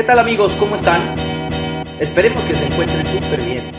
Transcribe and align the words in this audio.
¿Qué 0.00 0.06
tal 0.06 0.18
amigos? 0.18 0.54
¿Cómo 0.54 0.76
están? 0.76 1.14
Esperemos 2.00 2.42
que 2.44 2.56
se 2.56 2.64
encuentren 2.64 3.06
súper 3.06 3.42
bien. 3.42 3.70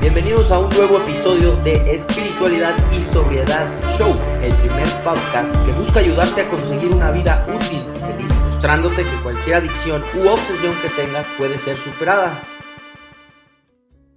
Bienvenidos 0.00 0.52
a 0.52 0.60
un 0.60 0.68
nuevo 0.68 0.98
episodio 0.98 1.56
de 1.64 1.72
Espiritualidad 1.92 2.76
y 2.92 3.02
Sobriedad 3.02 3.66
Show, 3.98 4.14
el 4.40 4.54
primer 4.54 4.86
podcast 5.02 5.52
que 5.66 5.72
busca 5.72 5.98
ayudarte 5.98 6.42
a 6.42 6.48
conseguir 6.48 6.92
una 6.92 7.10
vida 7.10 7.44
útil 7.52 7.82
y 7.82 7.98
feliz, 7.98 8.32
mostrándote 8.48 9.02
que 9.02 9.22
cualquier 9.24 9.56
adicción 9.56 10.04
u 10.14 10.28
obsesión 10.28 10.80
que 10.80 10.88
tengas 10.90 11.26
puede 11.36 11.58
ser 11.58 11.78
superada. 11.78 12.40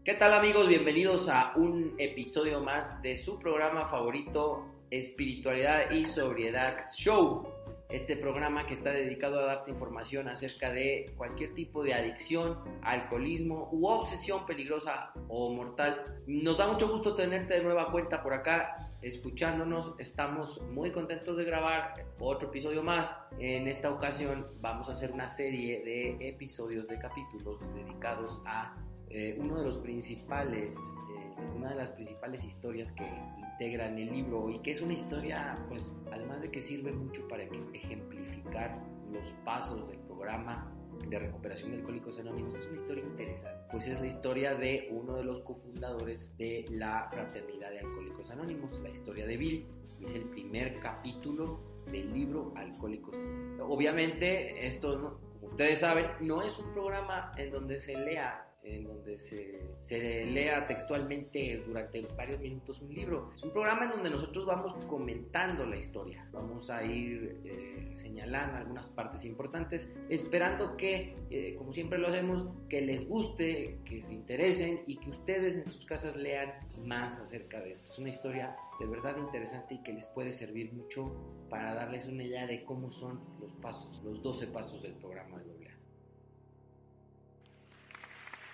¿Qué 0.06 0.14
tal 0.14 0.36
amigos? 0.36 0.68
Bienvenidos 0.68 1.30
a 1.30 1.54
un 1.56 1.96
episodio 1.98 2.60
más 2.60 3.02
de 3.02 3.16
su 3.16 3.40
programa 3.40 3.88
favorito, 3.88 4.68
Espiritualidad 4.92 5.90
y 5.90 6.06
Sobriedad 6.06 6.78
Show 6.96 7.51
este 7.92 8.16
programa 8.16 8.66
que 8.66 8.74
está 8.74 8.92
dedicado 8.92 9.40
a 9.40 9.46
darte 9.46 9.72
información 9.72 10.28
acerca 10.28 10.72
de 10.72 11.14
cualquier 11.18 11.54
tipo 11.54 11.84
de 11.84 11.94
adicción, 11.94 12.58
alcoholismo 12.82 13.70
u 13.72 13.88
obsesión 13.88 14.46
peligrosa 14.46 15.12
o 15.28 15.54
mortal. 15.54 16.22
Nos 16.28 16.58
da 16.58 16.68
mucho 16.68 16.88
gusto 16.88 17.16
tenerte 17.16 17.56
de 17.56 17.64
nueva 17.64 17.92
cuenta 17.92 18.24
por 18.24 18.34
acá 18.34 18.92
escuchándonos. 19.02 19.96
Estamos 20.00 20.62
muy 20.72 20.92
contentos 20.92 21.36
de 21.38 21.44
grabar 21.44 22.06
otro 22.20 22.50
episodio 22.50 22.84
más. 22.84 23.10
En 23.40 23.68
esta 23.68 23.92
ocasión 23.92 24.48
vamos 24.62 24.90
a 24.90 24.94
hacer 24.94 25.12
una 25.12 25.28
serie 25.28 25.84
de 25.84 26.30
episodios, 26.30 26.88
de 26.88 27.00
capítulos 27.00 27.60
dedicados 27.74 28.40
a 28.46 28.76
eh, 29.10 29.38
uno 29.40 29.60
de 29.60 29.66
los 29.66 29.78
principales, 29.80 30.76
eh, 30.76 31.31
una 31.56 31.70
de 31.70 31.76
las 31.76 31.92
principales 31.92 32.44
historias 32.44 32.92
que 32.92 33.06
integran 33.38 33.98
el 33.98 34.12
libro 34.12 34.50
y 34.50 34.60
que 34.60 34.72
es 34.72 34.82
una 34.82 34.94
historia, 34.94 35.58
pues, 35.70 35.96
además 36.12 36.42
de 36.42 36.52
que 36.52 36.62
sirve 36.62 36.92
mucho 36.92 37.28
para 37.28 37.44
ejemplificar 37.44 38.80
los 39.12 39.34
pasos 39.46 39.88
del 39.90 40.00
programa 40.00 40.72
de 41.08 41.20
recuperación 41.20 41.72
de 41.72 41.78
Alcohólicos 41.78 42.20
Anónimos, 42.20 42.56
es 42.56 42.66
una 42.68 42.78
historia 42.78 43.04
interesante, 43.04 43.68
pues 43.72 43.88
es 43.88 44.00
la 44.00 44.08
historia 44.08 44.56
de 44.56 44.90
uno 44.92 45.16
de 45.16 45.24
los 45.24 45.42
cofundadores 45.42 46.36
de 46.38 46.66
la 46.70 47.08
Fraternidad 47.12 47.72
de 47.72 47.80
Alcohólicos 47.80 48.30
Anónimos, 48.30 48.80
la 48.80 48.90
historia 48.90 49.26
de 49.26 49.38
Bill, 49.38 49.68
y 50.00 50.06
es 50.06 50.16
el 50.16 50.26
primer 50.26 50.80
capítulo 50.80 51.60
del 51.92 52.14
libro 52.14 52.54
Alcohólicos. 52.56 53.16
Obviamente, 53.60 54.68
esto, 54.68 55.20
como 55.40 55.52
ustedes 55.52 55.80
saben, 55.80 56.08
no 56.22 56.42
es 56.42 56.58
un 56.60 56.72
programa 56.74 57.32
en 57.38 57.52
donde 57.52 57.80
se 57.80 57.98
lea 57.98 58.51
en 58.64 58.84
donde 58.84 59.18
se, 59.20 59.60
se, 59.78 60.26
lea 60.26 60.68
textualmente 60.68 61.64
durante 61.66 62.02
varios 62.16 62.40
minutos 62.40 62.80
un 62.82 62.94
libro. 62.94 63.32
Es 63.36 63.44
un 63.44 63.52
programa 63.52 63.86
en 63.86 63.92
donde 63.92 64.10
nosotros 64.10 64.46
vamos 64.46 64.86
comentando 64.86 65.66
la 65.66 65.78
historia, 65.78 66.28
vamos 66.32 66.70
a 66.70 66.84
ir 66.84 67.42
eh, 67.46 67.92
señalando 67.96 68.58
algunas 68.58 68.88
partes 68.90 69.26
importantes, 69.26 69.88
esperando 70.10 70.78
que, 70.78 71.16
eh, 71.30 71.56
como 71.58 71.74
siempre 71.74 71.98
lo 71.98 72.08
hacemos, 72.08 72.54
que 72.70 72.82
les 72.82 73.08
guste, 73.08 73.80
que 73.86 74.04
se 74.04 74.14
interesen 74.14 74.82
y 74.86 74.98
que 74.98 75.10
ustedes 75.10 75.56
en 75.56 75.68
sus 75.68 75.86
casas 75.86 76.16
lean 76.16 76.52
más 76.86 77.20
acerca 77.20 77.60
de 77.60 77.74
esto. 77.74 77.92
Es 77.92 78.00
una 78.00 78.10
historia 78.10 78.56
de 78.80 78.86
verdad 78.86 79.18
interesante 79.18 79.76
y 79.76 79.84
que 79.84 79.94
les 79.94 80.08
puede 80.08 80.34
servir 80.34 80.72
mucho 80.74 81.12
para 81.50 81.74
darles 81.74 82.08
una 82.08 82.24
idea 82.24 82.46
de 82.48 82.64
cómo 82.64 82.92
son 82.92 83.20
los 83.40 83.52
pasos, 83.56 84.02
los 84.04 84.22
12 84.22 84.48
pasos 84.48 84.82
del 84.82 84.94
programa 84.94 85.40
de 85.40 85.61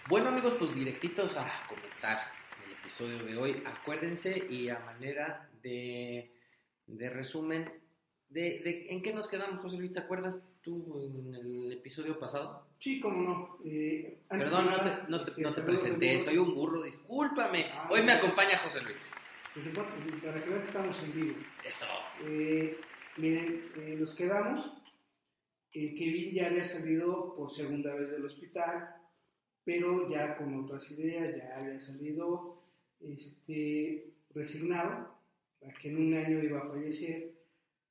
bueno 0.07 0.29
amigos, 0.29 0.55
pues 0.57 0.73
directitos 0.73 1.35
a 1.35 1.51
comenzar 1.67 2.19
el 2.65 2.71
episodio 2.71 3.23
de 3.23 3.37
hoy. 3.37 3.63
Acuérdense 3.65 4.47
y 4.49 4.69
a 4.69 4.79
manera 4.79 5.49
de, 5.61 6.31
de 6.85 7.09
resumen, 7.09 7.69
de, 8.29 8.87
¿en 8.89 9.01
qué 9.01 9.13
nos 9.13 9.27
quedamos, 9.27 9.59
José 9.61 9.77
Luis? 9.77 9.93
¿Te 9.93 9.99
acuerdas 9.99 10.35
tú 10.61 11.01
en 11.01 11.35
el 11.35 11.71
episodio 11.73 12.19
pasado? 12.19 12.67
Sí, 12.79 12.99
cómo 12.99 13.21
no. 13.21 13.57
Eh, 13.65 14.21
Perdón, 14.29 14.67
no 14.69 14.77
te, 14.77 15.09
no 15.09 15.23
te, 15.23 15.41
no 15.41 15.53
te 15.53 15.59
este, 15.59 15.61
presenté, 15.61 16.19
soy 16.21 16.37
un 16.37 16.53
burro, 16.55 16.83
discúlpame. 16.83 17.65
Ah, 17.73 17.89
hoy 17.91 18.01
me 18.03 18.13
acompaña 18.13 18.57
José 18.59 18.81
Luis. 18.81 19.11
Pues, 19.53 19.67
para 19.69 20.41
que 20.41 20.49
vean 20.49 20.61
que 20.61 20.67
estamos 20.67 20.99
en 21.03 21.19
vivo. 21.19 21.35
Eso. 21.65 21.85
Eh, 22.25 22.79
miren, 23.17 23.71
eh, 23.77 23.95
nos 23.99 24.13
quedamos. 24.13 24.71
Kevin 25.71 26.33
ya 26.33 26.47
había 26.47 26.63
salido 26.63 27.35
por 27.35 27.51
segunda 27.51 27.93
vez 27.93 28.09
del 28.09 28.25
hospital 28.25 28.95
pero 29.67 30.09
ya 30.09 30.37
con 30.37 30.63
otras 30.63 30.89
ideas, 30.91 31.35
ya 31.35 31.57
había 31.57 31.81
salido 31.81 32.63
este, 33.01 34.13
resignado 34.33 35.13
a 35.61 35.73
que 35.81 35.89
en 35.89 35.97
un 35.97 36.13
año 36.13 36.41
iba 36.41 36.59
a 36.59 36.69
fallecer 36.69 37.33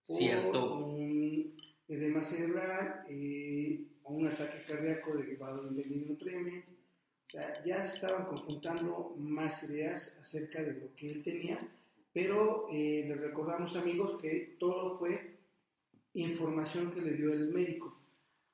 por 0.07 0.17
Cierto. 0.17 0.75
un 0.87 1.55
edema 1.87 2.23
cerebral 2.23 3.05
eh, 3.11 3.85
o 4.05 4.15
un 4.15 4.27
ataque 4.27 4.63
cardíaco 4.67 5.19
derivado 5.19 5.65
del 5.65 5.77
delirium 5.77 6.17
tremens. 6.17 6.65
O 6.65 7.31
sea, 7.31 7.63
ya 7.63 7.83
se 7.83 7.97
estaban 7.97 8.25
conjuntando 8.25 9.15
más 9.19 9.63
ideas 9.65 10.17
acerca 10.23 10.63
de 10.63 10.81
lo 10.81 10.95
que 10.97 11.11
él 11.11 11.23
tenía, 11.23 11.61
pero 12.15 12.71
eh, 12.73 13.05
les 13.07 13.21
recordamos 13.21 13.77
amigos 13.77 14.19
que 14.23 14.57
todo 14.59 14.99
fue 14.99 15.37
información 16.15 16.91
que 16.91 17.03
le 17.03 17.13
dio 17.13 17.35
el 17.35 17.53
médico. 17.53 17.96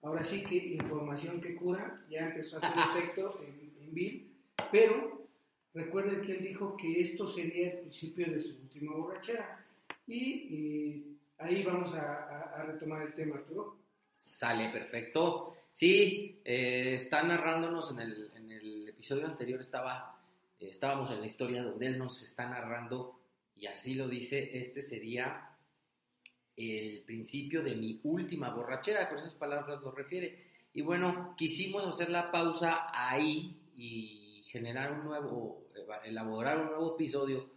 Ahora 0.03 0.25
sí 0.25 0.43
que 0.43 0.57
información 0.57 1.41
que 1.41 1.55
cura 1.55 2.05
ya 2.11 2.27
empezó 2.27 2.57
a 2.57 2.67
hacer 2.67 3.01
efecto 3.01 3.41
en, 3.47 3.63
Bill, 3.95 4.33
pero 4.71 5.29
recuerden 5.75 6.23
que 6.23 6.33
él 6.33 6.43
dijo 6.45 6.75
que 6.79 7.03
esto 7.03 7.29
sería 7.29 7.73
el 7.73 7.79
principio 7.81 8.33
de 8.33 8.41
su 8.41 8.55
última 8.63 8.97
borrachera. 8.97 9.63
Y, 10.07 11.19
ahí 11.37 11.63
vamos 11.63 11.95
a, 11.95 12.65
retomar 12.67 13.03
el 13.03 13.15
tema, 13.15 13.37
Arturo. 13.37 13.77
Sale, 14.17 14.71
perfecto. 14.71 15.55
Sí, 15.75 16.41
eh, 16.43 16.95
está 16.95 17.23
narrándonos 17.23 17.91
en 17.91 18.01
el, 18.01 18.31
en 18.35 18.51
el 18.51 18.89
episodio 18.89 19.27
anterior, 19.27 19.61
estaba, 19.61 20.19
eh, 20.59 20.69
estábamos 20.71 21.11
en 21.11 21.21
la 21.21 21.27
historia 21.27 21.63
donde 21.63 21.89
él 21.89 21.99
nos 21.99 22.23
está 22.23 22.49
narrando, 22.49 23.21
y 23.57 23.67
así 23.67 23.95
lo 23.95 24.09
dice, 24.09 24.57
este 24.59 24.81
sería 24.81 25.52
el 26.57 27.03
principio 27.05 27.63
de 27.63 27.75
mi 27.75 28.01
última 28.05 28.51
borrachera, 28.55 29.09
con 29.09 29.19
esas 29.19 29.35
palabras 29.37 29.81
lo 29.81 29.93
refiere. 29.93 30.53
Y 30.73 30.83
bueno, 30.83 31.35
quisimos 31.37 31.87
hacer 31.87 32.11
la 32.11 32.31
pausa 32.31 32.89
ahí 32.93 33.57
y 33.75 34.43
generar 34.47 34.93
un 34.93 35.05
nuevo, 35.05 35.69
elaborar 36.05 36.59
un 36.61 36.67
nuevo 36.67 36.95
episodio 36.95 37.51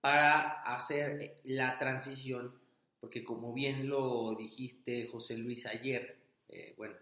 para 0.00 0.62
hacer 0.62 1.36
la 1.44 1.78
transición, 1.78 2.52
porque 3.00 3.24
como 3.24 3.52
bien 3.52 3.88
lo 3.88 4.34
dijiste 4.36 5.08
José 5.08 5.36
Luis 5.36 5.64
ayer, 5.66 6.18
eh, 6.48 6.74
bueno, 6.76 6.94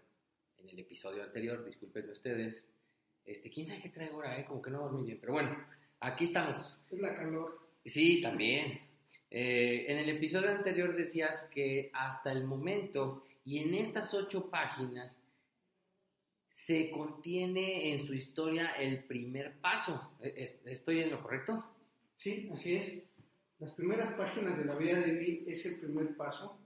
en 0.57 0.69
el 0.69 0.79
episodio 0.79 1.23
anterior, 1.23 1.65
disculpen 1.65 2.09
ustedes, 2.09 2.63
este, 3.25 3.49
quién 3.49 3.67
sabe 3.67 3.81
qué 3.81 3.89
traigo 3.89 4.15
ahora, 4.15 4.39
eh? 4.39 4.45
como 4.45 4.61
que 4.61 4.71
no 4.71 4.89
muy 4.89 5.03
bien, 5.03 5.17
pero 5.19 5.33
bueno, 5.33 5.55
aquí 5.99 6.25
estamos. 6.25 6.77
Es 6.89 6.99
la 6.99 7.15
calor. 7.15 7.59
Sí, 7.85 8.21
también. 8.21 8.92
Eh, 9.35 9.91
en 9.91 9.97
el 9.97 10.09
episodio 10.09 10.51
anterior 10.51 10.95
decías 10.95 11.49
que 11.51 11.89
hasta 11.91 12.31
el 12.31 12.43
momento 12.43 13.25
y 13.43 13.57
en 13.57 13.73
estas 13.73 14.13
ocho 14.13 14.47
páginas 14.47 15.17
se 16.47 16.91
contiene 16.91 17.91
en 17.91 18.05
su 18.05 18.13
historia 18.13 18.73
el 18.73 19.03
primer 19.05 19.53
paso. 19.59 20.11
¿E-, 20.21 20.59
¿Estoy 20.65 20.99
en 20.99 21.09
lo 21.09 21.23
correcto? 21.23 21.65
Sí, 22.15 22.47
así 22.53 22.75
es. 22.75 22.93
Las 23.57 23.71
primeras 23.71 24.13
páginas 24.13 24.55
de 24.55 24.65
la 24.65 24.75
vida 24.75 24.99
de 24.99 25.13
Bill 25.13 25.45
es 25.47 25.65
el 25.65 25.79
primer 25.79 26.15
paso 26.15 26.59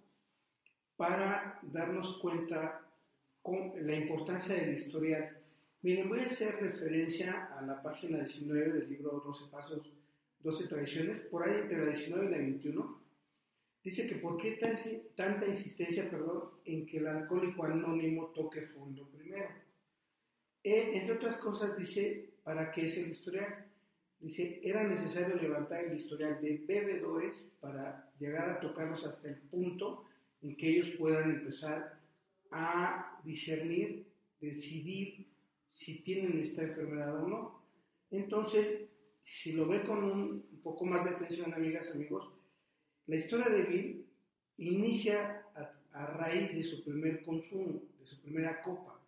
para 0.97 1.61
darnos 1.61 2.17
cuenta 2.17 2.81
con 3.41 3.71
la 3.79 3.95
importancia 3.95 4.55
del 4.55 4.73
historial. 4.73 5.37
Miren, 5.83 6.09
voy 6.09 6.19
a 6.19 6.25
hacer 6.25 6.55
referencia 6.59 7.45
a 7.57 7.61
la 7.61 7.81
página 7.81 8.17
19 8.17 8.73
del 8.73 8.89
libro 8.89 9.23
12 9.25 9.45
Pasos 9.49 9.89
12 10.47 10.67
tradiciones, 10.67 11.19
por 11.25 11.43
ahí 11.43 11.59
entre 11.59 11.77
la 11.77 11.91
19 11.91 12.25
y 12.25 12.29
la 12.29 12.37
21, 12.37 13.01
dice 13.83 14.07
que 14.07 14.15
por 14.15 14.37
qué 14.37 14.57
tanta 15.13 15.45
insistencia 15.45 16.09
perdón, 16.09 16.51
en 16.63 16.85
que 16.85 16.99
el 16.99 17.07
alcohólico 17.07 17.65
anónimo 17.65 18.27
toque 18.27 18.61
fondo 18.61 19.09
primero. 19.09 19.49
E, 20.63 20.97
entre 20.99 21.15
otras 21.15 21.35
cosas 21.35 21.77
dice, 21.77 22.29
¿para 22.45 22.71
qué 22.71 22.85
es 22.85 22.95
el 22.95 23.09
historial? 23.09 23.65
Dice, 24.21 24.61
era 24.63 24.87
necesario 24.87 25.35
levantar 25.35 25.83
el 25.83 25.97
historial 25.97 26.39
de 26.39 26.63
bebedores 26.65 27.43
para 27.59 28.09
llegar 28.17 28.49
a 28.49 28.61
tocarlos 28.61 29.05
hasta 29.05 29.27
el 29.27 29.35
punto 29.35 30.05
en 30.41 30.55
que 30.55 30.69
ellos 30.69 30.95
puedan 30.97 31.29
empezar 31.29 31.99
a 32.51 33.19
discernir, 33.25 34.07
decidir 34.39 35.27
si 35.71 35.99
tienen 36.03 36.39
esta 36.39 36.63
enfermedad 36.63 37.21
o 37.21 37.27
no. 37.27 37.61
Entonces, 38.11 38.87
si 39.27 39.51
lo 39.51 39.67
ve 39.67 39.83
con 39.83 40.05
un, 40.05 40.61
poco 40.63 40.85
más 40.85 41.03
de 41.03 41.11
atención, 41.11 41.53
amigas, 41.53 41.91
amigos, 41.91 42.31
la 43.07 43.17
historia 43.17 43.49
de 43.49 43.63
Bill 43.63 44.05
inicia 44.57 45.43
a, 45.91 46.05
raíz 46.05 46.53
de 46.53 46.63
su 46.63 46.81
primer 46.83 47.25
consumo, 47.25 47.81
de 47.99 48.05
su 48.05 48.21
primera 48.21 48.61
copa. 48.61 49.01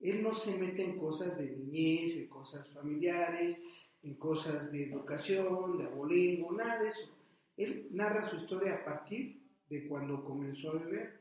Él 0.00 0.22
no 0.22 0.34
se 0.34 0.54
mete 0.58 0.84
en 0.84 0.98
cosas 0.98 1.38
de 1.38 1.56
niñez, 1.56 2.16
en 2.16 2.26
cosas 2.26 2.68
familiares, 2.68 3.56
en 4.02 4.14
cosas 4.16 4.70
de 4.70 4.90
educación, 4.90 5.78
de 5.78 5.84
abolengo, 5.84 6.52
nada 6.52 6.82
de 6.82 6.88
eso. 6.88 7.08
Él 7.56 7.88
narra 7.92 8.28
su 8.28 8.36
historia 8.36 8.74
a 8.74 8.84
partir 8.84 9.40
de 9.70 9.86
cuando 9.88 10.22
comenzó 10.22 10.72
a 10.72 10.80
beber. 10.80 11.20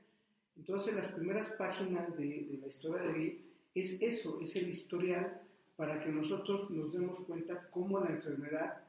Entonces 0.57 0.93
las 0.93 1.13
primeras 1.13 1.47
páginas 1.57 2.17
de, 2.17 2.59
la 2.59 2.67
historia 2.67 3.01
de 3.03 3.13
Bill 3.13 3.45
es 3.75 4.01
eso, 4.01 4.41
es 4.41 4.53
el 4.57 4.69
historial 4.69 5.41
para 5.75 6.03
que 6.03 6.09
nosotros 6.09 6.69
nos 6.69 6.93
demos 6.93 7.19
cuenta 7.25 7.69
cómo 7.71 7.99
la 7.99 8.09
enfermedad 8.09 8.83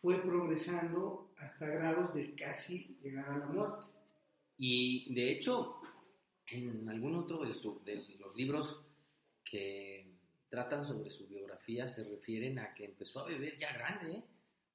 fue 0.00 0.20
progresando 0.22 1.30
hasta 1.38 1.66
grados 1.66 2.14
de 2.14 2.34
casi 2.34 2.98
llegar 3.02 3.28
a 3.28 3.38
la 3.38 3.46
muerte. 3.46 3.86
Y 4.56 5.12
de 5.14 5.32
hecho, 5.32 5.80
en 6.46 6.88
algún 6.88 7.14
otro 7.16 7.44
de, 7.44 7.52
de 7.84 8.16
los 8.18 8.36
libros 8.36 8.80
que 9.44 10.06
tratan 10.48 10.86
sobre 10.86 11.10
su 11.10 11.26
biografía 11.26 11.88
se 11.88 12.04
refieren 12.04 12.58
a 12.58 12.74
que 12.74 12.84
empezó 12.84 13.20
a 13.20 13.26
beber 13.26 13.58
ya 13.58 13.72
grande, 13.72 14.22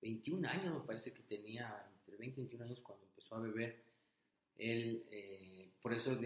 21 0.02 0.48
¿eh? 0.48 0.52
años 0.52 0.74
me 0.74 0.86
parece 0.86 1.14
que 1.14 1.24
tenía, 1.24 1.86
entre 2.00 2.18
20 2.18 2.42
y 2.42 2.44
21 2.44 2.66
años 2.66 2.80
cuando 2.82 3.06
empezó 3.06 3.36
a 3.36 3.40
beber. 3.40 3.84
Él, 4.58 5.06
eh, 5.12 5.70
por 5.82 5.94
eso, 5.94 6.20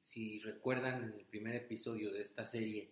si 0.00 0.40
recuerdan 0.40 1.04
en 1.04 1.12
el 1.12 1.24
primer 1.26 1.54
episodio 1.54 2.12
de 2.12 2.22
esta 2.22 2.44
serie, 2.44 2.90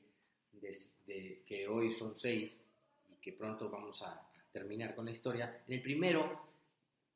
de, 0.61 1.43
que 1.47 1.69
hoy 1.69 1.95
son 1.95 2.19
seis 2.19 2.61
y 3.09 3.15
que 3.21 3.33
pronto 3.33 3.71
vamos 3.71 4.03
a, 4.03 4.31
terminar 4.53 4.95
con 4.95 5.06
la 5.06 5.11
historia, 5.11 5.65
en 5.67 5.75
el 5.75 5.83
primero 5.83 6.47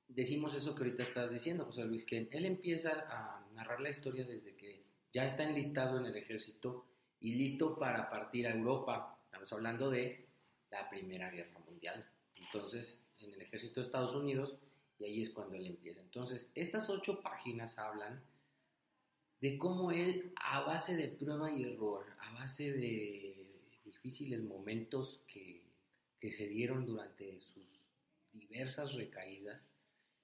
decimos 0.08 0.52
eso 0.54 0.74
que 0.74 0.82
ahorita 0.82 1.04
estás 1.04 1.30
diciendo, 1.30 1.66
José 1.66 1.84
Luis, 1.84 2.04
que 2.04 2.28
él 2.32 2.44
empieza 2.44 2.90
a 3.08 3.46
narrar 3.54 3.80
la 3.80 3.90
historia 3.90 4.24
desde 4.24 4.56
que 4.56 4.82
ya 5.12 5.24
está 5.24 5.44
enlistado 5.44 6.00
en 6.00 6.06
el 6.06 6.16
ejército 6.16 6.84
y 7.20 7.34
listo 7.34 7.78
para 7.78 8.10
partir 8.10 8.46
a 8.48 8.54
Europa. 8.54 9.20
Estamos 9.24 9.52
hablando 9.52 9.88
de 9.88 10.26
la 10.70 10.90
Primera 10.90 11.30
Guerra 11.30 11.60
Mundial. 11.60 12.04
Entonces, 12.34 13.04
en 13.20 13.32
el 13.32 13.40
ejército 13.40 13.80
de 13.80 13.86
Estados 13.86 14.14
Unidos, 14.14 14.56
y 14.98 15.04
ahí 15.04 15.22
es 15.22 15.30
cuando 15.30 15.54
él 15.54 15.66
empieza. 15.66 16.00
Entonces, 16.00 16.50
estas 16.54 16.90
ocho 16.90 17.20
páginas 17.20 17.78
hablan 17.78 18.20
de 19.40 19.56
cómo 19.56 19.92
él, 19.92 20.32
a 20.36 20.60
base 20.62 20.96
de 20.96 21.08
prueba 21.08 21.52
y 21.52 21.62
error, 21.62 22.04
a 22.18 22.32
base 22.32 22.72
de 22.72 23.27
difíciles 24.08 24.42
momentos 24.42 25.20
que, 25.26 25.62
que 26.18 26.32
se 26.32 26.48
dieron 26.48 26.86
durante 26.86 27.38
sus 27.40 27.66
diversas 28.32 28.94
recaídas, 28.94 29.60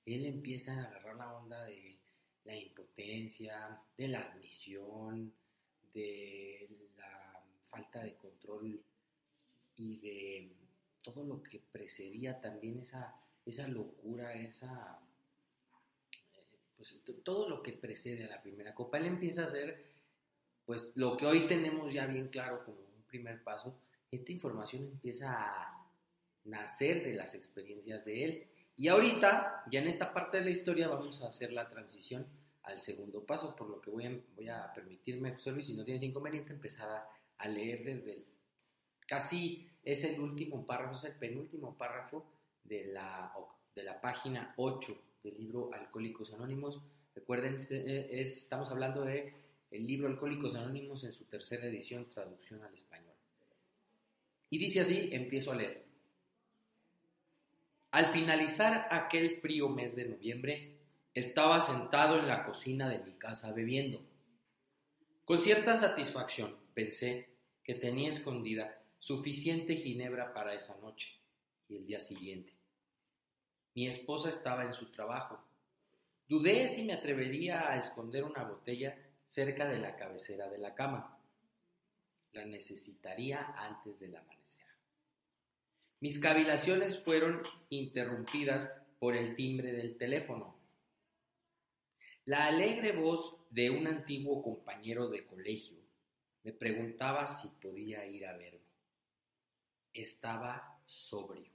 él 0.06 0.24
empieza 0.24 0.72
a 0.72 0.84
agarrar 0.84 1.16
la 1.16 1.34
onda 1.34 1.64
de 1.66 1.98
la 2.44 2.56
impotencia, 2.56 3.78
de 3.96 4.08
la 4.08 4.20
admisión, 4.20 5.32
de 5.92 6.68
la 6.96 7.44
falta 7.68 8.02
de 8.02 8.14
control 8.16 8.82
y 9.76 9.96
de 9.98 10.52
todo 11.02 11.22
lo 11.24 11.42
que 11.42 11.60
precedía 11.70 12.40
también 12.40 12.78
esa, 12.78 13.14
esa 13.44 13.68
locura, 13.68 14.32
esa, 14.34 14.98
pues 16.76 17.02
todo 17.22 17.50
lo 17.50 17.62
que 17.62 17.72
precede 17.72 18.24
a 18.24 18.28
la 18.28 18.42
primera 18.42 18.74
copa. 18.74 18.96
Él 18.96 19.06
empieza 19.06 19.42
a 19.42 19.46
hacer, 19.46 19.92
pues 20.64 20.90
lo 20.94 21.18
que 21.18 21.26
hoy 21.26 21.46
tenemos 21.46 21.92
ya 21.92 22.06
bien 22.06 22.28
claro 22.28 22.64
como 22.64 22.83
primer 23.14 23.42
paso, 23.44 23.78
esta 24.10 24.32
información 24.32 24.84
empieza 24.84 25.30
a 25.30 25.86
nacer 26.44 27.04
de 27.04 27.14
las 27.14 27.34
experiencias 27.34 28.04
de 28.04 28.24
él. 28.24 28.46
Y 28.76 28.88
ahorita, 28.88 29.62
ya 29.70 29.80
en 29.80 29.86
esta 29.86 30.12
parte 30.12 30.38
de 30.38 30.44
la 30.44 30.50
historia, 30.50 30.88
vamos 30.88 31.22
a 31.22 31.28
hacer 31.28 31.52
la 31.52 31.68
transición 31.68 32.26
al 32.64 32.80
segundo 32.80 33.24
paso, 33.24 33.54
por 33.54 33.68
lo 33.68 33.80
que 33.80 33.90
voy 33.90 34.06
a, 34.06 34.20
voy 34.34 34.48
a 34.48 34.72
permitirme, 34.74 35.32
José 35.34 35.52
Luis, 35.52 35.66
si 35.66 35.74
no 35.74 35.84
tienes 35.84 36.02
inconveniente, 36.02 36.52
empezar 36.52 37.06
a, 37.38 37.48
leer 37.48 37.84
desde 37.84 38.12
el, 38.14 38.24
casi 39.06 39.68
es 39.84 40.02
el 40.02 40.18
último 40.18 40.66
párrafo, 40.66 40.96
es 40.96 41.04
el 41.04 41.12
penúltimo 41.12 41.76
párrafo 41.76 42.24
de 42.64 42.86
la, 42.86 43.32
de 43.76 43.82
la 43.84 44.00
página 44.00 44.54
8 44.56 44.96
del 45.22 45.36
libro 45.36 45.70
Alcohólicos 45.72 46.32
Anónimos. 46.32 46.80
Recuerden, 47.14 47.64
estamos 47.70 48.70
hablando 48.70 49.04
de 49.04 49.43
el 49.74 49.88
libro 49.88 50.06
Alcohólicos 50.06 50.54
Anónimos 50.54 51.02
en 51.02 51.12
su 51.12 51.24
tercera 51.24 51.66
edición, 51.66 52.08
traducción 52.08 52.62
al 52.62 52.72
español. 52.72 53.14
Y 54.48 54.58
dice 54.58 54.82
así, 54.82 55.08
empiezo 55.10 55.50
a 55.50 55.56
leer. 55.56 55.84
Al 57.90 58.06
finalizar 58.06 58.86
aquel 58.88 59.40
frío 59.40 59.68
mes 59.68 59.96
de 59.96 60.04
noviembre, 60.04 60.76
estaba 61.12 61.60
sentado 61.60 62.20
en 62.20 62.28
la 62.28 62.44
cocina 62.44 62.88
de 62.88 63.00
mi 63.00 63.14
casa 63.14 63.52
bebiendo. 63.52 64.00
Con 65.24 65.42
cierta 65.42 65.76
satisfacción 65.76 66.56
pensé 66.72 67.30
que 67.64 67.74
tenía 67.74 68.10
escondida 68.10 68.80
suficiente 69.00 69.74
ginebra 69.74 70.32
para 70.32 70.54
esa 70.54 70.76
noche 70.76 71.18
y 71.68 71.76
el 71.76 71.86
día 71.86 71.98
siguiente. 71.98 72.52
Mi 73.74 73.88
esposa 73.88 74.28
estaba 74.28 74.64
en 74.64 74.72
su 74.72 74.92
trabajo. 74.92 75.42
Dudé 76.28 76.68
si 76.68 76.84
me 76.84 76.92
atrevería 76.92 77.68
a 77.68 77.76
esconder 77.76 78.22
una 78.22 78.44
botella 78.44 78.96
cerca 79.34 79.68
de 79.68 79.78
la 79.78 79.96
cabecera 79.96 80.48
de 80.48 80.58
la 80.58 80.76
cama. 80.76 81.18
La 82.32 82.44
necesitaría 82.44 83.52
antes 83.56 83.98
del 83.98 84.14
amanecer. 84.14 84.66
Mis 85.98 86.20
cavilaciones 86.20 87.00
fueron 87.00 87.42
interrumpidas 87.68 88.70
por 89.00 89.16
el 89.16 89.34
timbre 89.34 89.72
del 89.72 89.96
teléfono. 89.96 90.56
La 92.26 92.46
alegre 92.46 92.92
voz 92.92 93.36
de 93.50 93.70
un 93.70 93.88
antiguo 93.88 94.40
compañero 94.40 95.08
de 95.08 95.26
colegio 95.26 95.78
me 96.44 96.52
preguntaba 96.52 97.26
si 97.26 97.48
podía 97.48 98.06
ir 98.06 98.26
a 98.26 98.36
verme. 98.36 98.60
Estaba 99.92 100.78
sobrio. 100.86 101.50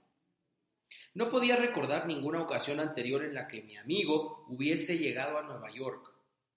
No 1.14 1.30
podía 1.30 1.56
recordar 1.56 2.06
ninguna 2.06 2.42
ocasión 2.42 2.78
anterior 2.78 3.24
en 3.24 3.34
la 3.34 3.48
que 3.48 3.62
mi 3.62 3.76
amigo 3.76 4.44
hubiese 4.48 4.98
llegado 4.98 5.38
a 5.38 5.42
Nueva 5.42 5.70
York 5.70 6.09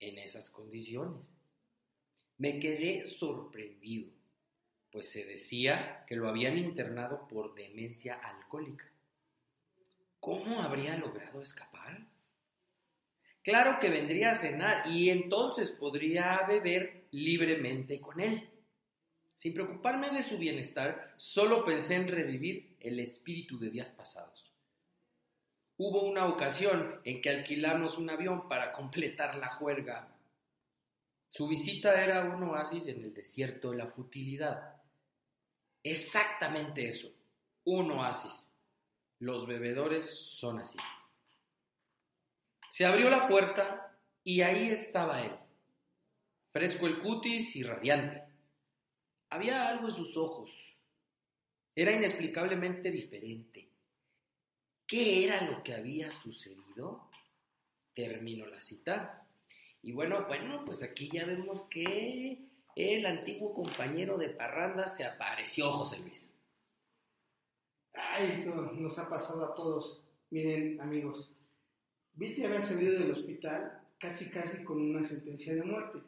en 0.10 0.20
esas 0.20 0.50
condiciones. 0.50 1.34
Me 2.38 2.60
quedé 2.60 3.06
sorprendido, 3.06 4.12
pues 4.92 5.10
se 5.10 5.26
decía 5.26 6.04
que 6.08 6.16
lo 6.16 6.28
habían 6.28 6.58
internado 6.58 7.28
por 7.28 7.54
demencia 7.56 8.16
alcohólica. 8.16 8.86
¿Cómo 10.20 10.62
habría 10.62 10.98
logrado 10.98 11.42
escapar? 11.42 12.08
Claro 13.44 13.78
que 13.80 13.90
vendría 13.90 14.32
a 14.32 14.38
cenar 14.38 14.88
y 14.88 15.10
entonces 15.10 15.72
podría 15.72 16.42
beber 16.48 17.08
libremente 17.12 18.00
con 18.00 18.22
él. 18.22 18.50
Sin 19.36 19.54
preocuparme 19.54 20.10
de 20.12 20.24
su 20.24 20.38
bienestar, 20.38 21.14
solo 21.18 21.66
pensé 21.66 21.96
en 21.96 22.08
revivir 22.08 22.78
el 22.80 23.00
espíritu 23.00 23.60
de 23.60 23.70
días 23.70 23.92
pasados. 23.92 24.53
Hubo 25.86 26.04
una 26.04 26.28
ocasión 26.28 27.02
en 27.04 27.20
que 27.20 27.30
alquilamos 27.30 27.98
un 27.98 28.10
avión 28.10 28.48
para 28.48 28.72
completar 28.72 29.36
la 29.36 29.50
juerga. 29.50 30.16
Su 31.28 31.46
visita 31.46 32.02
era 32.02 32.24
un 32.24 32.42
oasis 32.44 32.88
en 32.88 33.04
el 33.04 33.13
desierto 33.13 33.72
de 33.72 33.80
la 33.80 33.88
futilidad. 33.88 34.78
Exactamente 35.84 36.88
eso, 36.88 37.12
un 37.66 37.92
oasis. 37.92 38.50
Los 39.20 39.46
bebedores 39.46 40.10
son 40.10 40.60
así. 40.60 40.80
Se 42.70 42.86
abrió 42.86 43.10
la 43.10 43.28
puerta 43.28 43.94
y 44.24 44.40
ahí 44.40 44.70
estaba 44.70 45.22
él, 45.22 45.36
fresco 46.50 46.88
el 46.88 47.02
cutis 47.02 47.58
y 47.58 47.63
radiante. 47.63 48.24
Había 49.32 49.68
algo 49.68 49.90
en 49.90 49.96
sus 49.96 50.16
ojos. 50.16 50.50
Era 51.75 51.92
inexplicablemente 51.92 52.90
diferente. 52.90 53.73
¿Qué 54.88 55.25
era 55.25 55.42
lo 55.50 55.63
que 55.63 55.74
había 55.74 56.12
sucedido? 56.12 57.10
Terminó 57.96 58.46
la 58.48 58.62
cita. 58.62 59.25
Y 59.82 59.92
bueno, 59.92 60.25
bueno, 60.28 60.63
pues 60.66 60.82
aquí 60.84 61.10
ya 61.12 61.25
vemos 61.25 61.63
que 61.70 62.38
el 62.75 63.06
antiguo 63.06 63.54
compañero 63.54 64.18
de 64.18 64.30
Parranda 64.30 64.88
se 64.88 65.06
apareció, 65.06 65.72
José 65.74 66.00
Luis. 66.00 66.28
Ay, 67.94 68.32
eso 68.40 68.56
nos 68.56 68.98
ha 68.98 69.10
pasado 69.10 69.46
a 69.46 69.56
todos. 69.56 70.04
Miren, 70.32 70.82
amigos, 70.82 71.30
Bill 72.16 72.46
había 72.46 72.62
salido 72.62 73.00
del 73.00 73.12
hospital 73.12 73.82
casi 74.00 74.25
casi 74.30 74.63
con 74.63 74.82
una 74.82 75.04
sentencia 75.04 75.54
de 75.54 75.63
muerte. 75.63 76.00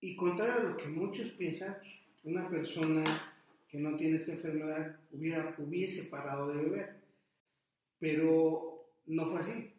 Y 0.00 0.16
contrario 0.16 0.54
a 0.54 0.70
lo 0.70 0.76
que 0.76 0.86
muchos 0.86 1.28
piensan, 1.30 1.76
una 2.24 2.48
persona 2.48 3.34
que 3.68 3.78
no 3.78 3.96
tiene 3.96 4.16
esta 4.16 4.32
enfermedad 4.32 4.96
hubiera, 5.12 5.54
hubiese 5.58 6.04
parado 6.04 6.48
de 6.48 6.62
beber. 6.62 6.99
Pero 8.00 8.88
no 9.06 9.30
fue 9.30 9.40
así. 9.40 9.72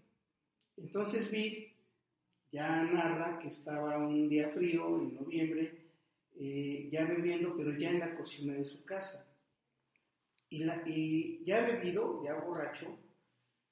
Entonces 0.77 1.29
Bill 1.29 1.73
ya 2.51 2.83
narra 2.83 3.39
que 3.39 3.49
estaba 3.49 3.97
un 3.97 4.29
día 4.29 4.49
frío 4.49 4.99
en 4.99 5.15
noviembre, 5.15 5.89
eh, 6.35 6.89
ya 6.91 7.05
bebiendo, 7.05 7.55
pero 7.55 7.77
ya 7.77 7.89
en 7.89 7.99
la 7.99 8.15
cocina 8.15 8.53
de 8.53 8.65
su 8.65 8.83
casa. 8.85 9.27
Y, 10.49 10.59
la, 10.59 10.83
y 10.85 11.43
ya 11.45 11.61
bebido, 11.61 12.23
ya 12.23 12.35
borracho, 12.35 12.97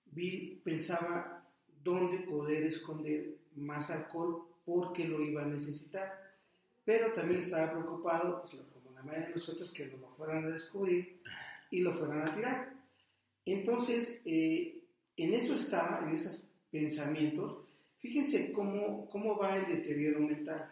Bill 0.05 0.61
pensaba 0.63 1.45
dónde 1.83 2.19
poder 2.19 2.63
esconder 2.63 3.37
más 3.55 3.89
alcohol 3.89 4.43
porque 4.65 5.07
lo 5.07 5.21
iba 5.21 5.43
a 5.43 5.47
necesitar. 5.47 6.29
Pero 6.85 7.11
también 7.11 7.41
estaba 7.41 7.71
preocupado, 7.71 8.41
pues, 8.41 8.55
como 8.73 8.95
la 8.95 9.03
mayoría 9.03 9.27
de 9.27 9.35
nosotros, 9.35 9.71
que 9.71 9.87
lo 9.87 10.09
fueran 10.11 10.45
a 10.45 10.49
descubrir 10.49 11.21
y 11.69 11.81
lo 11.81 11.93
fueran 11.93 12.27
a 12.27 12.35
tirar. 12.35 12.78
Entonces, 13.53 14.19
eh, 14.25 14.83
en 15.17 15.33
eso 15.33 15.55
estaba, 15.55 16.07
en 16.07 16.15
esos 16.15 16.47
pensamientos, 16.71 17.69
Fíjense 17.99 18.53
cómo, 18.53 19.09
cómo 19.09 19.37
va 19.37 19.57
el 19.57 19.67
deterioro 19.67 20.21
mental. 20.21 20.71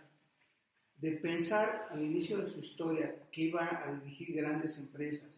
De 0.95 1.11
pensar 1.11 1.87
al 1.91 2.01
inicio 2.01 2.37
de 2.37 2.49
su 2.49 2.61
historia 2.61 3.27
que 3.31 3.43
iba 3.43 3.83
a 3.85 3.93
dirigir 3.99 4.33
grandes 4.33 4.77
empresas, 4.77 5.29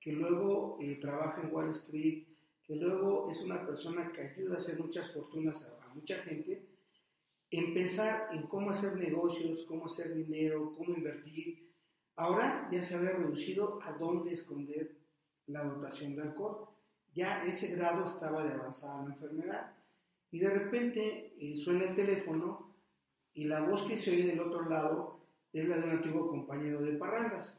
que 0.00 0.12
luego 0.12 0.78
eh, 0.80 0.96
trabaja 1.00 1.42
en 1.42 1.52
Wall 1.52 1.70
Street, 1.72 2.22
que 2.62 2.76
luego 2.76 3.30
es 3.30 3.40
una 3.40 3.66
persona 3.66 4.12
que 4.12 4.22
ayuda 4.22 4.54
a 4.54 4.58
hacer 4.58 4.78
muchas 4.78 5.10
fortunas 5.12 5.64
a, 5.64 5.84
a 5.84 5.94
mucha 5.94 6.18
gente, 6.18 6.62
en 7.50 7.74
pensar 7.74 8.28
en 8.32 8.42
cómo 8.44 8.70
hacer 8.70 8.96
negocios, 8.96 9.64
cómo 9.64 9.86
hacer 9.86 10.14
dinero, 10.14 10.72
cómo 10.76 10.94
invertir, 10.94 11.68
ahora 12.14 12.68
ya 12.70 12.82
se 12.82 12.94
había 12.94 13.10
reducido 13.10 13.80
a 13.82 13.92
dónde 13.92 14.34
esconder 14.34 14.96
la 15.46 15.64
dotación 15.64 16.14
de 16.14 16.22
alcohol. 16.22 16.68
Ya 17.14 17.44
ese 17.44 17.68
grado 17.68 18.04
estaba 18.04 18.42
de 18.44 18.54
avanzada 18.54 19.04
la 19.04 19.14
enfermedad. 19.14 19.72
Y 20.30 20.40
de 20.40 20.50
repente 20.50 21.34
eh, 21.38 21.56
suena 21.56 21.84
el 21.84 21.94
teléfono 21.94 22.74
y 23.34 23.44
la 23.44 23.60
voz 23.60 23.84
que 23.84 23.96
se 23.96 24.10
oye 24.10 24.26
del 24.26 24.40
otro 24.40 24.68
lado 24.68 25.20
es 25.52 25.68
la 25.68 25.76
de 25.76 25.84
un 25.84 25.90
antiguo 25.90 26.28
compañero 26.28 26.82
de 26.82 26.96
parrandas. 26.96 27.56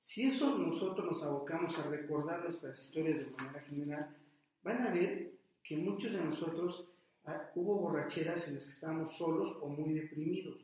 Si 0.00 0.26
eso 0.26 0.58
nosotros 0.58 1.06
nos 1.06 1.22
abocamos 1.22 1.78
a 1.78 1.88
recordar 1.88 2.44
nuestras 2.44 2.78
historias 2.78 3.18
de 3.18 3.30
manera 3.30 3.60
general, 3.62 4.16
van 4.62 4.86
a 4.86 4.90
ver 4.90 5.32
que 5.62 5.76
muchos 5.76 6.12
de 6.12 6.22
nosotros 6.22 6.86
ah, 7.24 7.50
hubo 7.54 7.76
borracheras 7.76 8.48
en 8.48 8.54
las 8.54 8.64
que 8.64 8.70
estábamos 8.70 9.16
solos 9.16 9.56
o 9.60 9.68
muy 9.68 9.94
deprimidos. 9.94 10.58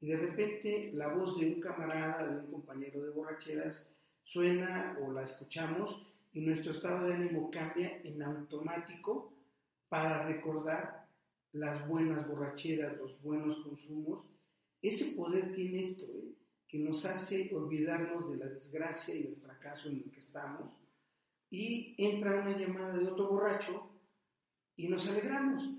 Y 0.00 0.08
de 0.08 0.16
repente 0.16 0.90
la 0.94 1.08
voz 1.08 1.38
de 1.38 1.46
un 1.46 1.60
camarada, 1.60 2.26
de 2.26 2.40
un 2.40 2.50
compañero 2.50 3.02
de 3.02 3.10
borracheras, 3.10 3.86
suena 4.24 4.98
o 5.00 5.12
la 5.12 5.22
escuchamos 5.22 6.13
y 6.34 6.40
nuestro 6.40 6.72
estado 6.72 7.06
de 7.06 7.14
ánimo 7.14 7.48
cambia 7.50 8.00
en 8.02 8.20
automático 8.20 9.32
para 9.88 10.26
recordar 10.26 11.06
las 11.52 11.86
buenas 11.88 12.26
borracheras, 12.26 12.98
los 12.98 13.22
buenos 13.22 13.62
consumos. 13.62 14.26
Ese 14.82 15.14
poder 15.14 15.54
tiene 15.54 15.80
esto, 15.80 16.04
¿eh? 16.04 16.34
que 16.66 16.80
nos 16.80 17.04
hace 17.04 17.54
olvidarnos 17.54 18.28
de 18.28 18.36
la 18.36 18.46
desgracia 18.46 19.14
y 19.14 19.22
del 19.22 19.36
fracaso 19.36 19.88
en 19.88 19.98
el 19.98 20.10
que 20.10 20.18
estamos. 20.18 20.72
Y 21.50 21.94
entra 21.98 22.40
una 22.40 22.58
llamada 22.58 22.96
de 22.96 23.06
otro 23.06 23.28
borracho 23.28 23.88
y 24.76 24.88
nos 24.88 25.08
alegramos. 25.08 25.70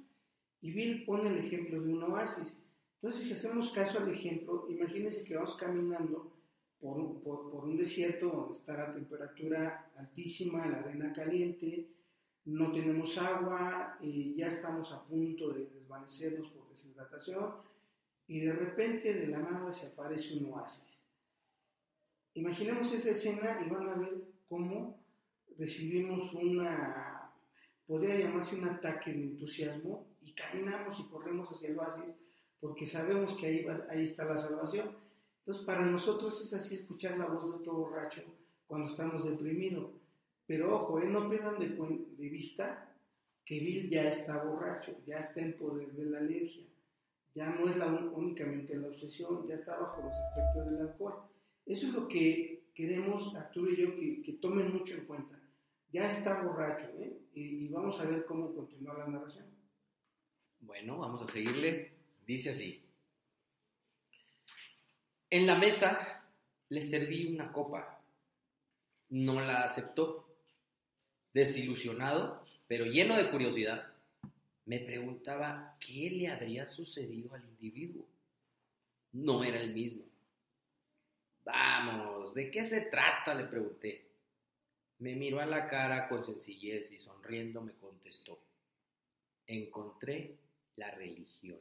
Y 0.61 0.71
Bill 0.71 1.03
pone 1.03 1.29
el 1.29 1.45
ejemplo 1.45 1.81
de 1.81 1.93
un 1.93 2.03
oasis. 2.03 2.57
Entonces, 3.01 3.27
si 3.27 3.33
hacemos 3.33 3.71
caso 3.71 3.99
al 3.99 4.13
ejemplo, 4.13 4.65
imagínense 4.69 5.25
que 5.25 5.35
vamos 5.35 5.55
caminando 5.55 6.31
por 6.79 7.21
por, 7.21 7.65
un 7.65 7.77
desierto 7.77 8.27
donde 8.27 8.53
está 8.53 8.73
la 8.73 8.93
temperatura 8.93 9.91
altísima, 9.97 10.67
la 10.67 10.79
arena 10.79 11.13
caliente, 11.13 11.87
no 12.45 12.71
tenemos 12.71 13.17
agua, 13.17 13.97
y 14.01 14.35
ya 14.35 14.47
estamos 14.47 14.91
a 14.91 15.03
punto 15.03 15.51
de 15.51 15.65
desvanecernos 15.65 16.49
por 16.49 16.69
deshidratación 16.69 17.55
y 18.27 18.39
de 18.39 18.53
repente 18.53 19.13
de 19.13 19.27
la 19.27 19.39
nada 19.39 19.71
se 19.71 19.87
aparece 19.87 20.37
un 20.37 20.51
oasis. 20.51 20.83
Imaginemos 22.33 22.91
esa 22.91 23.11
escena 23.11 23.61
y 23.65 23.69
van 23.69 23.89
a 23.89 23.95
ver 23.95 24.13
cómo 24.47 24.99
recibimos 25.57 26.33
una, 26.33 27.31
podría 27.87 28.17
llamarse 28.19 28.55
un 28.55 28.65
ataque 28.65 29.11
de 29.11 29.23
entusiasmo 29.23 30.07
y 30.21 30.33
caminamos 30.33 30.99
y 30.99 31.07
corremos 31.07 31.49
hacia 31.49 31.69
el 31.69 31.79
oasis 31.79 32.15
porque 32.59 32.85
sabemos 32.85 33.33
que 33.35 33.45
ahí, 33.47 33.67
ahí 33.89 34.03
está 34.03 34.25
la 34.25 34.37
salvación. 34.37 34.91
Entonces 35.45 35.65
para 35.65 35.85
nosotros 35.85 36.41
es 36.41 36.53
así 36.53 36.75
escuchar 36.75 37.17
la 37.17 37.27
voz 37.27 37.45
de 37.45 37.57
otro 37.57 37.73
borracho 37.73 38.21
cuando 38.67 38.87
estamos 38.87 39.23
deprimidos 39.23 39.91
pero 40.47 40.75
ojo, 40.75 40.99
¿eh? 40.99 41.07
no 41.07 41.29
pierdan 41.29 41.57
de, 41.59 42.29
vista 42.29 42.93
que 43.43 43.59
Bill 43.59 43.89
ya 43.89 44.09
está 44.09 44.43
borracho, 44.43 44.95
ya 45.05 45.17
está 45.17 45.41
en 45.41 45.57
poder 45.57 45.91
de 45.93 46.05
la 46.05 46.19
alergia, 46.19 46.65
ya 47.33 47.49
no 47.49 47.69
es 47.69 47.77
la, 47.77 47.87
únicamente 47.87 48.75
la 48.75 48.87
obsesión, 48.87 49.47
ya 49.47 49.55
está 49.55 49.77
bajo 49.77 50.03
los 50.03 50.13
efectos 50.31 50.71
del 50.71 50.87
alcohol. 50.87 51.15
Eso 51.65 51.87
es 51.87 51.93
lo 51.93 52.07
que 52.07 52.69
queremos, 52.73 53.35
Arturo 53.35 53.71
y 53.71 53.75
yo, 53.75 53.95
que, 53.95 54.21
que 54.21 54.33
tomen 54.33 54.71
mucho 54.71 54.93
en 54.93 55.05
cuenta. 55.05 55.39
Ya 55.91 56.07
está 56.07 56.41
borracho, 56.41 56.87
¿eh? 56.99 57.17
y, 57.33 57.65
y 57.65 57.67
vamos 57.69 57.99
a 57.99 58.05
ver 58.05 58.25
cómo 58.25 58.53
continúa 58.53 58.97
la 58.97 59.07
narración. 59.07 59.45
Bueno, 60.59 60.97
vamos 60.99 61.21
a 61.21 61.31
seguirle. 61.31 61.93
Dice 62.25 62.51
así. 62.51 62.84
En 65.29 65.47
la 65.47 65.55
mesa 65.55 66.23
le 66.69 66.83
serví 66.83 67.33
una 67.33 67.51
copa. 67.51 68.01
No 69.09 69.41
la 69.41 69.63
aceptó 69.63 70.25
desilusionado, 71.33 72.45
pero 72.67 72.85
lleno 72.85 73.17
de 73.17 73.29
curiosidad, 73.29 73.91
me 74.65 74.79
preguntaba 74.79 75.77
qué 75.79 76.09
le 76.09 76.27
habría 76.27 76.69
sucedido 76.69 77.33
al 77.35 77.43
individuo. 77.43 78.05
No 79.11 79.43
era 79.43 79.59
el 79.59 79.73
mismo. 79.73 80.05
Vamos, 81.43 82.33
¿de 82.33 82.49
qué 82.49 82.65
se 82.65 82.81
trata? 82.81 83.33
le 83.33 83.45
pregunté. 83.45 84.07
Me 84.99 85.15
miró 85.15 85.39
a 85.39 85.45
la 85.45 85.67
cara 85.67 86.07
con 86.07 86.25
sencillez 86.25 86.91
y 86.91 86.99
sonriendo 86.99 87.61
me 87.61 87.73
contestó. 87.73 88.39
Encontré 89.45 90.37
la 90.77 90.91
religión. 90.91 91.59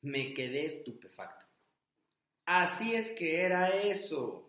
Me 0.00 0.32
quedé 0.34 0.66
estupefacto. 0.66 1.47
Así 2.50 2.94
es 2.94 3.10
que 3.10 3.42
era 3.42 3.68
eso. 3.68 4.48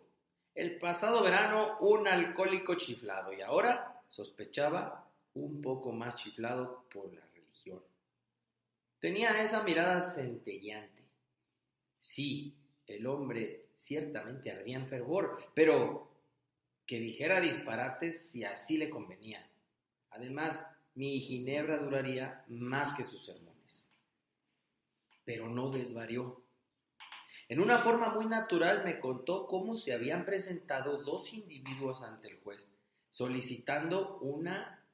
El 0.56 0.80
pasado 0.80 1.22
verano 1.22 1.78
un 1.82 2.08
alcohólico 2.08 2.76
chiflado 2.76 3.34
y 3.34 3.42
ahora 3.42 4.02
sospechaba 4.08 5.12
un 5.34 5.62
poco 5.62 5.92
más 5.92 6.16
chiflado 6.16 6.86
por 6.94 7.14
la 7.14 7.26
religión. 7.34 7.84
Tenía 9.02 9.42
esa 9.44 9.64
mirada 9.64 10.00
centelleante. 10.00 11.04
Sí, 12.00 12.56
el 12.88 13.06
hombre 13.06 13.66
ciertamente 13.76 14.50
ardía 14.50 14.78
en 14.78 14.88
fervor, 14.88 15.38
pero 15.54 16.10
que 16.86 17.02
dijera 17.02 17.42
disparates 17.42 18.32
si 18.32 18.46
así 18.46 18.78
le 18.78 18.90
convenía. 18.90 19.46
Además, 20.12 20.58
mi 20.96 21.20
ginebra 21.20 21.80
duraría 21.80 22.46
más 22.48 22.96
que 22.96 23.04
sus 23.04 23.26
sermones. 23.26 23.86
Pero 25.26 25.50
no 25.50 25.70
desvarió. 25.70 26.46
En 27.50 27.60
una 27.60 27.80
forma 27.80 28.14
muy 28.14 28.28
natural 28.28 28.86
me 28.86 29.00
contó 29.00 29.48
cómo 29.48 29.76
se 29.76 29.92
habían 29.92 30.24
presentado 30.24 31.02
dos 31.02 31.34
individuos 31.34 32.04
ante 32.04 32.28
el 32.28 32.38
juez, 32.42 32.70
solicitando 33.10 34.20
una, 34.20 34.86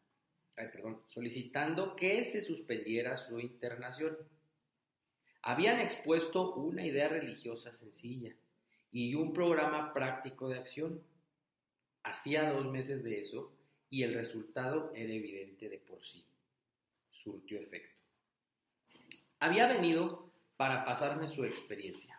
perdón, 0.55 1.01
solicitando 1.09 1.97
que 1.97 2.23
se 2.23 2.41
suspendiera 2.41 3.17
su 3.17 3.41
internación. 3.41 4.17
Habían 5.41 5.81
expuesto 5.81 6.53
una 6.55 6.85
idea 6.85 7.09
religiosa 7.09 7.73
sencilla 7.73 8.33
y 8.89 9.15
un 9.15 9.33
programa 9.33 9.93
práctico 9.93 10.47
de 10.47 10.57
acción. 10.57 11.03
Hacía 12.03 12.53
dos 12.53 12.67
meses 12.67 13.03
de 13.03 13.19
eso 13.19 13.51
y 13.89 14.03
el 14.03 14.13
resultado 14.13 14.93
era 14.95 15.11
evidente 15.11 15.67
de 15.67 15.79
por 15.79 16.05
sí. 16.05 16.23
Surtió 17.11 17.59
efecto. 17.59 17.97
Había 19.39 19.67
venido 19.67 20.31
para 20.55 20.85
pasarme 20.85 21.27
su 21.27 21.43
experiencia 21.43 22.14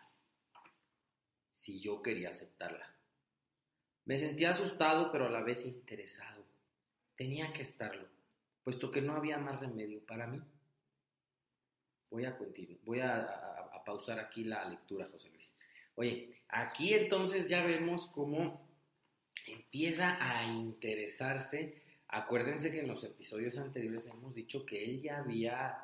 si 1.57 1.81
yo 1.81 2.03
quería 2.03 2.29
aceptarla. 2.29 2.93
Me 4.05 4.19
sentía 4.19 4.51
asustado, 4.51 5.11
pero 5.11 5.25
a 5.25 5.31
la 5.31 5.41
vez 5.41 5.65
interesado. 5.65 6.45
Tenía 7.15 7.51
que 7.51 7.63
estarlo, 7.63 8.07
puesto 8.63 8.91
que 8.91 9.01
no 9.01 9.15
había 9.15 9.39
más 9.39 9.59
remedio 9.59 10.05
para 10.05 10.27
mí. 10.27 10.39
Voy 12.11 12.25
a 12.25 12.37
continuar, 12.37 12.79
voy 12.85 12.99
a, 12.99 13.21
a, 13.73 13.83
pausar 13.83 14.19
aquí 14.19 14.43
la 14.43 14.69
lectura, 14.69 15.09
José 15.11 15.29
Luis. 15.29 15.51
Oye, 15.95 16.41
aquí 16.47 16.93
entonces 16.93 17.47
ya 17.47 17.63
vemos 17.63 18.05
cómo 18.13 18.69
empieza 19.47 20.17
a 20.21 20.45
interesarse. 20.45 21.81
Acuérdense 22.09 22.71
que 22.71 22.81
en 22.81 22.87
los 22.87 23.03
episodios 23.03 23.57
anteriores 23.57 24.05
hemos 24.05 24.35
dicho 24.35 24.63
que 24.63 24.85
él 24.85 25.01
ya 25.01 25.17
había, 25.17 25.75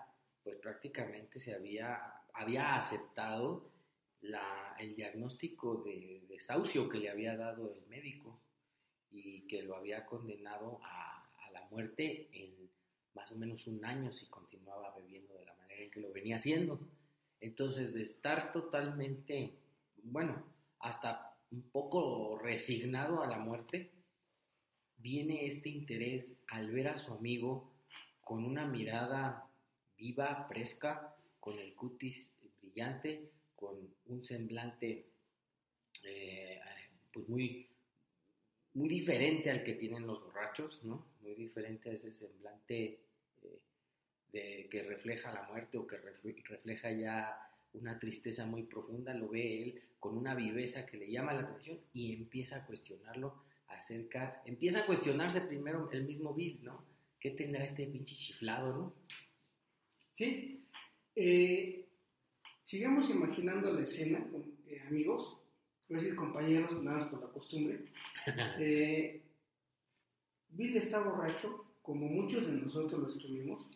pues 0.43 0.57
prácticamente 0.57 1.39
se 1.39 1.55
había, 1.55 1.99
había 2.31 2.75
aceptado 2.75 3.72
el 4.79 4.95
diagnóstico 4.95 5.83
de 5.83 6.25
desahucio 6.29 6.87
que 6.87 6.99
le 6.99 7.09
había 7.09 7.35
dado 7.35 7.73
el 7.73 7.85
médico 7.87 8.39
y 9.11 9.41
que 9.47 9.63
lo 9.63 9.75
había 9.75 10.05
condenado 10.05 10.79
a, 10.81 11.29
a, 11.45 11.51
la 11.51 11.67
muerte 11.69 12.29
en 12.31 12.69
más 13.13 13.31
o 13.31 13.35
menos 13.35 13.67
un 13.67 13.83
año 13.85 14.11
si 14.11 14.25
continuaba 14.27 14.95
bebiendo 14.95 15.35
de 15.35 15.45
la 15.45 15.53
manera 15.55 15.83
en 15.83 15.91
que 15.91 15.99
lo 15.99 16.11
venía 16.11 16.37
haciendo. 16.37 16.79
Entonces, 17.39 17.93
de 17.93 18.01
estar 18.01 18.51
totalmente, 18.51 19.53
bueno, 20.03 20.43
hasta 20.79 21.37
un 21.51 21.63
poco 21.69 22.39
resignado 22.39 23.21
a 23.21 23.27
la 23.27 23.39
muerte, 23.39 23.91
viene 24.97 25.45
este 25.45 25.69
interés 25.69 26.35
al 26.47 26.71
ver 26.71 26.87
a 26.87 26.95
su 26.95 27.13
amigo 27.13 27.73
con 28.21 28.45
una 28.45 28.65
mirada 28.65 29.49
viva, 29.97 30.45
fresca, 30.47 31.15
con 31.39 31.59
el 31.59 31.75
cutis 31.75 32.33
brillante, 32.61 33.29
con 33.63 33.95
un 34.07 34.23
semblante 34.23 35.05
eh, 36.03 36.59
pues 37.13 37.29
muy, 37.29 37.69
muy 38.73 38.89
diferente 38.89 39.49
al 39.49 39.63
que 39.63 39.73
tienen 39.73 40.05
los 40.05 40.21
borrachos, 40.21 40.83
¿no? 40.83 41.05
Muy 41.21 41.35
diferente 41.35 41.89
a 41.89 41.93
ese 41.93 42.13
semblante 42.13 42.99
eh, 43.41 43.59
de, 44.33 44.67
que 44.69 44.83
refleja 44.83 45.31
la 45.31 45.43
muerte 45.43 45.77
o 45.77 45.87
que 45.87 45.97
refleja 45.97 46.91
ya 46.91 47.49
una 47.73 47.97
tristeza 47.97 48.45
muy 48.45 48.63
profunda, 48.63 49.13
lo 49.13 49.29
ve 49.29 49.63
él 49.63 49.81
con 49.99 50.17
una 50.17 50.35
viveza 50.35 50.85
que 50.85 50.97
le 50.97 51.09
llama 51.09 51.33
la 51.33 51.41
atención 51.41 51.79
y 51.93 52.13
empieza 52.13 52.57
a 52.57 52.65
cuestionarlo 52.65 53.45
acerca, 53.67 54.41
empieza 54.45 54.81
a 54.81 54.85
cuestionarse 54.85 55.41
primero 55.41 55.89
el 55.91 56.03
mismo 56.03 56.33
Bill, 56.33 56.63
¿no? 56.63 56.85
¿Qué 57.17 57.31
tendrá 57.31 57.63
este 57.63 57.87
pinche 57.87 58.13
chiflado, 58.13 58.75
no? 58.75 58.93
Sí. 60.15 60.67
Eh, 61.15 61.82
sigamos 62.73 63.07
imaginando 63.07 63.71
la 63.71 63.83
escena 63.83 64.27
con 64.31 64.41
eh, 64.65 64.81
amigos, 64.87 65.37
voy 65.87 65.99
a 65.99 66.01
decir 66.01 66.15
compañeros, 66.15 66.81
nada 66.81 66.97
más 66.97 67.07
por 67.07 67.21
la 67.21 67.27
costumbre. 67.27 67.85
Eh, 68.59 69.21
Bill 70.49 70.77
está 70.77 71.01
borracho, 71.01 71.75
como 71.83 72.07
muchos 72.07 72.47
de 72.47 72.53
nosotros 72.53 72.99
lo 72.99 73.07
estuvimos. 73.07 73.67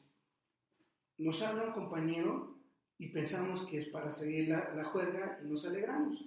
Nos 1.19 1.43
habla 1.43 1.65
un 1.65 1.73
compañero 1.73 2.57
y 2.97 3.09
pensamos 3.09 3.67
que 3.67 3.77
es 3.79 3.89
para 3.89 4.11
seguir 4.11 4.47
la, 4.47 4.73
la 4.73 4.83
juerga 4.85 5.39
y 5.43 5.47
nos 5.47 5.63
alegramos. 5.65 6.25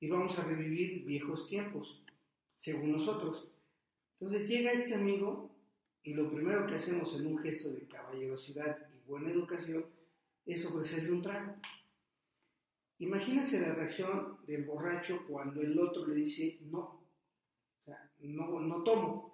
Y 0.00 0.08
vamos 0.08 0.36
a 0.40 0.42
revivir 0.42 1.04
viejos 1.04 1.46
tiempos, 1.46 2.02
según 2.56 2.90
nosotros. 2.90 3.48
Entonces 4.18 4.48
llega 4.48 4.72
este 4.72 4.94
amigo 4.94 5.54
y 6.02 6.14
lo 6.14 6.28
primero 6.32 6.66
que 6.66 6.74
hacemos 6.74 7.14
en 7.14 7.28
un 7.28 7.38
gesto 7.38 7.70
de 7.70 7.86
caballerosidad 7.86 8.76
y 8.92 9.06
buena 9.06 9.30
educación 9.30 9.86
es 10.46 10.64
ofrecerle 10.66 11.12
un 11.12 11.22
trago. 11.22 11.54
Imagínense 12.98 13.60
la 13.60 13.74
reacción 13.74 14.38
del 14.46 14.64
borracho 14.64 15.24
cuando 15.28 15.60
el 15.60 15.78
otro 15.78 16.06
le 16.06 16.16
dice 16.16 16.58
no, 16.62 16.78
o 16.80 17.84
sea, 17.84 18.10
no, 18.20 18.60
no 18.60 18.82
tomo. 18.82 19.30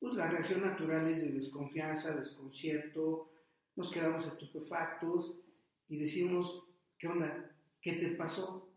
Pues 0.00 0.14
la 0.14 0.30
reacción 0.30 0.62
natural 0.62 1.08
es 1.08 1.22
de 1.22 1.32
desconfianza, 1.32 2.14
desconcierto, 2.14 3.30
nos 3.76 3.90
quedamos 3.90 4.26
estupefactos 4.26 5.34
y 5.88 5.98
decimos, 5.98 6.64
¿qué 6.98 7.08
onda? 7.08 7.50
¿Qué 7.80 7.94
te 7.94 8.08
pasó? 8.14 8.68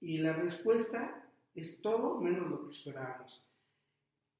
Y 0.00 0.18
la 0.18 0.32
respuesta 0.32 1.30
es 1.54 1.80
todo 1.80 2.20
menos 2.20 2.50
lo 2.50 2.64
que 2.64 2.74
esperábamos. 2.74 3.42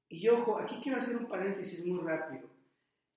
Y 0.09 0.27
ojo, 0.29 0.57
aquí 0.59 0.79
quiero 0.81 0.99
hacer 0.99 1.17
un 1.17 1.27
paréntesis 1.27 1.85
muy 1.85 1.99
rápido. 1.99 2.49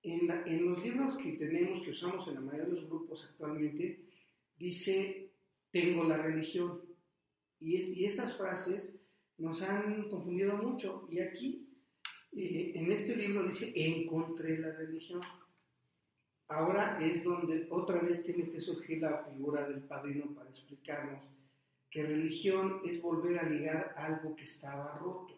En, 0.03 0.29
en, 0.29 0.65
los 0.65 0.83
libros 0.83 1.17
que 1.17 1.33
tenemos, 1.33 1.81
que 1.83 1.91
usamos 1.91 2.27
en 2.27 2.35
la 2.35 2.41
mayoría 2.41 2.65
de 2.65 2.73
los 2.73 2.89
grupos 2.89 3.25
actualmente, 3.29 4.03
dice, 4.57 5.30
tengo 5.71 6.03
la 6.03 6.17
religión. 6.17 6.81
Y, 7.59 7.77
es, 7.77 7.87
y 7.89 8.05
esas 8.05 8.37
frases 8.37 8.89
nos 9.37 9.61
han 9.61 10.09
confundido 10.09 10.55
mucho. 10.55 11.07
Y 11.09 11.19
aquí, 11.19 11.67
eh, 12.33 12.73
en 12.75 12.91
este 12.91 13.15
libro 13.15 13.47
dice, 13.47 13.71
encontré 13.75 14.57
la 14.59 14.71
religión. 14.71 15.21
Ahora 16.47 16.99
es 17.01 17.23
donde 17.23 17.67
otra 17.69 17.99
vez 17.99 18.23
tiene 18.23 18.49
que 18.49 18.59
surgir 18.59 19.01
la 19.01 19.23
figura 19.23 19.67
del 19.67 19.83
padrino 19.83 20.33
para 20.35 20.49
explicarnos 20.49 21.23
que 21.89 22.03
religión 22.03 22.81
es 22.85 23.01
volver 23.01 23.37
a 23.37 23.49
ligar 23.49 23.93
algo 23.97 24.35
que 24.35 24.45
estaba 24.45 24.97
roto. 24.97 25.37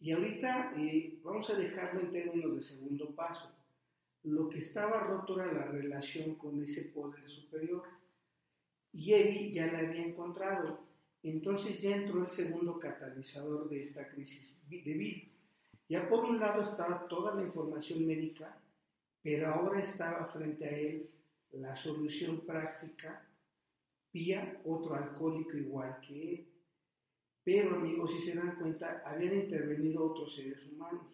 Y 0.00 0.12
ahorita 0.12 0.74
eh, 0.76 1.18
vamos 1.22 1.50
a 1.50 1.54
dejarlo 1.54 2.00
en 2.00 2.12
términos 2.12 2.54
de 2.54 2.62
segundo 2.62 3.14
paso. 3.14 3.50
Lo 4.22 4.48
que 4.48 4.58
estaba 4.58 5.04
roto 5.04 5.40
era 5.40 5.52
la 5.52 5.66
relación 5.66 6.36
con 6.36 6.62
ese 6.62 6.84
poder 6.84 7.28
superior. 7.28 7.82
Y 8.92 9.14
Evi 9.14 9.52
ya 9.52 9.66
la 9.66 9.80
había 9.80 10.04
encontrado. 10.04 10.80
Entonces 11.22 11.80
ya 11.80 11.96
entró 11.96 12.24
el 12.24 12.30
segundo 12.30 12.78
catalizador 12.78 13.68
de 13.68 13.82
esta 13.82 14.08
crisis 14.08 14.54
de 14.68 14.92
Bill. 14.92 15.28
Ya 15.88 16.08
por 16.08 16.24
un 16.24 16.40
lado 16.40 16.62
estaba 16.62 17.06
toda 17.08 17.34
la 17.34 17.42
información 17.42 18.06
médica 18.06 18.58
pero 19.22 19.54
ahora 19.54 19.80
estaba 19.80 20.26
frente 20.26 20.64
a 20.64 20.76
él 20.76 21.08
la 21.52 21.76
solución 21.76 22.40
práctica, 22.40 23.28
Pía, 24.10 24.60
otro 24.66 24.94
alcohólico 24.94 25.56
igual 25.56 25.98
que 26.06 26.34
él. 26.34 26.48
Pero 27.44 27.76
amigos, 27.76 28.12
si 28.12 28.20
se 28.20 28.34
dan 28.34 28.56
cuenta, 28.56 29.02
habían 29.06 29.34
intervenido 29.34 30.04
otros 30.04 30.34
seres 30.34 30.58
humanos, 30.66 31.06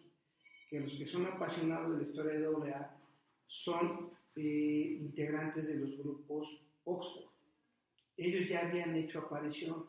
que 0.69 0.81
los 0.81 0.93
que 0.95 1.05
son 1.05 1.25
apasionados 1.25 1.91
de 1.91 1.97
la 1.97 2.03
historia 2.03 2.33
de 2.33 2.45
AA 2.45 2.97
son 3.47 4.11
eh, 4.35 4.97
integrantes 4.99 5.67
de 5.67 5.75
los 5.75 5.97
grupos 5.97 6.61
Oxford. 6.83 7.28
Ellos 8.19 8.49
ya 8.49 8.67
habían 8.67 8.93
hecho 8.97 9.19
aparición, 9.19 9.85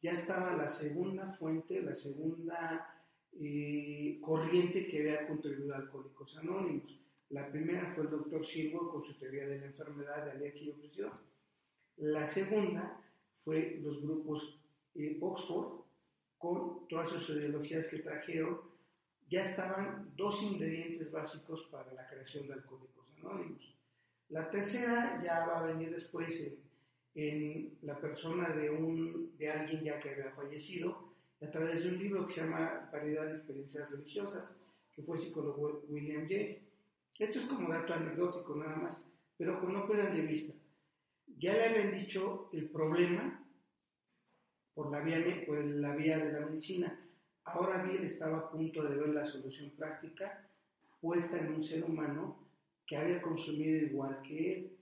ya 0.00 0.12
estaba 0.12 0.56
la 0.56 0.68
segunda 0.68 1.28
fuente, 1.34 1.82
la 1.82 1.94
segunda 1.94 3.04
eh, 3.38 4.18
corriente 4.22 4.86
que 4.86 5.00
había 5.00 5.26
contribuido 5.26 5.74
a 5.74 5.78
Alcohólicos 5.78 6.34
Anónimos. 6.38 6.98
La 7.28 7.46
primera 7.50 7.86
fue 7.88 8.04
el 8.04 8.10
doctor 8.10 8.46
Silvo 8.46 8.90
con 8.90 9.04
su 9.04 9.18
teoría 9.18 9.46
de 9.46 9.58
la 9.58 9.66
enfermedad 9.66 10.24
de 10.24 10.30
alergia 10.30 10.62
y 10.62 10.70
opresión. 10.70 11.12
La 11.98 12.24
segunda 12.24 13.02
fue 13.44 13.78
los 13.82 14.00
grupos 14.00 14.58
eh, 14.94 15.18
Oxford 15.20 15.82
con 16.38 16.88
todas 16.88 17.10
sus 17.10 17.28
ideologías 17.28 17.86
que 17.88 17.98
trajeron. 17.98 18.60
Ya 19.28 19.42
estaban 19.42 20.10
dos 20.16 20.42
ingredientes 20.42 21.12
básicos 21.12 21.64
para 21.70 21.92
la 21.92 22.08
creación 22.08 22.46
de 22.46 22.54
Alcohólicos 22.54 23.04
Anónimos. 23.18 23.74
La 24.30 24.48
tercera 24.48 25.20
ya 25.22 25.46
va 25.46 25.60
a 25.60 25.66
venir 25.66 25.90
después 25.90 26.34
en 27.14 27.78
la 27.82 27.98
persona 27.98 28.48
de, 28.50 28.70
un, 28.70 29.36
de 29.36 29.50
alguien 29.50 29.84
ya 29.84 30.00
que 30.00 30.10
había 30.10 30.30
fallecido 30.32 31.12
a 31.40 31.50
través 31.50 31.82
de 31.82 31.90
un 31.90 31.98
libro 31.98 32.26
que 32.26 32.34
se 32.34 32.40
llama 32.40 32.88
Variedad 32.92 33.26
de 33.26 33.36
Experiencias 33.36 33.90
Religiosas, 33.90 34.52
que 34.92 35.02
fue 35.02 35.16
el 35.16 35.22
psicólogo 35.22 35.84
William 35.88 36.26
James. 36.28 36.58
Esto 37.18 37.38
es 37.38 37.44
como 37.44 37.68
dato 37.68 37.94
anecdótico 37.94 38.56
nada 38.56 38.76
más, 38.76 38.98
pero 39.36 39.60
con 39.60 39.72
no 39.72 39.86
pierdan 39.86 40.14
de 40.14 40.22
vista. 40.22 40.54
Ya 41.38 41.52
le 41.52 41.64
habían 41.64 41.90
dicho 41.98 42.48
el 42.52 42.68
problema 42.70 43.44
por 44.74 44.90
la 44.90 45.00
vía, 45.00 45.44
por 45.46 45.64
la 45.64 45.94
vía 45.94 46.18
de 46.18 46.32
la 46.32 46.46
medicina. 46.46 47.00
Ahora 47.44 47.82
bien 47.82 48.04
estaba 48.04 48.38
a 48.38 48.50
punto 48.50 48.82
de 48.82 48.96
ver 48.96 49.08
la 49.10 49.24
solución 49.24 49.70
práctica 49.70 50.48
puesta 51.00 51.38
en 51.38 51.54
un 51.54 51.62
ser 51.62 51.84
humano 51.84 52.38
que 52.86 52.96
había 52.96 53.20
consumido 53.20 53.76
igual 53.86 54.20
que 54.22 54.52
él. 54.52 54.73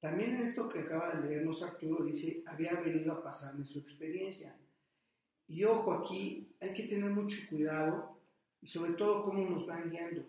También 0.00 0.36
en 0.36 0.42
esto 0.42 0.68
que 0.68 0.80
acaba 0.80 1.14
de 1.14 1.28
leernos 1.28 1.62
Arturo 1.62 2.04
dice, 2.04 2.42
había 2.46 2.74
venido 2.80 3.12
a 3.12 3.22
pasarme 3.22 3.64
su 3.64 3.78
experiencia. 3.78 4.56
Y 5.48 5.64
ojo 5.64 5.92
aquí, 5.92 6.48
hay 6.60 6.74
que 6.74 6.84
tener 6.84 7.10
mucho 7.10 7.38
cuidado 7.48 8.20
y 8.60 8.68
sobre 8.68 8.92
todo 8.94 9.24
cómo 9.24 9.48
nos 9.48 9.66
van 9.66 9.90
guiando. 9.90 10.26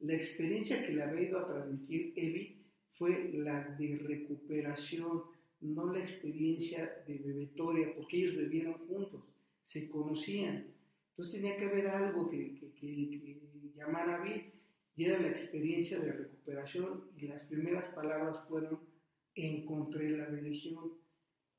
La 0.00 0.14
experiencia 0.14 0.84
que 0.84 0.92
le 0.92 1.02
había 1.02 1.28
ido 1.28 1.38
a 1.38 1.46
transmitir 1.46 2.12
Evi 2.16 2.66
fue 2.98 3.30
la 3.32 3.64
de 3.78 3.98
recuperación, 3.98 5.22
no 5.60 5.92
la 5.92 6.00
experiencia 6.00 7.02
de 7.06 7.18
bebetoria, 7.18 7.94
porque 7.94 8.18
ellos 8.18 8.36
bebieron 8.36 8.74
juntos, 8.86 9.24
se 9.64 9.88
conocían. 9.88 10.66
Entonces 11.10 11.34
tenía 11.34 11.56
que 11.56 11.66
haber 11.66 11.88
algo 11.88 12.28
que, 12.28 12.58
que, 12.58 12.72
que, 12.74 13.40
llamara 13.74 14.16
a 14.16 14.24
Bill, 14.24 14.52
y 14.96 15.04
era 15.04 15.20
la 15.20 15.28
experiencia 15.28 15.98
de 15.98 16.12
recuperación, 16.12 17.04
y 17.16 17.26
las 17.26 17.42
primeras 17.44 17.86
palabras 17.94 18.46
fueron, 18.48 18.80
encontré 19.36 20.10
la 20.10 20.26
religión. 20.26 20.92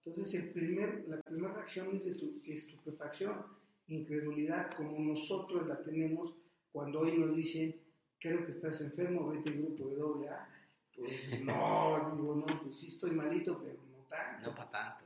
Entonces 0.06 0.44
el 0.44 0.50
primer, 0.50 1.06
la 1.08 1.22
primera 1.22 1.54
reacción 1.54 1.96
es 1.96 2.06
de 2.06 2.54
estupefacción, 2.54 3.46
incredulidad, 3.88 4.76
como 4.76 5.00
nosotros 5.00 5.68
la 5.68 5.82
tenemos 5.84 6.34
cuando 6.72 7.00
hoy 7.02 7.18
nos 7.18 7.36
dicen, 7.36 7.76
creo 8.20 8.46
que 8.46 8.52
estás 8.52 8.82
enfermo, 8.82 9.30
vete 9.30 9.50
al 9.50 9.58
grupo 9.58 9.90
de 9.90 9.96
doble 9.96 10.30
A. 10.30 10.50
Pues 10.96 11.42
no, 11.44 12.12
digo, 12.16 12.36
no, 12.36 12.64
pues 12.64 12.78
sí 12.78 12.88
estoy 12.88 13.12
malito, 13.12 13.62
pero 13.64 13.80
no 13.92 14.04
tanto. 14.10 14.50
No 14.50 14.56
para 14.56 14.72
tanto. 14.72 15.06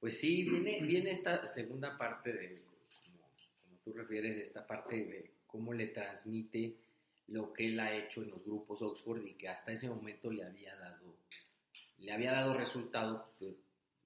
Pues 0.00 0.18
sí, 0.18 0.48
viene, 0.48 0.82
viene 0.86 1.10
esta 1.12 1.46
segunda 1.46 1.96
parte 1.96 2.32
de, 2.32 2.62
como, 3.04 3.20
como 3.62 3.78
tú 3.84 3.92
refieres, 3.92 4.36
esta 4.38 4.66
parte 4.66 4.96
de 4.96 5.30
cómo 5.46 5.72
le 5.72 5.88
transmite 5.88 6.76
lo 7.28 7.52
que 7.52 7.68
él 7.68 7.80
ha 7.80 7.94
hecho 7.94 8.22
en 8.22 8.30
los 8.30 8.44
grupos 8.44 8.82
Oxford 8.82 9.24
y 9.24 9.34
que 9.34 9.48
hasta 9.48 9.72
ese 9.72 9.88
momento 9.88 10.30
le 10.30 10.44
había 10.44 10.76
dado, 10.76 11.14
le 12.02 12.12
había 12.12 12.32
dado 12.32 12.54
resultado, 12.54 13.32
pues, 13.38 13.54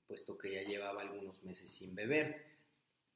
puesto 0.06 0.38
que 0.38 0.52
ya 0.52 0.62
llevaba 0.62 1.02
algunos 1.02 1.42
meses 1.42 1.70
sin 1.70 1.94
beber 1.94 2.44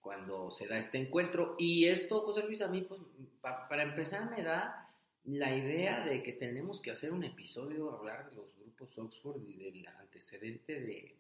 cuando 0.01 0.51
se 0.51 0.67
da 0.67 0.79
este 0.79 0.99
encuentro. 0.99 1.55
Y 1.59 1.87
esto, 1.87 2.21
José 2.23 2.43
Luis, 2.43 2.63
a 2.63 2.69
mí, 2.69 2.83
pues, 2.83 3.01
pa, 3.41 3.69
para 3.69 3.83
empezar, 3.83 4.31
me 4.31 4.43
da 4.43 4.91
la 5.25 5.55
idea 5.55 6.05
de 6.05 6.23
que 6.23 6.33
tenemos 6.33 6.81
que 6.81 6.91
hacer 6.91 7.13
un 7.13 7.25
episodio, 7.25 7.93
hablar 7.93 8.31
de 8.31 8.37
los 8.37 8.57
grupos 8.57 8.97
Oxford 8.99 9.43
y 9.47 9.57
del 9.59 9.87
antecedente 9.87 10.81
de... 10.81 11.17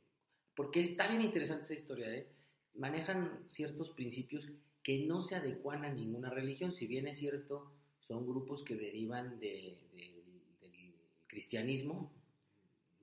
Porque 0.54 0.80
está 0.80 1.06
bien 1.06 1.22
interesante 1.22 1.64
esa 1.64 1.74
historia, 1.74 2.10
¿eh? 2.12 2.26
Manejan 2.74 3.44
ciertos 3.48 3.90
principios 3.90 4.48
que 4.82 5.06
no 5.06 5.22
se 5.22 5.36
adecuan 5.36 5.84
a 5.84 5.92
ninguna 5.92 6.30
religión, 6.30 6.72
si 6.72 6.86
bien 6.86 7.06
es 7.06 7.18
cierto, 7.18 7.70
son 8.00 8.26
grupos 8.26 8.64
que 8.64 8.74
derivan 8.74 9.38
de, 9.38 9.78
de, 9.92 10.22
del 10.60 10.94
cristianismo, 11.26 12.10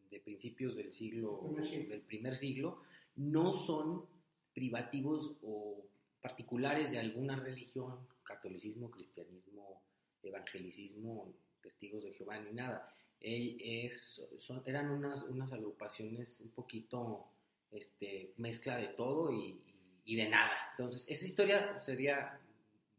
de 0.09 0.19
principios 0.19 0.75
del 0.75 0.91
siglo, 0.91 1.41
del 1.89 2.01
primer 2.01 2.35
siglo, 2.35 2.81
no 3.15 3.53
son 3.53 4.05
privativos 4.53 5.37
o 5.43 5.85
particulares 6.21 6.91
de 6.91 6.99
alguna 6.99 7.35
religión, 7.35 8.07
catolicismo, 8.23 8.89
cristianismo, 8.91 9.81
evangelicismo, 10.23 11.33
testigos 11.61 12.03
de 12.03 12.13
Jehová 12.13 12.39
ni 12.39 12.53
nada. 12.53 12.93
Es, 13.19 14.21
son, 14.39 14.61
eran 14.65 14.91
unas, 14.91 15.23
unas 15.23 15.51
agrupaciones 15.53 16.39
un 16.41 16.49
poquito 16.49 17.27
este, 17.71 18.33
mezcla 18.37 18.77
de 18.77 18.87
todo 18.89 19.31
y, 19.31 19.61
y, 20.05 20.15
de 20.15 20.29
nada. 20.29 20.53
Entonces, 20.71 21.05
esa 21.09 21.25
historia 21.25 21.79
sería 21.79 22.39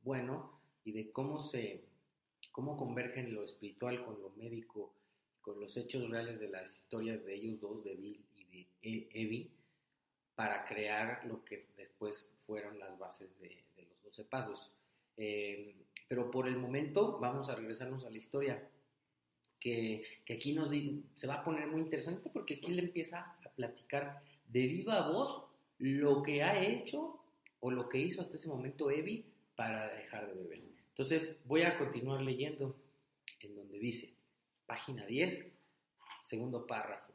bueno 0.03 0.61
y 0.85 0.93
de 0.93 1.11
cómo 1.13 1.41
se 1.41 1.85
cómo 2.59 2.77
convergen 2.77 3.33
lo 3.33 3.45
espiritual 3.45 4.05
con 4.05 4.21
lo 4.21 4.31
médico, 4.31 4.93
con 5.41 5.61
los 5.61 5.77
hechos 5.77 6.09
reales 6.11 6.39
de 6.41 6.49
las 6.49 6.77
historias 6.77 7.25
de 7.25 7.35
ellos 7.35 7.61
dos, 7.61 7.85
de 7.85 7.95
Bill 7.95 8.25
y 8.37 8.45
de 8.45 8.67
e, 8.83 9.09
Evie, 9.13 9.51
para 10.35 10.65
crear 10.67 11.25
lo 11.27 11.45
que 11.45 11.67
después 11.77 12.29
fueron 12.47 12.79
las 12.79 12.99
bases 12.99 13.39
de, 13.41 13.65
de 13.77 13.87
los 13.87 14.03
12 14.03 14.25
pasos. 14.25 14.71
Eh, 15.17 15.75
pero 16.09 16.31
por 16.31 16.49
el 16.49 16.57
momento 16.57 17.19
vamos 17.19 17.49
a 17.49 17.55
regresarnos 17.55 18.05
a 18.05 18.11
la 18.11 18.19
historia, 18.19 18.69
que, 19.61 20.05
que 20.25 20.35
aquí 20.35 20.53
nos 20.53 20.71
se 21.15 21.27
va 21.27 21.35
a 21.35 21.45
poner 21.45 21.67
muy 21.67 21.81
interesante 21.81 22.31
porque 22.33 22.55
aquí 22.55 22.73
le 22.73 22.83
empieza 22.83 23.37
a 23.45 23.51
platicar 23.51 24.23
de 24.47 24.67
viva 24.67 25.11
voz 25.11 25.45
lo 25.79 26.23
que 26.23 26.43
ha 26.43 26.63
hecho 26.63 27.21
o 27.61 27.71
lo 27.71 27.89
que 27.89 27.99
hizo 27.99 28.23
hasta 28.23 28.37
ese 28.37 28.49
momento 28.49 28.91
Evi 28.91 29.25
para 29.57 29.93
dejar 29.95 30.29
de 30.29 30.35
beber. 30.35 30.63
Entonces 30.91 31.41
voy 31.45 31.63
a 31.63 31.77
continuar 31.77 32.23
leyendo 32.23 32.77
en 33.41 33.57
donde 33.57 33.79
dice, 33.79 34.15
página 34.69 35.07
10, 35.07 35.47
segundo 36.23 36.67
párrafo. 36.67 37.15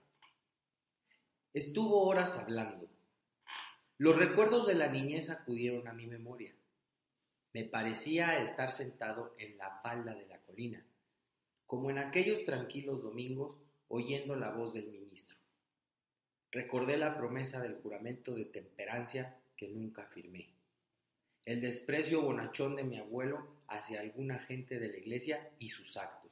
Estuvo 1.53 2.01
horas 2.07 2.35
hablando. 2.35 2.89
Los 3.99 4.17
recuerdos 4.17 4.65
de 4.65 4.73
la 4.73 4.87
niñez 4.87 5.29
acudieron 5.29 5.87
a 5.87 5.93
mi 5.93 6.07
memoria. 6.07 6.51
Me 7.53 7.63
parecía 7.63 8.39
estar 8.39 8.71
sentado 8.71 9.35
en 9.37 9.55
la 9.59 9.79
falda 9.83 10.15
de 10.15 10.25
la 10.25 10.39
colina, 10.39 10.83
como 11.67 11.91
en 11.91 11.99
aquellos 11.99 12.43
tranquilos 12.43 13.03
domingos 13.03 13.55
oyendo 13.87 14.35
la 14.35 14.49
voz 14.49 14.73
del 14.73 14.87
ministro. 14.87 15.37
Recordé 16.51 16.97
la 16.97 17.15
promesa 17.15 17.61
del 17.61 17.75
juramento 17.75 18.33
de 18.33 18.45
temperancia 18.45 19.37
que 19.55 19.67
nunca 19.67 20.07
firmé, 20.07 20.49
el 21.45 21.61
desprecio 21.61 22.23
bonachón 22.23 22.75
de 22.75 22.83
mi 22.83 22.97
abuelo 22.97 23.47
hacia 23.67 23.99
alguna 23.99 24.39
gente 24.39 24.79
de 24.79 24.87
la 24.87 24.97
iglesia 24.97 25.51
y 25.59 25.69
sus 25.69 25.97
actos, 25.97 26.22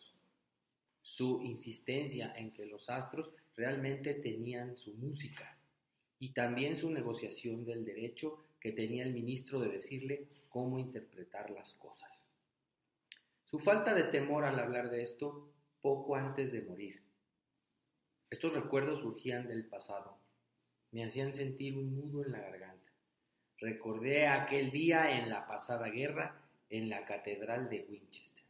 su 1.12 1.42
insistencia 1.42 2.34
en 2.38 2.52
que 2.52 2.66
los 2.66 2.90
astros 2.90 3.32
realmente 3.58 4.14
tenían 4.14 4.78
su 4.78 4.94
música 4.94 5.58
y 6.20 6.30
también 6.30 6.78
su 6.78 6.90
negociación 6.90 7.66
del 7.66 7.84
derecho 7.84 8.42
que 8.62 8.72
tenía 8.72 9.04
el 9.04 9.12
ministro 9.12 9.60
de 9.60 9.68
decirle 9.68 10.26
cómo 10.48 10.80
interpretar 10.80 11.50
las 11.50 11.74
cosas. 11.74 12.30
Su 13.44 13.60
falta 13.60 13.94
de 13.94 14.04
temor 14.04 14.46
al 14.46 14.58
hablar 14.58 14.90
de 14.90 15.04
esto 15.04 15.52
poco 15.82 16.16
antes 16.16 16.54
de 16.54 16.62
morir. 16.62 17.02
Estos 18.30 18.54
recuerdos 18.54 19.02
surgían 19.02 19.50
del 19.50 19.66
pasado. 19.66 20.18
Me 20.92 21.04
hacían 21.04 21.34
sentir 21.34 21.78
un 21.78 21.94
nudo 21.94 22.24
en 22.24 22.32
la 22.32 22.40
garganta. 22.40 22.90
Recordé 23.58 24.30
aquel 24.30 24.72
día 24.72 25.20
en 25.20 25.30
la 25.30 25.46
pasada 25.46 25.90
guerra 25.90 26.42
en 26.70 26.90
la 26.90 27.06
catedral 27.06 27.70
de 27.70 27.86
Winchester. 27.90 28.41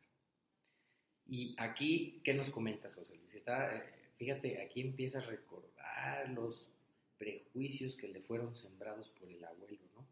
Y 1.31 1.55
aquí, 1.57 2.19
¿qué 2.25 2.33
nos 2.33 2.49
comentas, 2.49 2.93
José 2.93 3.15
Luis? 3.15 3.33
Eh, 3.33 3.83
fíjate, 4.17 4.61
aquí 4.61 4.81
empieza 4.81 5.19
a 5.19 5.21
recordar 5.21 6.29
los 6.31 6.69
prejuicios 7.17 7.95
que 7.95 8.09
le 8.09 8.19
fueron 8.19 8.53
sembrados 8.57 9.07
por 9.11 9.29
el 9.29 9.41
abuelo, 9.45 9.79
¿no? 9.95 10.05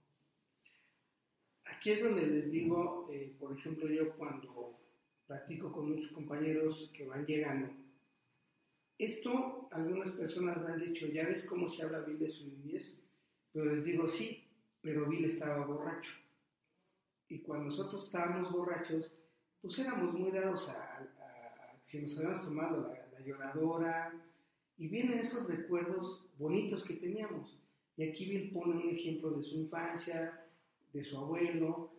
Aquí 1.66 1.92
es 1.92 2.02
donde 2.02 2.26
les 2.26 2.50
digo, 2.50 3.10
eh, 3.12 3.36
por 3.38 3.52
ejemplo, 3.52 3.90
yo 3.90 4.16
cuando 4.16 4.80
platico 5.28 5.74
con 5.74 5.92
muchos 5.92 6.10
compañeros 6.14 6.90
que 6.96 7.06
van 7.06 7.26
llegando, 7.26 7.70
esto 8.98 9.68
algunas 9.74 10.12
personas 10.12 10.64
me 10.64 10.72
han 10.72 10.80
dicho, 10.80 11.06
ya 11.08 11.28
ves 11.28 11.44
cómo 11.44 11.68
se 11.68 11.84
habla 11.84 12.00
Bill 12.00 12.20
de 12.20 12.30
su 12.30 12.48
niñez, 12.48 12.96
pero 13.52 13.66
les 13.66 13.84
digo, 13.84 14.08
sí, 14.08 14.48
pero 14.80 15.06
Bill 15.06 15.26
estaba 15.26 15.66
borracho. 15.66 16.14
Y 17.28 17.40
cuando 17.40 17.66
nosotros 17.66 18.06
estábamos 18.06 18.54
borrachos, 18.54 19.12
pues 19.62 19.78
éramos 19.80 20.14
muy 20.14 20.32
dados 20.32 20.70
a, 20.70 21.08
si 21.84 22.02
nos 22.02 22.18
habíamos 22.18 22.42
tomado 22.44 22.82
la, 22.82 23.20
la 23.20 23.26
lloradora, 23.26 24.14
y 24.78 24.88
vienen 24.88 25.20
esos 25.20 25.48
recuerdos 25.48 26.30
bonitos 26.38 26.84
que 26.86 26.96
teníamos. 26.96 27.60
Y 27.98 28.04
aquí 28.04 28.26
Bill 28.26 28.52
pone 28.52 28.76
un 28.76 28.90
ejemplo 28.90 29.32
de 29.32 29.44
su 29.44 29.58
infancia, 29.58 30.46
de 30.94 31.04
su 31.04 31.18
abuelo, 31.18 31.92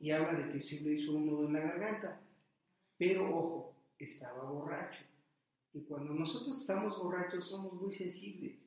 y 0.00 0.10
habla 0.10 0.34
de 0.34 0.52
que 0.52 0.60
sí 0.60 0.80
le 0.80 0.94
hizo 0.94 1.12
un 1.12 1.26
nudo 1.26 1.46
en 1.46 1.52
la 1.52 1.60
garganta. 1.60 2.20
Pero 2.98 3.34
ojo, 3.34 3.76
estaba 3.98 4.50
borracho. 4.50 5.04
Y 5.72 5.82
cuando 5.82 6.12
nosotros 6.14 6.60
estamos 6.60 7.00
borrachos 7.02 7.48
somos 7.48 7.72
muy 7.74 7.92
sensibles. 7.94 8.58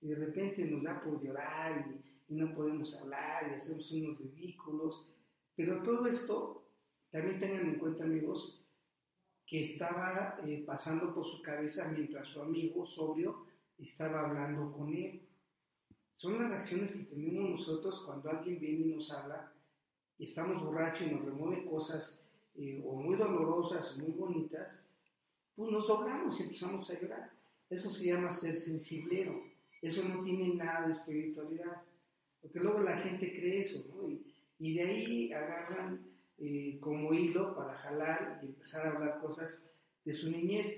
Y 0.00 0.08
de 0.08 0.14
repente 0.16 0.64
nos 0.64 0.82
da 0.82 1.02
por 1.02 1.22
llorar 1.22 1.86
y, 1.88 2.12
no 2.32 2.54
podemos 2.54 2.98
hablar 2.98 3.50
y 3.50 3.56
hacemos 3.56 3.92
unos 3.92 4.18
ridículos. 4.18 5.12
Pero 5.54 5.82
todo 5.82 6.06
esto, 6.06 6.61
también 7.12 7.38
tengan 7.38 7.68
en 7.68 7.78
cuenta 7.78 8.04
amigos, 8.04 8.58
que 9.46 9.60
estaba 9.60 10.38
eh, 10.46 10.64
pasando 10.66 11.14
por 11.14 11.26
su 11.26 11.42
cabeza 11.42 11.86
mientras 11.88 12.26
su 12.26 12.40
amigo 12.40 12.86
sobrio 12.86 13.44
estaba 13.78 14.20
hablando 14.20 14.72
con 14.72 14.94
él. 14.94 15.20
Son 16.16 16.38
las 16.38 16.48
reacciones 16.48 16.92
que 16.92 17.04
tenemos 17.04 17.50
nosotros 17.50 18.02
cuando 18.06 18.30
alguien 18.30 18.58
viene 18.58 18.86
y 18.86 18.94
nos 18.94 19.10
habla 19.10 19.52
y 20.18 20.24
estamos 20.24 20.62
borrachos 20.64 21.06
y 21.06 21.10
nos 21.10 21.24
remueve 21.26 21.66
cosas 21.66 22.18
eh, 22.54 22.82
o 22.86 22.94
muy 22.96 23.16
dolorosas 23.16 23.96
muy 23.98 24.12
bonitas, 24.12 24.74
pues 25.54 25.70
nos 25.70 25.86
doblamos 25.86 26.38
y 26.40 26.44
empezamos 26.44 26.88
a 26.88 26.98
llorar. 26.98 27.30
Eso 27.68 27.90
se 27.90 28.06
llama 28.06 28.30
ser 28.30 28.56
sensiblero. 28.56 29.42
Eso 29.82 30.02
no 30.08 30.22
tiene 30.22 30.54
nada 30.54 30.86
de 30.86 30.92
espiritualidad. 30.92 31.82
Porque 32.40 32.60
luego 32.60 32.80
la 32.80 32.96
gente 32.98 33.30
cree 33.30 33.60
eso, 33.60 33.84
¿no? 33.88 34.08
Y, 34.08 34.34
y 34.58 34.74
de 34.74 34.82
ahí 34.82 35.32
agarran 35.32 36.11
eh, 36.44 36.80
como 36.80 37.14
hilo 37.14 37.54
para 37.54 37.72
jalar 37.76 38.40
y 38.42 38.46
empezar 38.46 38.84
a 38.84 38.90
hablar 38.90 39.20
cosas 39.20 39.62
de 40.04 40.12
su 40.12 40.28
niñez 40.28 40.76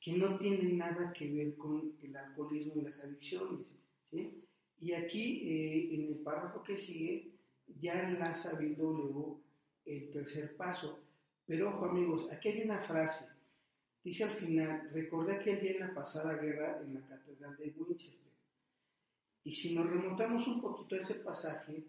que 0.00 0.14
no 0.14 0.36
tienen 0.36 0.78
nada 0.78 1.12
que 1.12 1.32
ver 1.32 1.56
con 1.56 1.96
el 2.02 2.16
alcoholismo 2.16 2.80
y 2.80 2.86
las 2.86 2.98
adicciones. 2.98 3.66
¿sí? 4.10 4.42
Y 4.80 4.92
aquí, 4.92 5.48
eh, 5.48 5.94
en 5.94 6.08
el 6.08 6.16
párrafo 6.16 6.64
que 6.64 6.76
sigue, 6.76 7.30
ya 7.68 8.02
enlaza 8.02 8.54
Bill 8.54 8.76
W 8.76 9.36
el 9.84 10.10
tercer 10.10 10.56
paso. 10.56 10.98
Pero 11.46 11.68
ojo 11.68 11.84
amigos, 11.84 12.28
aquí 12.32 12.48
hay 12.48 12.62
una 12.62 12.80
frase. 12.80 13.26
Dice 14.02 14.24
al 14.24 14.32
final, 14.32 14.90
recordé 14.92 15.36
aquel 15.36 15.60
día 15.60 15.70
en 15.72 15.80
la 15.80 15.94
pasada 15.94 16.34
guerra 16.34 16.80
en 16.82 16.94
la 16.94 17.06
Catedral 17.06 17.56
de 17.56 17.72
Winchester. 17.76 18.32
Y 19.44 19.52
si 19.52 19.72
nos 19.72 19.88
remontamos 19.88 20.48
un 20.48 20.60
poquito 20.60 20.96
a 20.96 20.98
ese 20.98 21.14
pasaje, 21.14 21.84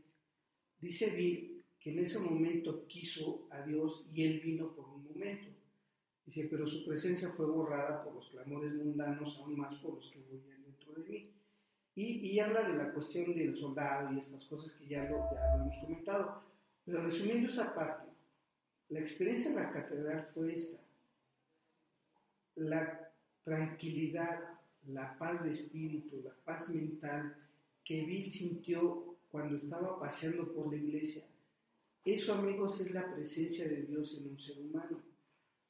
dice 0.79 1.09
Bill 1.09 1.60
que 1.81 1.89
en 1.89 1.99
ese 1.99 2.19
momento 2.19 2.85
quiso 2.87 3.47
a 3.49 3.63
Dios 3.63 4.05
y 4.13 4.23
él 4.23 4.39
vino 4.39 4.71
por 4.71 4.87
un 4.87 5.03
momento. 5.03 5.47
Dice, 6.25 6.47
pero 6.49 6.67
su 6.67 6.85
presencia 6.85 7.29
fue 7.31 7.47
borrada 7.47 8.03
por 8.03 8.13
los 8.13 8.29
clamores 8.29 8.73
mundanos, 8.73 9.35
aún 9.37 9.57
más 9.57 9.73
por 9.77 9.95
los 9.95 10.11
que 10.11 10.19
huían 10.19 10.63
dentro 10.63 10.93
de 10.93 11.09
mí. 11.09 11.31
Y, 11.95 12.39
habla 12.39 12.63
de 12.63 12.77
la 12.77 12.93
cuestión 12.93 13.33
del 13.35 13.57
soldado 13.57 14.13
y 14.13 14.19
estas 14.19 14.45
cosas 14.45 14.71
que 14.73 14.87
ya 14.87 15.03
lo, 15.09 15.27
ya 15.33 15.57
lo 15.57 15.63
hemos 15.63 15.77
comentado. 15.77 16.43
Pero 16.85 17.03
resumiendo 17.03 17.49
esa 17.49 17.73
parte, 17.73 18.07
la 18.89 18.99
experiencia 18.99 19.49
en 19.49 19.55
la 19.55 19.71
catedral 19.71 20.29
fue 20.33 20.53
esta. 20.53 20.77
La 22.55 23.11
tranquilidad, 23.41 24.39
la 24.87 25.17
paz 25.17 25.43
de 25.43 25.49
espíritu, 25.49 26.21
la 26.23 26.33
paz 26.45 26.69
mental 26.69 27.35
que 27.83 28.05
Bill 28.05 28.29
sintió 28.29 29.15
cuando 29.31 29.55
estaba 29.55 29.99
paseando 29.99 30.53
por 30.53 30.71
la 30.71 30.77
iglesia. 30.77 31.23
Eso, 32.03 32.33
amigos, 32.33 32.79
es 32.81 32.91
la 32.91 33.13
presencia 33.13 33.65
de 33.65 33.83
Dios 33.83 34.15
en 34.17 34.29
un 34.29 34.39
ser 34.39 34.57
humano. 34.59 35.01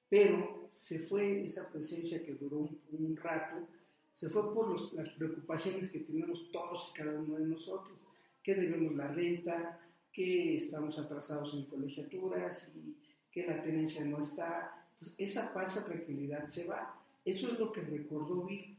Pero 0.10 0.70
se 0.74 1.00
fue 1.00 1.46
esa 1.46 1.70
presencia 1.70 2.24
que 2.24 2.34
duró 2.34 2.70
un 2.92 3.18
rato 3.18 3.68
se 4.14 4.30
fue 4.30 4.54
por 4.54 4.94
las 4.94 5.10
preocupaciones 5.14 5.90
que 5.90 6.00
tenemos 6.00 6.52
todos 6.52 6.90
y 6.90 6.98
cada 6.98 7.20
uno 7.20 7.36
de 7.38 7.46
nosotros, 7.46 7.98
que 8.44 8.56
debemos 8.56 8.96
la 8.96 9.08
renta, 9.08 9.80
que 10.12 10.58
estamos 10.58 10.98
atrasados 11.00 11.54
en 11.54 11.66
colegiaturas 11.66 12.68
y 12.76 12.96
que 13.32 13.48
la 13.48 13.62
tenencia 13.64 14.04
no 14.04 14.22
está. 14.22 14.86
Pues 15.00 15.16
esa 15.18 15.54
paz, 15.54 15.76
esa 15.76 15.86
tranquilidad 15.86 16.48
se 16.48 16.66
va. 16.66 17.02
Eso 17.24 17.52
es 17.52 17.60
lo 17.60 17.72
que 17.72 17.82
recordó 17.82 18.44
Bill. 18.44 18.78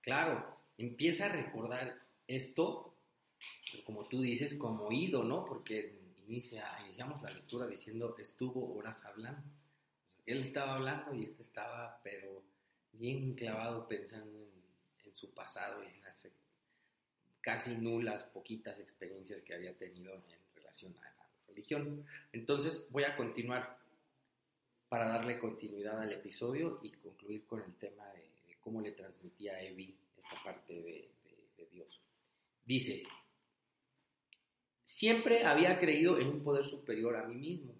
Claro, 0.00 0.56
empieza 0.78 1.26
a 1.26 1.32
recordar 1.32 2.00
esto, 2.26 2.87
como 3.84 4.06
tú 4.06 4.20
dices, 4.20 4.54
como 4.54 4.84
oído, 4.86 5.24
¿no? 5.24 5.44
Porque 5.44 5.98
inicia, 6.26 6.66
iniciamos 6.84 7.22
la 7.22 7.30
lectura 7.30 7.66
diciendo, 7.66 8.14
estuvo 8.18 8.74
horas 8.76 9.04
hablando. 9.04 9.42
él 10.26 10.42
estaba 10.42 10.74
hablando 10.74 11.14
y 11.14 11.24
este 11.24 11.42
estaba, 11.42 12.00
pero 12.02 12.42
bien 12.92 13.34
clavado 13.34 13.88
pensando 13.88 14.38
en, 14.42 14.58
su 15.14 15.34
pasado 15.34 15.82
y 15.82 15.88
en 15.88 16.00
las 16.02 16.28
casi 17.40 17.74
nulas, 17.76 18.22
poquitas 18.24 18.78
experiencias 18.78 19.42
que 19.42 19.52
había 19.52 19.76
tenido 19.76 20.14
en 20.14 20.22
relación 20.54 20.96
a 20.98 21.02
la 21.02 21.28
religión. 21.48 22.06
Entonces 22.32 22.86
voy 22.90 23.04
a 23.04 23.16
continuar. 23.16 23.78
para 24.88 25.08
darle 25.08 25.38
continuidad 25.38 26.00
al 26.00 26.12
episodio 26.12 26.78
y 26.82 26.92
concluir 26.92 27.44
con 27.46 27.60
el 27.62 27.74
tema 27.74 28.06
de, 28.12 28.56
cómo 28.60 28.80
le 28.80 28.92
transmitía 28.92 29.54
a 29.54 29.62
Evi 29.62 29.96
esta 30.16 30.42
parte 30.44 30.74
de, 30.74 31.10
de 31.56 31.66
Dios. 31.66 32.00
Dice, 32.64 33.02
siempre 34.98 35.44
había 35.44 35.78
creído 35.78 36.18
en 36.18 36.26
un 36.26 36.42
poder 36.42 36.66
superior 36.66 37.14
a 37.14 37.22
mí 37.22 37.36
mismo. 37.36 37.72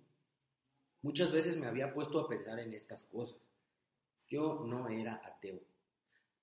Muchas 1.03 1.33
veces 1.33 1.57
me 1.57 1.67
había 1.67 1.93
puesto 1.93 2.21
a 2.21 2.29
pensar 2.29 2.61
en 2.61 2.73
estas 2.73 3.03
cosas. 3.03 3.41
Yo 4.29 4.65
no 4.65 4.89
era 4.89 5.21
ateo. 5.25 5.59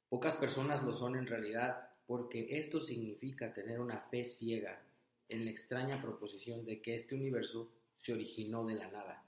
Pocas 0.10 0.36
personas 0.36 0.84
lo 0.84 0.92
son 0.92 1.16
en 1.16 1.28
realidad 1.28 1.92
porque 2.06 2.58
esto 2.58 2.82
significa 2.82 3.54
tener 3.54 3.80
una 3.80 4.02
fe 4.02 4.26
ciega 4.26 4.84
en 5.30 5.46
la 5.46 5.52
extraña 5.52 6.02
proposición 6.02 6.66
de 6.66 6.82
que 6.82 6.96
este 6.96 7.16
universo 7.16 7.72
se 7.96 8.12
originó 8.12 8.66
de 8.66 8.76
la 8.76 8.92
nada 8.92 9.24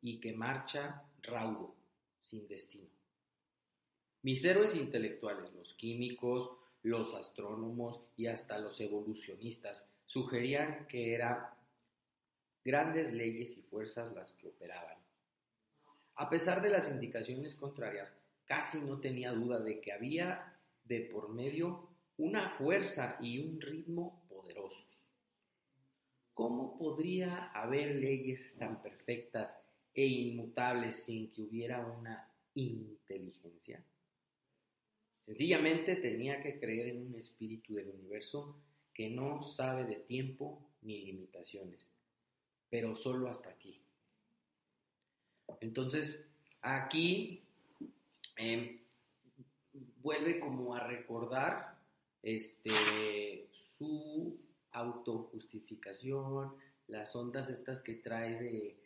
y 0.00 0.18
que 0.18 0.32
marcha 0.32 1.02
raudo, 1.20 1.74
sin 2.22 2.48
destino. 2.48 2.88
Mis 4.22 4.42
héroes 4.42 4.74
intelectuales, 4.74 5.52
los 5.52 5.74
químicos, 5.74 6.52
los 6.82 7.12
astrónomos 7.12 8.00
y 8.16 8.28
hasta 8.28 8.58
los 8.58 8.80
evolucionistas, 8.80 9.84
sugerían 10.06 10.86
que 10.86 11.14
eran 11.14 11.46
grandes 12.64 13.12
leyes 13.12 13.56
y 13.56 13.62
fuerzas 13.62 14.14
las 14.14 14.32
que 14.32 14.48
operaban. 14.48 14.96
A 16.16 16.28
pesar 16.28 16.62
de 16.62 16.70
las 16.70 16.88
indicaciones 16.90 17.54
contrarias, 17.54 18.12
casi 18.44 18.78
no 18.80 19.00
tenía 19.00 19.32
duda 19.32 19.60
de 19.60 19.80
que 19.80 19.92
había 19.92 20.56
de 20.84 21.00
por 21.00 21.30
medio 21.30 21.88
una 22.16 22.50
fuerza 22.50 23.16
y 23.20 23.38
un 23.38 23.60
ritmo 23.60 24.24
poderosos. 24.28 24.86
¿Cómo 26.32 26.78
podría 26.78 27.50
haber 27.50 27.96
leyes 27.96 28.56
tan 28.56 28.80
perfectas 28.82 29.52
e 29.94 30.04
inmutables 30.04 31.04
sin 31.04 31.30
que 31.30 31.42
hubiera 31.42 31.86
una 31.86 32.28
inteligencia. 32.54 33.82
Sencillamente 35.20 35.96
tenía 35.96 36.42
que 36.42 36.58
creer 36.58 36.88
en 36.88 37.06
un 37.06 37.14
espíritu 37.14 37.74
del 37.74 37.88
universo 37.88 38.56
que 38.94 39.10
no 39.10 39.42
sabe 39.42 39.84
de 39.84 39.96
tiempo 39.96 40.62
ni 40.82 41.04
limitaciones, 41.04 41.90
pero 42.70 42.94
solo 42.94 43.28
hasta 43.28 43.50
aquí. 43.50 43.80
Entonces, 45.60 46.24
aquí 46.62 47.42
em, 48.36 48.80
vuelve 50.02 50.38
como 50.38 50.74
a 50.74 50.80
recordar 50.80 51.78
este, 52.22 53.48
su 53.52 54.38
autojustificación, 54.70 56.54
las 56.88 57.14
ondas 57.16 57.48
estas 57.48 57.80
que 57.82 57.94
trae 57.94 58.40
de 58.40 58.76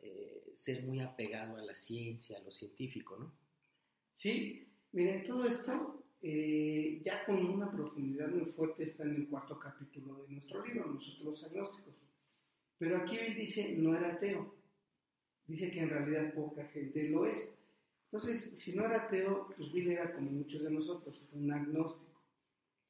eh, 0.00 0.52
ser 0.54 0.84
muy 0.84 1.00
apegado 1.00 1.56
a 1.56 1.62
la 1.62 1.74
ciencia, 1.74 2.38
a 2.38 2.42
lo 2.42 2.52
científico, 2.52 3.16
¿no? 3.16 3.32
Sí, 4.14 4.68
miren, 4.92 5.24
todo 5.26 5.46
esto 5.46 6.04
eh, 6.22 7.00
ya 7.02 7.24
con 7.24 7.44
una 7.44 7.70
profundidad 7.70 8.28
muy 8.28 8.46
fuerte 8.46 8.84
está 8.84 9.04
en 9.04 9.16
el 9.16 9.28
cuarto 9.28 9.58
capítulo 9.58 10.22
de 10.22 10.32
nuestro 10.34 10.64
libro, 10.64 10.86
Nosotros 10.86 11.24
los 11.24 11.44
agnósticos. 11.44 11.94
Pero 12.78 12.98
aquí 12.98 13.16
él 13.16 13.34
dice, 13.34 13.74
no 13.76 13.96
era 13.96 14.14
ateo. 14.14 14.54
Dice 15.46 15.70
que 15.70 15.80
en 15.80 15.90
realidad 15.90 16.34
poca 16.34 16.64
gente 16.66 17.08
lo 17.08 17.26
es. 17.26 17.48
Entonces, 18.04 18.50
si 18.58 18.74
no 18.74 18.84
era 18.84 19.04
ateo, 19.04 19.48
pues 19.56 19.72
Bill 19.72 19.92
era 19.92 20.12
como 20.12 20.30
muchos 20.30 20.62
de 20.62 20.70
nosotros, 20.70 21.20
un 21.32 21.52
agnóstico. 21.52 22.10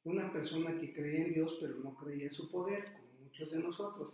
Una 0.03 0.31
persona 0.31 0.79
que 0.79 0.93
creía 0.93 1.25
en 1.25 1.33
Dios, 1.33 1.57
pero 1.61 1.75
no 1.75 1.95
creía 1.95 2.25
en 2.25 2.33
su 2.33 2.49
poder, 2.49 2.85
como 2.93 3.23
muchos 3.23 3.51
de 3.51 3.59
nosotros. 3.59 4.13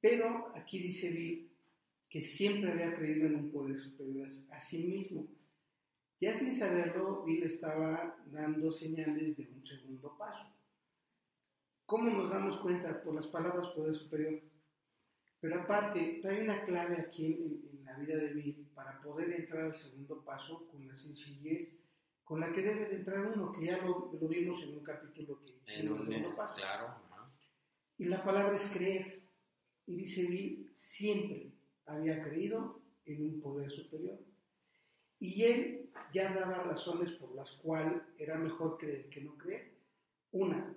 Pero 0.00 0.52
aquí 0.54 0.78
dice 0.78 1.10
Bill 1.10 1.50
que 2.10 2.22
siempre 2.22 2.70
había 2.70 2.94
creído 2.94 3.26
en 3.26 3.36
un 3.36 3.50
poder 3.50 3.78
superior 3.78 4.28
a 4.50 4.60
sí 4.60 4.84
mismo. 4.84 5.26
Ya 6.20 6.34
sin 6.34 6.54
saberlo, 6.54 7.24
Bill 7.24 7.44
estaba 7.44 8.16
dando 8.26 8.70
señales 8.70 9.36
de 9.36 9.48
un 9.48 9.64
segundo 9.64 10.16
paso. 10.16 10.46
¿Cómo 11.86 12.10
nos 12.10 12.30
damos 12.30 12.60
cuenta? 12.60 13.02
Por 13.02 13.14
las 13.14 13.26
palabras 13.26 13.68
poder 13.68 13.94
superior. 13.94 14.40
Pero 15.40 15.60
aparte, 15.60 16.22
hay 16.24 16.40
una 16.40 16.64
clave 16.64 17.00
aquí 17.00 17.26
en, 17.26 17.84
la 17.84 17.98
vida 17.98 18.16
de 18.16 18.32
Bill 18.32 18.70
para 18.74 19.00
poder 19.02 19.30
entrar 19.32 19.64
al 19.64 19.76
segundo 19.76 20.24
paso 20.24 20.66
con 20.68 20.88
la 20.88 20.96
sencillez 20.96 21.70
con 22.24 22.40
la 22.40 22.50
que 22.50 22.62
debe 22.62 22.86
de 22.86 22.96
entrar 22.96 23.26
uno, 23.26 23.52
que 23.52 23.66
ya 23.66 23.76
lo, 23.76 24.10
vimos 24.26 24.62
en 24.62 24.78
un 24.78 24.82
capítulo 24.82 25.38
que 25.40 25.60
hicimos 25.66 26.00
el 26.00 26.06
segundo 26.06 26.34
paso. 26.34 26.56
Claro. 26.56 26.94
Y 27.98 28.06
la 28.06 28.24
palabra 28.24 28.56
es 28.56 28.64
creer. 28.72 29.22
Y 29.86 29.96
dice 29.96 30.24
Bill, 30.24 30.70
siempre, 30.74 31.52
había 31.84 32.22
creído 32.22 32.80
en 33.04 33.26
un 33.26 33.40
poder 33.42 33.70
superior. 33.70 34.18
Y 35.20 35.44
él 35.44 35.90
ya 36.12 36.32
daba 36.34 36.64
razones 36.64 37.10
por 37.12 37.34
las 37.34 37.52
cuales 37.52 38.02
era 38.18 38.36
mejor 38.36 38.78
creer 38.78 39.08
que 39.08 39.20
no 39.20 39.36
creer. 39.36 39.72
Una, 40.32 40.76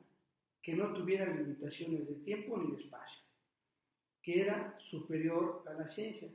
que 0.61 0.73
no 0.73 0.93
tuviera 0.93 1.33
limitaciones 1.33 2.07
de 2.07 2.15
tiempo 2.15 2.57
ni 2.57 2.75
de 2.75 2.81
espacio, 2.83 3.21
que 4.21 4.41
era 4.41 4.77
superior 4.79 5.63
a 5.67 5.73
la 5.73 5.87
ciencia, 5.87 6.29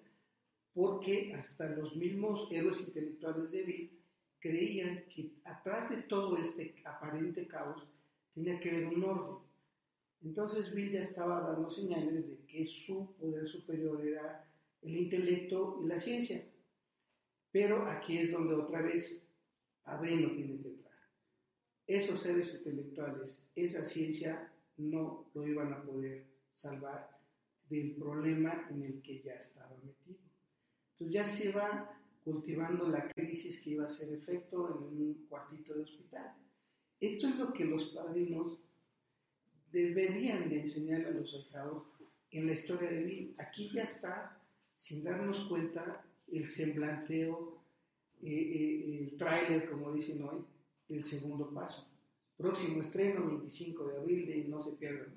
porque 0.75 1.35
hasta 1.35 1.69
los 1.69 1.95
mismos 1.97 2.49
héroes 2.51 2.81
intelectuales 2.81 3.53
de 3.53 3.63
Bill 3.63 4.03
creían 4.41 5.05
que 5.15 5.33
atrás 5.45 5.91
de 5.91 5.99
todo 6.03 6.37
este 6.37 6.75
aparente 6.85 7.47
caos 7.47 7.87
tenía 8.35 8.59
que 8.59 8.71
haber 8.71 8.87
un 8.89 9.05
orden. 9.05 9.37
Entonces 10.23 10.75
Bill 10.75 10.93
ya 10.93 11.03
estaba 11.03 11.41
dando 11.41 11.71
señales 11.71 12.29
de 12.29 12.39
que 12.47 12.65
su 12.65 13.15
poder 13.17 13.47
superior 13.49 14.05
era 14.07 14.49
el 14.83 14.97
intelecto 14.97 15.81
y 15.83 15.87
la 15.87 15.99
ciencia. 15.99 16.43
Pero 17.53 17.87
aquí 17.87 18.19
es 18.19 18.33
donde 18.33 18.55
otra 18.55 18.81
vez 18.81 19.23
adreno 19.85 20.33
tiene 20.33 20.61
que 20.61 20.69
entrar. 20.69 20.99
Esos 21.87 22.21
seres 22.21 22.55
intelectuales, 22.55 23.43
esa 23.55 23.85
ciencia, 23.85 24.51
no 24.79 25.27
lo 25.35 25.47
iban 25.47 25.73
a 25.73 25.83
poder 25.83 26.25
salvar 26.55 27.11
del 27.69 27.93
problema 27.93 28.67
en 28.71 28.83
el 28.83 29.03
que 29.03 29.21
ya 29.23 29.35
estaba 29.35 29.77
metido. 29.85 30.19
Entonces 30.93 31.15
ya 31.15 31.25
se 31.25 31.53
va 31.53 31.99
cultivando 32.25 32.89
la 32.89 33.09
crisis 33.09 33.61
que 33.61 33.71
iba 33.71 33.87
a 33.87 33.91
ser 33.91 34.13
efecto 34.13 34.69
en 34.69 34.83
un 34.85 35.27
cuartito 35.29 35.75
de 35.75 35.83
hospital. 35.83 36.35
Esto 37.01 37.29
es 37.29 37.39
lo 37.39 37.53
que 37.53 37.65
los 37.65 37.87
padrinos 37.87 38.59
deberían 39.73 40.49
de 40.49 40.61
enseñar 40.61 41.05
a 41.07 41.11
los 41.11 41.35
ahijados 41.35 41.85
en 42.31 42.47
la 42.47 42.53
historia 42.53 42.91
de 42.91 43.03
Bill. 43.03 43.35
Aquí 43.39 43.71
ya 43.73 43.83
está 43.83 44.39
sin 44.75 45.03
darnos 45.03 45.41
cuenta 45.49 46.05
el 46.31 46.49
semblanteo, 46.49 47.63
eh, 48.23 48.29
eh, 48.29 48.99
el 49.01 49.17
tráiler, 49.17 49.69
como 49.69 49.93
dicen 49.93 50.23
hoy, 50.23 50.45
el 50.89 51.03
segundo 51.03 51.51
paso. 51.53 51.89
Próximo 52.37 52.83
estreno, 52.83 53.27
25 53.27 53.89
de 53.89 53.97
abril, 53.97 54.27
de 54.27 54.45
No 54.49 54.61
se 54.61 54.73
pierdan. 54.73 55.15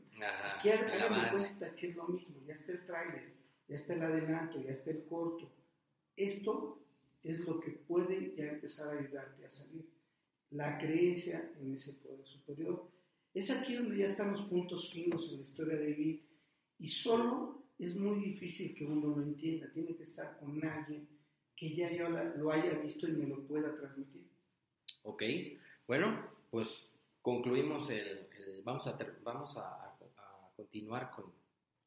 Aquí 0.56 0.70
hagan 0.70 1.32
cuenta 1.32 1.76
que 1.76 1.90
es 1.90 1.96
lo 1.96 2.08
mismo, 2.08 2.36
ya 2.46 2.54
está 2.54 2.72
el 2.72 2.86
tráiler, 2.86 3.34
ya 3.68 3.76
está 3.76 3.94
el 3.94 4.04
adelanto, 4.04 4.62
ya 4.62 4.72
está 4.72 4.92
el 4.92 5.06
corto. 5.06 5.52
Esto 6.16 6.80
es 7.24 7.40
lo 7.40 7.60
que 7.60 7.72
puede 7.72 8.36
ya 8.36 8.46
empezar 8.46 8.90
a 8.90 9.00
ayudarte 9.00 9.46
a 9.46 9.50
salir. 9.50 9.86
La 10.52 10.78
creencia 10.78 11.52
en 11.60 11.74
ese 11.74 11.94
poder 11.94 12.26
superior. 12.26 12.90
Es 13.34 13.50
aquí 13.50 13.76
donde 13.76 13.98
ya 13.98 14.06
estamos 14.06 14.42
puntos 14.44 14.92
finos 14.92 15.28
en 15.30 15.38
la 15.38 15.44
historia 15.44 15.76
de 15.76 15.92
David 15.92 16.20
y 16.80 16.88
solo 16.88 17.65
es 17.80 17.96
muy 17.96 18.20
difícil 18.20 18.74
que 18.76 18.86
uno 18.86 19.16
lo 19.16 19.24
entienda. 19.24 19.72
Tiene 19.74 19.96
que 19.96 20.04
estar 20.04 20.40
con 20.40 20.64
alguien 20.64 21.08
que 21.56 21.76
ya, 21.76 21.90
lo 21.90 22.52
haya 22.52 22.78
visto 22.80 23.08
y 23.08 23.14
me 23.14 23.28
lo 23.28 23.46
pueda 23.48 23.76
transmitir. 23.76 24.28
Ok, 25.04 25.24
bueno, 25.88 26.30
pues 26.50 26.68
concluimos 27.22 27.90
el, 27.90 28.28
vamos, 28.64 28.88
a, 28.88 28.98
vamos 29.24 29.58
a, 29.58 29.98
continuar 30.56 31.12
con 31.12 31.34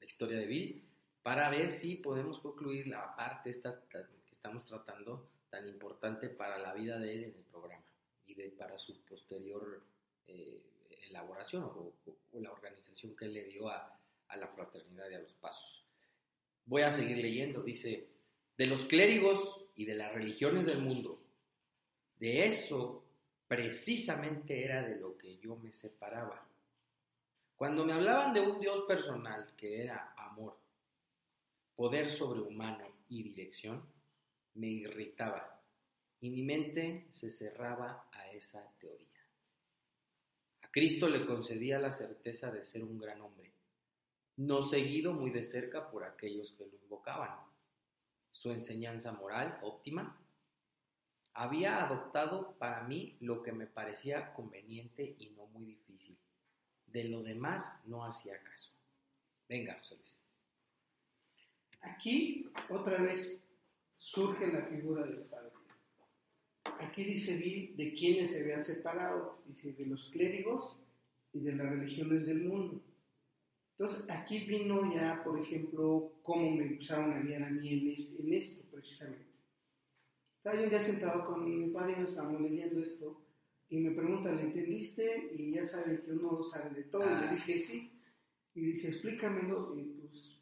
la 0.00 0.06
historia 0.06 0.38
de 0.38 0.46
Bill 0.46 0.84
para 1.22 1.50
ver 1.50 1.70
si 1.70 1.96
podemos 1.96 2.38
concluir 2.40 2.86
la 2.86 3.14
parte 3.16 3.50
esta 3.50 3.82
que 3.88 3.98
estamos 4.30 4.64
tratando 4.64 5.30
tan 5.50 5.66
importante 5.66 6.28
para 6.28 6.58
la 6.58 6.74
vida 6.74 6.98
de 6.98 7.14
él 7.14 7.24
en 7.24 7.34
el 7.34 7.44
programa 7.44 7.84
y 8.26 8.34
de, 8.34 8.50
para 8.50 8.78
su 8.78 9.00
posterior 9.02 9.82
eh, 10.26 10.62
elaboración 11.08 11.64
o, 11.64 11.92
o, 12.32 12.40
la 12.40 12.52
organización 12.52 13.16
que 13.16 13.24
él 13.24 13.34
le 13.34 13.44
dio 13.44 13.68
a, 13.68 13.98
a 14.28 14.36
la 14.36 14.48
fraternidad 14.48 15.08
y 15.10 15.14
a 15.14 15.20
los 15.20 15.32
pasos. 15.34 15.84
Voy 16.68 16.82
a 16.82 16.92
seguir 16.92 17.16
leyendo. 17.16 17.62
Dice, 17.62 18.08
de 18.56 18.66
los 18.66 18.84
clérigos 18.84 19.64
y 19.74 19.86
de 19.86 19.94
las 19.94 20.12
religiones 20.12 20.66
del 20.66 20.80
mundo, 20.80 21.22
de 22.20 22.44
eso 22.46 23.04
precisamente 23.46 24.64
era 24.64 24.82
de 24.82 25.00
lo 25.00 25.16
que 25.16 25.38
yo 25.38 25.56
me 25.56 25.72
separaba. 25.72 26.46
Cuando 27.56 27.86
me 27.86 27.94
hablaban 27.94 28.34
de 28.34 28.40
un 28.40 28.60
Dios 28.60 28.84
personal 28.86 29.54
que 29.56 29.82
era 29.82 30.12
amor, 30.16 30.58
poder 31.74 32.10
sobrehumano 32.10 32.86
y 33.08 33.22
dirección, 33.22 33.82
me 34.54 34.68
irritaba 34.68 35.62
y 36.20 36.28
mi 36.28 36.42
mente 36.42 37.08
se 37.12 37.30
cerraba 37.30 38.10
a 38.12 38.30
esa 38.32 38.70
teoría. 38.78 39.08
A 40.60 40.70
Cristo 40.70 41.08
le 41.08 41.24
concedía 41.24 41.78
la 41.78 41.90
certeza 41.90 42.50
de 42.50 42.66
ser 42.66 42.84
un 42.84 42.98
gran 42.98 43.22
hombre 43.22 43.57
no 44.38 44.62
seguido 44.62 45.12
muy 45.12 45.30
de 45.30 45.42
cerca 45.42 45.90
por 45.90 46.04
aquellos 46.04 46.52
que 46.52 46.64
lo 46.64 46.76
invocaban. 46.84 47.30
su 48.30 48.52
enseñanza 48.52 49.10
moral 49.10 49.58
óptima, 49.62 50.16
había 51.34 51.84
adoptado 51.84 52.56
para 52.56 52.84
mí 52.84 53.16
lo 53.20 53.42
que 53.42 53.52
me 53.52 53.66
parecía 53.66 54.32
conveniente 54.34 55.16
y 55.18 55.30
no 55.30 55.46
muy 55.46 55.64
difícil. 55.64 56.16
De 56.86 57.04
lo 57.04 57.24
demás 57.24 57.64
no 57.84 58.04
hacía 58.04 58.40
caso. 58.44 58.70
Venga. 59.48 59.80
Aquí 61.80 62.48
otra 62.70 63.02
vez 63.02 63.42
surge 63.96 64.46
la 64.52 64.62
figura 64.62 65.04
del 65.04 65.22
Padre. 65.22 65.50
Aquí 66.80 67.02
dice 67.02 67.36
Bill 67.36 67.76
de 67.76 67.92
quienes 67.92 68.30
se 68.30 68.40
habían 68.40 68.62
separado, 68.62 69.42
dice 69.46 69.72
de 69.72 69.86
los 69.86 70.04
clérigos 70.10 70.76
y 71.32 71.40
de 71.40 71.54
las 71.54 71.68
religiones 71.70 72.24
del 72.24 72.44
mundo. 72.44 72.80
Entonces 73.78 74.04
aquí 74.10 74.40
vino 74.40 74.92
ya, 74.92 75.22
por 75.22 75.38
ejemplo, 75.38 76.12
cómo 76.24 76.50
me 76.50 76.64
empezaron 76.64 77.12
a 77.12 77.20
guiar 77.20 77.44
a 77.44 77.50
mí 77.50 77.96
en, 78.18 78.32
esto 78.32 78.64
precisamente. 78.72 79.26
Estaba 80.36 80.56
yo 80.56 80.64
un 80.64 80.70
día 80.70 80.80
sentado 80.80 81.24
con 81.24 81.44
mi 81.44 81.70
padre 81.70 81.94
y 81.96 82.00
nos 82.00 82.10
estábamos 82.10 82.40
leyendo 82.40 82.80
esto 82.80 83.20
y 83.70 83.78
me 83.78 83.92
pregunta, 83.92 84.32
¿le 84.32 84.42
entendiste? 84.42 85.32
Y 85.32 85.52
ya 85.52 85.64
saben 85.64 86.02
que 86.02 86.10
uno 86.10 86.42
sabe 86.42 86.74
de 86.74 86.82
todo. 86.84 87.04
y 87.04 87.06
le 87.06 87.14
ah, 87.14 87.30
dije, 87.30 87.58
sí. 87.58 87.92
Y 88.54 88.60
dice, 88.62 88.88
explícamelo. 88.88 89.78
Y 89.78 89.82
pues, 89.82 90.40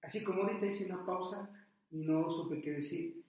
así 0.00 0.24
como 0.24 0.42
ahorita 0.42 0.66
hice 0.66 0.86
una 0.86 1.06
pausa 1.06 1.48
y 1.92 1.98
no 1.98 2.28
supe 2.28 2.60
qué 2.60 2.72
decir. 2.72 3.22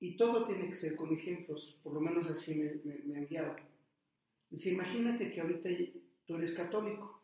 Y 0.00 0.16
todo 0.16 0.46
tiene 0.46 0.68
que 0.68 0.74
ser 0.74 0.96
con 0.96 1.12
ejemplos, 1.12 1.78
por 1.82 1.92
lo 1.92 2.00
menos 2.00 2.28
así 2.28 2.54
me, 2.54 3.16
han 3.16 3.26
guiado. 3.26 3.56
Dice, 4.48 4.70
imagínate 4.70 5.32
que 5.32 5.40
ahorita 5.40 5.68
tú 6.26 6.36
eres 6.36 6.52
católico 6.52 7.23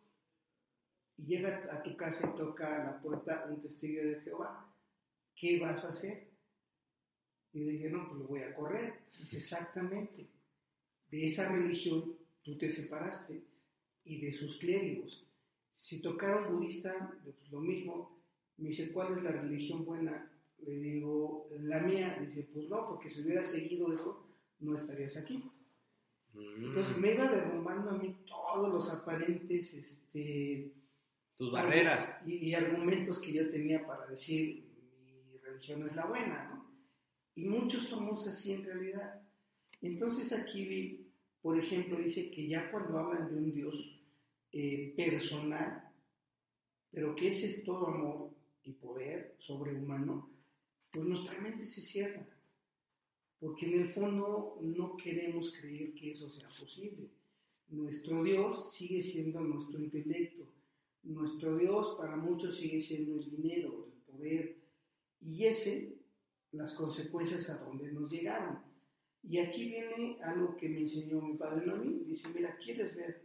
y 1.21 1.27
llega 1.27 1.69
a 1.71 1.83
tu 1.83 1.97
casa 1.97 2.27
y 2.27 2.37
toca 2.37 2.83
a 2.83 2.85
la 2.85 3.01
puerta 3.01 3.47
un 3.49 3.61
testigo 3.61 4.03
de 4.03 4.21
Jehová. 4.21 4.67
¿Qué 5.35 5.61
vas 5.61 5.85
a 5.85 5.91
hacer? 5.91 6.29
Y 7.53 7.61
le 7.61 7.73
dije, 7.73 7.91
no, 7.91 8.09
pues 8.09 8.21
lo 8.21 8.27
voy 8.27 8.41
a 8.41 8.55
correr. 8.55 8.95
Dice, 9.19 9.37
exactamente. 9.39 10.27
De 11.11 11.27
esa 11.27 11.53
religión 11.53 12.17
tú 12.43 12.57
te 12.57 12.71
separaste 12.71 13.43
y 14.05 14.21
de 14.25 14.33
sus 14.33 14.57
clérigos. 14.59 15.27
Si 15.73 16.01
tocara 16.01 16.47
un 16.49 16.57
budista, 16.57 17.19
pues 17.23 17.37
lo 17.51 17.61
mismo. 17.61 18.19
Me 18.57 18.69
dice, 18.69 18.93
¿cuál 18.93 19.17
es 19.17 19.23
la 19.23 19.33
religión 19.33 19.85
buena? 19.85 20.31
Le 20.59 20.73
digo, 20.73 21.49
la 21.61 21.81
mía. 21.81 22.17
Dice, 22.21 22.49
pues 22.53 22.69
no, 22.69 22.89
porque 22.89 23.11
si 23.11 23.23
hubiera 23.23 23.45
seguido 23.45 23.93
eso, 23.93 24.27
no 24.61 24.75
estarías 24.75 25.17
aquí. 25.17 25.51
Mm. 26.33 26.65
Entonces 26.67 26.97
me 26.97 27.13
iba 27.13 27.31
derrumbando 27.31 27.91
a 27.91 27.99
mí 27.99 28.17
todos 28.27 28.73
los 28.73 28.91
aparentes, 28.91 29.75
este... 29.75 30.80
Tus 31.40 31.53
barreras. 31.53 32.18
Y, 32.26 32.53
argumentos 32.53 33.18
que 33.18 33.33
yo 33.33 33.50
tenía 33.50 33.87
para 33.87 34.07
decir, 34.07 34.62
mi 35.33 35.38
religión 35.38 35.83
es 35.87 35.96
la 35.96 36.05
buena, 36.05 36.50
¿no? 36.50 36.70
Y 37.35 37.46
muchos 37.46 37.85
somos 37.85 38.29
así 38.29 38.53
en 38.53 38.62
realidad. 38.62 39.22
Entonces 39.81 40.35
aquí 40.35 40.66
vi, 40.66 41.11
por 41.40 41.59
ejemplo, 41.59 41.96
dice 41.96 42.31
que 42.31 42.46
ya 42.46 42.70
cuando 42.70 42.98
hablan 42.98 43.31
de 43.31 43.38
un 43.38 43.55
Dios 43.55 43.74
eh, 44.53 44.92
personal, 44.94 45.90
pero 46.90 47.16
que 47.16 47.29
ese 47.29 47.46
es 47.46 47.64
todo 47.64 47.87
amor 47.87 48.35
y 48.62 48.72
poder 48.72 49.35
sobrehumano, 49.38 50.31
pues 50.92 51.07
nuestra 51.07 51.40
mente 51.40 51.64
se 51.64 51.81
cierra. 51.81 52.29
Porque 53.38 53.64
en 53.64 53.81
el 53.81 53.88
fondo 53.94 54.59
no 54.61 54.94
queremos 54.94 55.55
creer 55.59 55.94
que 55.94 56.11
eso 56.11 56.29
sea 56.29 56.50
posible. 56.50 57.09
Nuestro 57.68 58.22
Dios 58.22 58.74
sigue 58.74 59.00
siendo 59.00 59.40
nuestro 59.40 59.81
intelecto. 59.81 60.60
Nuestro 61.03 61.57
Dios 61.57 61.97
para 61.99 62.17
muchos 62.17 62.57
sigue 62.57 62.81
siendo 62.81 63.17
el 63.17 63.31
dinero, 63.31 63.87
el 63.87 64.13
poder. 64.13 64.57
Y 65.21 65.45
ese, 65.45 65.99
las 66.53 66.73
consecuencias 66.75 67.49
a 67.51 67.59
donde 67.59 67.93
nos 67.93 68.11
llegaron. 68.11 68.59
Y 69.23 69.39
aquí 69.39 69.69
viene 69.69 70.19
algo 70.23 70.57
que 70.57 70.69
me 70.69 70.81
enseñó 70.81 71.21
mi 71.21 71.37
padre 71.37 71.71
a 71.71 71.75
mí. 71.75 72.05
Dice, 72.07 72.29
mira, 72.29 72.57
¿quieres 72.57 72.95
ver 72.95 73.23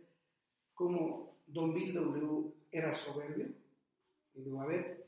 cómo 0.73 1.37
Don 1.47 1.73
Bill 1.73 1.93
W. 1.93 2.53
era 2.71 2.93
soberbio? 2.93 3.47
Y 4.33 4.41
luego, 4.41 4.61
a 4.61 4.67
ver, 4.67 5.07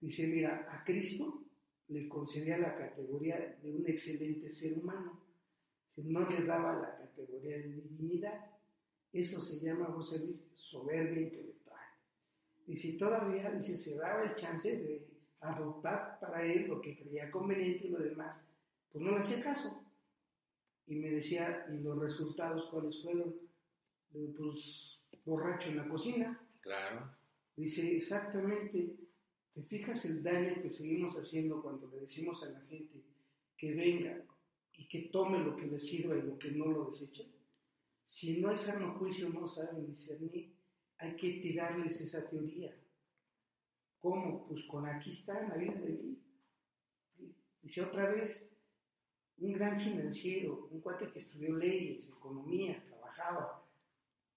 dice, 0.00 0.26
mira, 0.26 0.68
a 0.70 0.84
Cristo 0.84 1.42
le 1.88 2.08
concedía 2.08 2.58
la 2.58 2.76
categoría 2.76 3.58
de 3.62 3.72
un 3.72 3.88
excelente 3.88 4.50
ser 4.50 4.78
humano, 4.78 5.20
no 5.96 6.28
le 6.28 6.44
daba 6.44 6.80
la 6.80 6.96
categoría 6.96 7.58
de 7.58 7.68
divinidad. 7.68 8.46
Eso 9.12 9.40
se 9.40 9.60
llama, 9.60 9.86
José 9.86 10.20
Luis, 10.20 10.46
soberbia 10.54 11.22
intelectual. 11.22 11.59
Y 12.70 12.76
si 12.76 12.96
todavía, 12.96 13.50
dice, 13.50 13.76
se 13.76 13.96
daba 13.96 14.22
el 14.22 14.36
chance 14.36 14.70
de 14.70 15.04
adoptar 15.40 16.20
para 16.20 16.40
él 16.44 16.68
lo 16.68 16.80
que 16.80 16.96
creía 16.96 17.28
conveniente 17.28 17.88
y 17.88 17.90
lo 17.90 17.98
demás, 17.98 18.40
pues 18.92 19.04
no 19.04 19.10
le 19.10 19.18
hacía 19.18 19.42
caso. 19.42 19.82
Y 20.86 20.94
me 20.94 21.10
decía, 21.10 21.66
¿y 21.68 21.82
los 21.82 21.98
resultados 21.98 22.70
cuáles 22.70 23.02
fueron? 23.02 23.34
Pues 24.12 25.00
borracho 25.24 25.68
en 25.68 25.78
la 25.78 25.88
cocina. 25.88 26.40
Claro. 26.60 27.10
Dice, 27.56 27.96
exactamente, 27.96 28.94
¿te 29.52 29.62
fijas 29.64 30.04
el 30.04 30.22
daño 30.22 30.62
que 30.62 30.70
seguimos 30.70 31.16
haciendo 31.16 31.60
cuando 31.62 31.88
le 31.88 32.02
decimos 32.02 32.40
a 32.44 32.50
la 32.50 32.60
gente 32.60 33.02
que 33.58 33.74
venga 33.74 34.22
y 34.74 34.86
que 34.86 35.08
tome 35.12 35.40
lo 35.40 35.56
que 35.56 35.66
le 35.66 35.80
sirva 35.80 36.16
y 36.16 36.22
lo 36.22 36.38
que 36.38 36.52
no 36.52 36.66
lo 36.66 36.84
deseche? 36.84 37.32
Si 38.04 38.40
no 38.40 38.50
hay 38.50 38.56
sano 38.56 38.96
juicio, 38.96 39.28
no 39.28 39.48
saben 39.48 39.88
discernir, 39.88 40.59
hay 41.00 41.16
que 41.16 41.40
tirarles 41.40 42.00
esa 42.00 42.28
teoría. 42.28 42.76
¿Cómo? 44.00 44.46
Pues 44.46 44.62
con 44.64 44.86
aquí 44.86 45.10
está 45.10 45.40
en 45.40 45.48
la 45.48 45.56
vida 45.56 45.74
de 45.74 45.90
mí. 45.90 46.18
Dice 47.62 47.82
otra 47.82 48.10
vez, 48.10 48.48
un 49.38 49.52
gran 49.52 49.80
financiero, 49.80 50.68
un 50.70 50.80
cuate 50.80 51.10
que 51.10 51.18
estudió 51.18 51.56
leyes, 51.56 52.08
economía, 52.08 52.82
trabajaba 52.86 53.66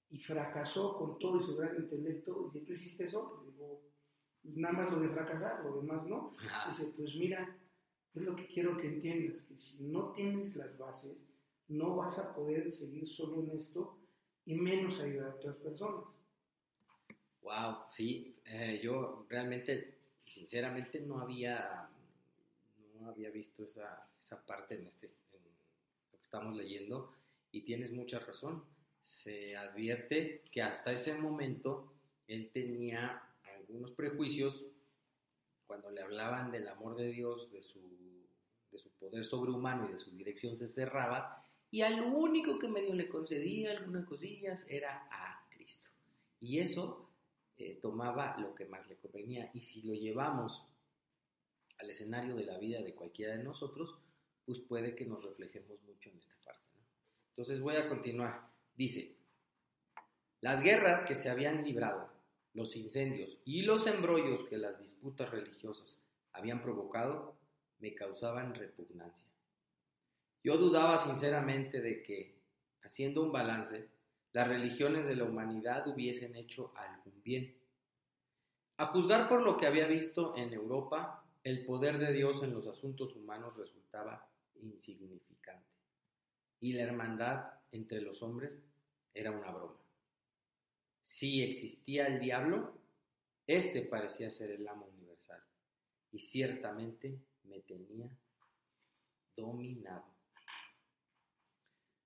y 0.09 0.19
fracasó 0.19 0.97
con 0.97 1.19
todo 1.19 1.41
y 1.41 1.43
su 1.43 1.55
gran 1.55 1.75
intelecto. 1.75 2.49
Dice, 2.53 2.65
¿tú 2.65 2.73
hiciste 2.73 3.05
eso? 3.05 3.41
Le 3.45 3.51
digo, 3.51 3.81
nada 4.43 4.73
más 4.73 4.91
lo 4.91 5.01
de 5.01 5.09
fracasar, 5.09 5.63
lo 5.65 5.81
demás 5.81 6.05
no. 6.05 6.33
Dice, 6.69 6.93
pues 6.95 7.15
mira, 7.15 7.57
es 8.13 8.21
lo 8.21 8.35
que 8.35 8.47
quiero 8.47 8.77
que 8.77 8.87
entiendas, 8.87 9.41
que 9.41 9.57
si 9.57 9.83
no 9.83 10.11
tienes 10.11 10.55
las 10.55 10.77
bases, 10.77 11.17
no 11.67 11.95
vas 11.95 12.19
a 12.19 12.33
poder 12.33 12.71
seguir 12.71 13.07
solo 13.07 13.41
en 13.41 13.51
esto 13.51 13.97
y 14.45 14.55
menos 14.55 14.99
ayudar 14.99 15.31
a 15.31 15.35
otras 15.35 15.55
personas. 15.57 16.05
Wow, 17.43 17.83
sí, 17.89 18.35
eh, 18.45 18.79
yo 18.81 19.25
realmente, 19.29 19.95
sinceramente, 20.25 21.01
no 21.01 21.19
había, 21.19 21.89
no 22.99 23.09
había 23.09 23.29
visto 23.29 23.65
esa, 23.65 24.01
esa 24.21 24.43
parte 24.45 24.75
en, 24.75 24.87
este, 24.87 25.07
en 25.07 25.43
lo 26.11 26.17
que 26.17 26.23
estamos 26.23 26.55
leyendo 26.55 27.13
y 27.51 27.61
tienes 27.61 27.91
mucha 27.91 28.19
razón. 28.19 28.63
Se 29.03 29.57
advierte 29.57 30.43
que 30.51 30.61
hasta 30.61 30.93
ese 30.93 31.13
momento 31.15 31.93
él 32.27 32.49
tenía 32.53 33.21
algunos 33.57 33.91
prejuicios 33.91 34.63
cuando 35.67 35.91
le 35.91 36.01
hablaban 36.01 36.51
del 36.51 36.67
amor 36.69 36.95
de 36.95 37.07
Dios, 37.07 37.51
de 37.51 37.61
su, 37.61 37.81
de 38.71 38.77
su 38.77 38.89
poder 38.91 39.25
sobrehumano 39.25 39.89
y 39.89 39.93
de 39.93 39.99
su 39.99 40.11
dirección 40.11 40.55
se 40.55 40.69
cerraba 40.69 41.45
y 41.71 41.81
al 41.81 42.01
único 42.01 42.59
que 42.59 42.67
medio 42.67 42.93
le 42.93 43.09
concedía 43.09 43.71
algunas 43.71 44.05
cosillas 44.05 44.63
era 44.67 45.07
a 45.09 45.43
Cristo. 45.49 45.89
Y 46.39 46.59
eso 46.59 47.09
eh, 47.57 47.79
tomaba 47.81 48.37
lo 48.39 48.53
que 48.55 48.65
más 48.65 48.87
le 48.87 48.97
convenía. 48.97 49.49
Y 49.53 49.61
si 49.61 49.81
lo 49.83 49.93
llevamos 49.93 50.63
al 51.79 51.89
escenario 51.89 52.35
de 52.35 52.45
la 52.45 52.57
vida 52.57 52.81
de 52.81 52.95
cualquiera 52.95 53.35
de 53.35 53.43
nosotros, 53.43 53.97
pues 54.45 54.59
puede 54.59 54.95
que 54.95 55.05
nos 55.05 55.23
reflejemos 55.23 55.81
mucho 55.83 56.09
en 56.09 56.17
esta 56.17 56.35
parte. 56.43 56.61
Entonces 57.29 57.61
voy 57.61 57.75
a 57.75 57.87
continuar. 57.87 58.49
Dice, 58.75 59.15
las 60.41 60.61
guerras 60.61 61.05
que 61.07 61.15
se 61.15 61.29
habían 61.29 61.63
librado, 61.63 62.09
los 62.53 62.75
incendios 62.75 63.37
y 63.45 63.61
los 63.63 63.87
embrollos 63.87 64.43
que 64.49 64.57
las 64.57 64.79
disputas 64.79 65.29
religiosas 65.31 66.01
habían 66.33 66.61
provocado, 66.61 67.37
me 67.79 67.95
causaban 67.95 68.55
repugnancia. 68.55 69.27
Yo 70.43 70.57
dudaba 70.57 70.97
sinceramente 70.97 71.81
de 71.81 72.03
que, 72.03 72.41
haciendo 72.81 73.23
un 73.23 73.31
balance, 73.31 73.89
las 74.33 74.47
religiones 74.47 75.05
de 75.05 75.15
la 75.15 75.23
humanidad 75.23 75.87
hubiesen 75.87 76.35
hecho 76.35 76.73
algún 76.75 77.21
bien. 77.23 77.55
A 78.77 78.87
juzgar 78.87 79.29
por 79.29 79.41
lo 79.43 79.57
que 79.57 79.67
había 79.67 79.87
visto 79.87 80.35
en 80.35 80.51
Europa, 80.53 81.23
el 81.43 81.65
poder 81.65 81.99
de 81.99 82.11
Dios 82.11 82.41
en 82.43 82.53
los 82.53 82.67
asuntos 82.67 83.15
humanos 83.15 83.55
resultaba 83.55 84.27
insignificante 84.55 85.69
y 86.59 86.73
la 86.73 86.83
hermandad 86.83 87.53
entre 87.71 88.01
los 88.01 88.23
hombres 88.23 88.57
era 89.13 89.31
una 89.31 89.51
broma. 89.51 89.79
Si 91.03 91.43
existía 91.43 92.07
el 92.07 92.19
diablo, 92.19 92.79
este 93.45 93.81
parecía 93.81 94.31
ser 94.31 94.51
el 94.51 94.67
amo 94.67 94.85
universal 94.85 95.43
y 96.11 96.19
ciertamente 96.19 97.19
me 97.43 97.59
tenía 97.59 98.09
dominado. 99.35 100.05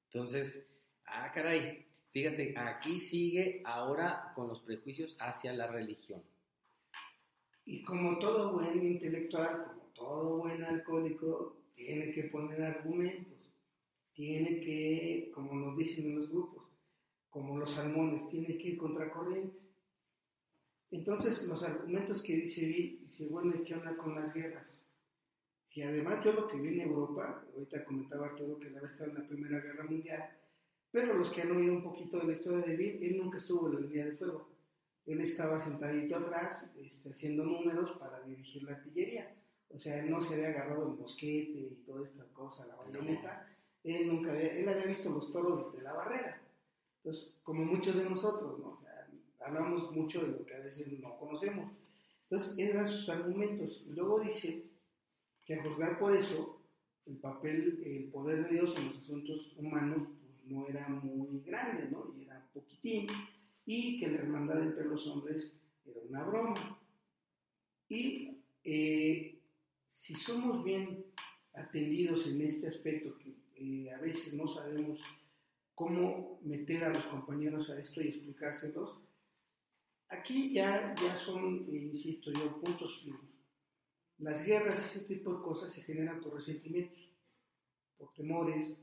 Entonces, 0.06 0.68
ah, 1.06 1.32
caray, 1.32 1.87
Fíjate, 2.18 2.58
aquí 2.58 3.00
sigue 3.00 3.62
ahora 3.64 4.32
con 4.34 4.48
los 4.48 4.60
prejuicios 4.62 5.16
hacia 5.20 5.54
la 5.54 5.68
religión. 5.68 6.20
Y 7.64 7.84
como 7.84 8.18
todo 8.18 8.54
buen 8.54 8.84
intelectual, 8.84 9.68
como 9.68 9.82
todo 9.94 10.38
buen 10.40 10.64
alcohólico, 10.64 11.58
tiene 11.76 12.12
que 12.12 12.24
poner 12.24 12.64
argumentos, 12.64 13.48
tiene 14.16 14.62
que, 14.62 15.30
como 15.32 15.54
nos 15.54 15.78
dicen 15.78 16.06
en 16.06 16.16
los 16.16 16.30
grupos, 16.32 16.64
como 17.30 17.56
los 17.60 17.70
salmones, 17.70 18.28
tiene 18.30 18.58
que 18.58 18.70
ir 18.70 18.78
contracorriente. 18.80 19.60
Entonces, 20.90 21.44
los 21.44 21.62
argumentos 21.62 22.24
que 22.24 22.38
dice 22.38 22.66
Bill, 22.66 23.00
dice, 23.06 23.28
bueno, 23.28 23.54
¿qué 23.64 23.76
onda 23.76 23.96
con 23.96 24.16
las 24.16 24.34
guerras? 24.34 24.84
Si 25.70 25.84
además 25.84 26.26
yo 26.26 26.34
lo 26.34 26.48
que 26.48 26.58
vi 26.58 26.82
en 26.82 26.88
Europa, 26.88 27.46
ahorita 27.54 27.86
comentaba 27.86 28.36
todo 28.36 28.58
que 28.58 28.72
debe 28.72 28.88
estar 28.88 29.08
en 29.08 29.14
la 29.14 29.28
Primera 29.28 29.60
Guerra 29.60 29.84
Mundial, 29.84 30.36
pero 30.98 31.14
los 31.14 31.30
que 31.30 31.44
han 31.44 31.52
oído 31.52 31.74
un 31.74 31.84
poquito 31.84 32.18
de 32.18 32.26
la 32.26 32.32
historia 32.32 32.66
de 32.66 32.76
Bill, 32.76 33.04
él 33.04 33.18
nunca 33.20 33.38
estuvo 33.38 33.68
en 33.68 33.76
la 33.76 33.82
línea 33.82 34.06
de 34.06 34.14
fuego. 34.14 34.50
Él 35.06 35.22
estaba 35.22 35.60
sentadito 35.60 36.16
atrás, 36.16 36.66
este, 36.76 37.12
haciendo 37.12 37.44
números 37.44 37.92
para 38.00 38.20
dirigir 38.24 38.64
la 38.64 38.78
artillería. 38.78 39.32
O 39.70 39.78
sea, 39.78 40.00
él 40.00 40.10
no 40.10 40.20
se 40.20 40.34
había 40.34 40.48
agarrado 40.48 40.88
el 40.92 40.98
mosquete 40.98 41.52
y 41.52 41.84
toda 41.86 42.04
esta 42.04 42.24
cosa, 42.34 42.66
la 42.66 42.78
bayoneta. 42.78 43.48
Él 43.84 44.08
nunca 44.08 44.32
había, 44.32 44.58
él 44.58 44.68
había 44.68 44.86
visto 44.86 45.12
los 45.12 45.32
toros 45.32 45.72
desde 45.72 45.84
la 45.84 45.94
barrera. 45.94 46.42
Entonces, 47.04 47.40
como 47.44 47.64
muchos 47.64 47.96
de 47.96 48.10
nosotros, 48.10 48.58
¿no? 48.58 48.70
O 48.70 48.80
sea, 48.82 49.08
hablamos 49.42 49.96
mucho 49.96 50.22
de 50.22 50.30
lo 50.30 50.46
que 50.48 50.56
a 50.56 50.62
veces 50.62 51.00
no 51.00 51.16
conocemos. 51.20 51.74
Entonces, 52.24 52.58
eran 52.58 52.88
sus 52.88 53.08
argumentos. 53.08 53.84
Y 53.86 53.92
luego 53.92 54.20
dice 54.22 54.64
que 55.46 55.54
a 55.54 55.64
juzgar 55.64 56.00
por 56.00 56.16
eso, 56.18 56.60
el 57.06 57.18
papel, 57.18 57.84
el 57.86 58.06
poder 58.06 58.46
de 58.46 58.56
Dios 58.56 58.76
en 58.76 58.88
los 58.88 58.98
asuntos 58.98 59.54
humanos, 59.58 60.02
no 60.50 60.68
era 60.68 60.88
muy 60.88 61.42
grande, 61.42 61.90
¿no? 61.90 62.14
Y 62.18 62.24
era 62.24 62.48
poquitín. 62.54 63.08
Y 63.66 64.00
que 64.00 64.08
la 64.08 64.20
hermandad 64.20 64.62
entre 64.62 64.86
los 64.86 65.06
hombres 65.08 65.52
era 65.86 66.00
una 66.08 66.24
broma. 66.24 66.80
Y 67.90 68.38
eh, 68.64 69.40
si 69.90 70.16
somos 70.16 70.64
bien 70.64 71.06
atendidos 71.54 72.28
en 72.28 72.42
este 72.42 72.68
aspecto, 72.68 73.18
que 73.18 73.36
eh, 73.56 73.92
a 73.92 74.00
veces 74.00 74.34
no 74.34 74.48
sabemos 74.48 75.00
cómo 75.74 76.40
meter 76.44 76.84
a 76.84 76.90
los 76.90 77.06
compañeros 77.06 77.70
a 77.70 77.80
esto 77.80 78.02
y 78.02 78.10
explicárselos, 78.10 79.00
aquí 80.10 80.54
ya, 80.54 80.96
ya 81.02 81.18
son, 81.18 81.68
eh, 81.70 81.90
insisto 81.92 82.32
yo, 82.32 82.60
puntos 82.62 83.02
fijos. 83.04 83.28
Las 84.20 84.44
guerras, 84.44 84.84
ese 84.86 85.02
tipo 85.02 85.34
de 85.36 85.44
cosas 85.44 85.72
se 85.72 85.84
generan 85.84 86.20
por 86.22 86.34
resentimientos, 86.34 86.98
por 87.98 88.14
temores, 88.14 88.76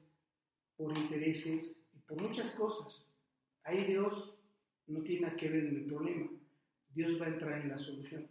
por 0.77 0.97
intereses 0.97 1.73
y 1.93 1.99
por 2.01 2.21
muchas 2.21 2.51
cosas. 2.53 3.07
Ahí 3.63 3.85
Dios 3.85 4.35
no 4.87 5.03
tiene 5.03 5.35
que 5.37 5.49
ver 5.49 5.67
en 5.67 5.77
el 5.77 5.85
problema. 5.87 6.31
Dios 6.95 7.21
va 7.21 7.27
a 7.27 7.31
entrar 7.31 7.61
en 7.61 7.71
la 7.71 7.79
solución. 7.79 8.29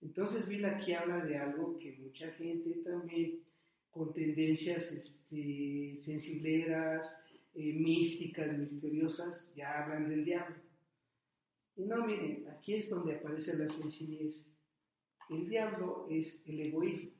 Entonces 0.00 0.46
Bill 0.48 0.64
aquí 0.64 0.92
habla 0.92 1.24
de 1.24 1.36
algo 1.36 1.78
que 1.78 1.96
mucha 1.98 2.30
gente 2.32 2.70
también 2.84 3.40
con 3.90 4.12
tendencias 4.12 4.92
este, 4.92 5.96
sensibleras, 5.98 7.12
eh, 7.54 7.72
místicas, 7.72 8.56
misteriosas, 8.56 9.52
ya 9.56 9.82
hablan 9.82 10.08
del 10.08 10.24
diablo. 10.24 10.56
Y 11.76 11.84
no, 11.84 12.06
miren, 12.06 12.46
aquí 12.48 12.74
es 12.74 12.90
donde 12.90 13.16
aparece 13.16 13.56
la 13.56 13.68
sencillez. 13.68 14.44
El 15.30 15.48
diablo 15.48 16.06
es 16.10 16.40
el 16.46 16.60
egoísmo. 16.60 17.10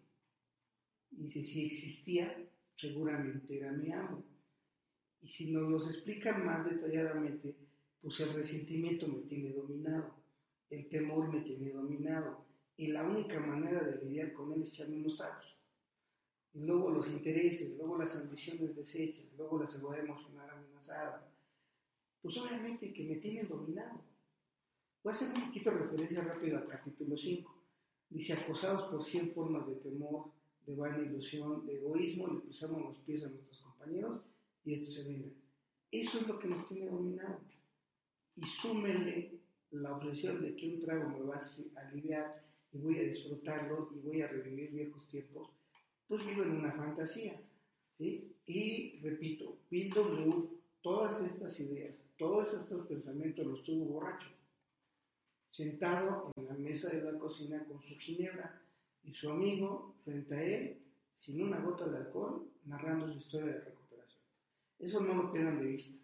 Y 1.11 1.31
si, 1.31 1.67
existía, 1.67 2.49
seguramente 2.79 3.59
era 3.59 3.73
mi 3.73 3.93
amo. 3.93 4.25
Y 5.21 5.29
si 5.29 5.51
nos 5.51 5.69
los 5.69 5.89
explican 5.89 6.47
más 6.47 6.65
detalladamente, 6.65 7.55
pues 8.01 8.21
el 8.21 8.33
resentimiento 8.33 9.09
me 9.09 9.23
tiene 9.23 9.53
dominado, 9.53 10.15
el 10.71 10.89
temor 10.89 11.33
me 11.33 11.41
tiene 11.41 11.73
dominado, 11.73 12.45
y 12.77 12.89
la 12.89 13.03
única 13.03 13.41
manera 13.41 13.83
de 13.83 14.05
lidiar 14.05 14.33
con 14.33 14.53
él 14.53 14.63
es 14.63 14.69
echarme 14.69 14.99
unos 14.99 15.17
tragos. 15.17 15.57
Y 16.55 16.61
luego 16.61 16.91
los 16.91 17.09
intereses, 17.09 17.77
luego 17.77 17.99
las 17.99 18.15
ambiciones 18.17 18.77
deshechas, 18.77 19.27
luego 19.37 19.59
la 19.59 19.67
seguridad 19.67 20.05
emocional 20.05 20.49
amenazada. 20.51 21.29
Pues 22.23 22.37
obviamente 22.39 22.93
que 22.93 23.05
me 23.05 23.17
tienen 23.17 23.49
dominado. 23.49 24.01
Voy 25.03 25.13
a 25.13 25.17
hacer 25.17 25.29
un 25.29 25.47
poquito 25.47 25.71
de 25.71 25.79
referencia 25.79 26.23
rápida 26.23 26.59
al 26.59 26.67
capítulo 26.69 27.17
5. 27.17 27.55
Dice, 28.11 28.33
acosados 28.33 28.91
por 28.91 29.05
100 29.05 29.33
formas 29.33 29.67
de 29.67 29.75
temor, 29.77 30.31
de 30.69 30.75
vana 30.75 30.99
ilusión, 30.99 31.65
de 31.65 31.77
egoísmo, 31.77 32.29
le 32.29 32.41
pisamos 32.41 32.83
los 32.83 32.99
pies 32.99 33.25
a 33.25 33.29
nuestros 33.29 33.59
compañeros 33.63 34.21
y 34.67 34.75
esto 34.75 34.91
se 34.91 35.05
venga. 35.05 35.29
Eso 35.91 36.21
es 36.21 36.29
lo 36.29 36.39
que 36.39 36.49
nos 36.49 36.69
tiene 36.69 36.91
dominado. 36.91 37.41
Y 38.37 38.45
súmenle 38.45 39.41
la 39.71 39.97
obsesión 39.97 40.43
de 40.43 40.55
que 40.55 40.69
un 40.69 40.81
trago 40.81 41.09
me 41.09 41.25
va 41.25 41.37
a 41.37 41.81
aliviar 41.89 42.45
y 42.71 42.79
voy 42.79 42.99
a 42.99 43.03
disfrutarlo 43.05 43.91
y 43.95 43.99
voy 44.01 44.21
a 44.21 44.29
revivir 44.29 44.71
viejos 44.71 45.09
tiempos, 45.09 45.49
pues 46.07 46.25
vivo 46.27 46.43
en 46.43 46.51
una 46.51 46.73
fantasía. 46.73 47.41
¿sí? 47.97 48.31
Y 48.47 49.01
repito, 49.01 49.57
Bill 49.71 49.91
W. 49.91 50.49
todas 50.83 51.23
estas 51.23 51.59
ideas, 51.61 52.05
todos 52.19 52.53
estos 52.53 52.87
pensamientos 52.87 53.47
los 53.47 53.65
tuvo 53.65 53.87
borracho, 53.87 54.29
sentado 55.51 56.31
en 56.37 56.47
la 56.47 56.55
mesa 56.55 56.91
de 56.91 57.11
la 57.11 57.19
cocina 57.19 57.65
con 57.65 57.83
su 57.83 57.97
ginebra 57.97 58.61
y 59.05 59.15
su 59.15 59.31
amigo 59.31 59.95
frente 60.05 60.35
a 60.35 60.43
él, 60.43 60.83
sin 61.19 61.43
una 61.43 61.61
gota 61.61 61.87
de 61.87 61.99
alcohol, 61.99 62.51
narrando 62.65 63.11
su 63.13 63.19
historia 63.19 63.53
de 63.53 63.61
recuperación. 63.61 64.23
Eso 64.79 65.01
no 65.01 65.15
lo 65.15 65.33
pierdan 65.33 65.59
de 65.59 65.67
vista. 65.67 65.95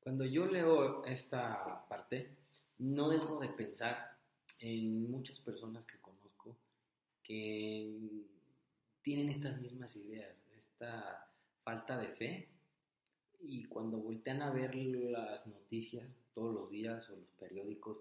Cuando 0.00 0.24
yo 0.24 0.46
leo 0.46 1.04
esta 1.04 1.86
parte, 1.88 2.36
no 2.78 3.08
dejo 3.08 3.40
de 3.40 3.48
pensar 3.48 4.16
en 4.60 5.10
muchas 5.10 5.40
personas 5.40 5.84
que 5.84 5.98
conozco 5.98 6.56
que 7.22 7.98
tienen 9.02 9.28
estas 9.28 9.60
mismas 9.60 9.96
ideas, 9.96 10.36
esta 10.56 11.28
falta 11.62 11.98
de 11.98 12.08
fe 12.08 12.48
y 13.40 13.64
cuando 13.64 13.98
voltean 13.98 14.42
a 14.42 14.52
ver 14.52 14.74
las 14.74 15.46
noticias 15.46 16.08
todos 16.34 16.54
los 16.54 16.70
días 16.70 17.08
o 17.10 17.16
los 17.16 17.28
periódicos 17.38 17.98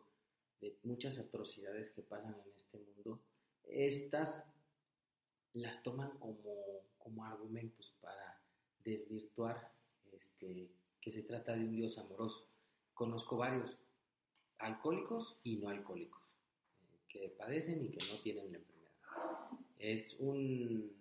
de 0.62 0.78
muchas 0.84 1.18
atrocidades 1.20 1.90
que 1.92 2.02
pasan 2.02 2.36
en 2.36 2.52
este 2.60 2.80
mundo, 2.80 3.20
estas 3.70 4.46
las 5.54 5.82
toman 5.84 6.18
como, 6.20 6.84
como 6.98 7.26
argumentos 7.26 7.94
para 8.02 8.42
desvirtuar 8.84 9.72
este, 10.12 10.70
que 11.02 11.12
se 11.12 11.24
trata 11.24 11.56
de 11.56 11.66
un 11.66 11.76
Dios 11.76 11.98
amoroso. 11.98 12.48
Conozco 12.94 13.38
varios 13.38 13.78
alcohólicos 14.58 15.38
y 15.44 15.58
no 15.58 15.70
alcohólicos 15.70 16.24
que 17.08 17.30
padecen 17.30 17.86
y 17.86 17.90
que 17.92 18.06
no 18.12 18.20
tienen 18.22 18.52
la 18.52 18.58
enfermedad. 18.58 18.92
Es 19.78 20.16
un 20.20 20.92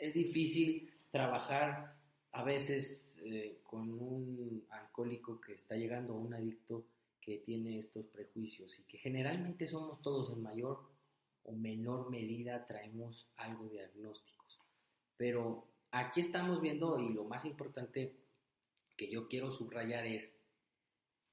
es 0.00 0.14
difícil 0.14 0.90
trabajar 1.10 1.94
a 2.32 2.42
veces 2.42 3.18
eh, 3.22 3.60
con 3.62 3.92
un 3.92 4.64
alcohólico 4.70 5.40
que 5.40 5.54
está 5.54 5.76
llegando 5.76 6.14
a 6.14 6.18
un 6.18 6.32
adicto 6.32 6.86
que 7.20 7.38
tiene 7.38 7.78
estos 7.78 8.06
prejuicios 8.06 8.78
y 8.78 8.82
que 8.84 8.98
generalmente 8.98 9.68
somos 9.68 10.00
todos 10.00 10.32
en 10.32 10.42
mayor 10.42 10.88
o 11.44 11.52
menor 11.52 12.10
medida 12.10 12.66
traemos 12.66 13.28
algo 13.36 13.64
de 13.64 13.70
diagnósticos. 13.70 14.58
Pero 15.16 15.66
aquí 15.90 16.20
estamos 16.20 16.60
viendo 16.60 16.98
y 16.98 17.12
lo 17.12 17.24
más 17.24 17.44
importante 17.44 18.16
que 18.96 19.10
yo 19.10 19.28
quiero 19.28 19.50
subrayar 19.50 20.06
es 20.06 20.34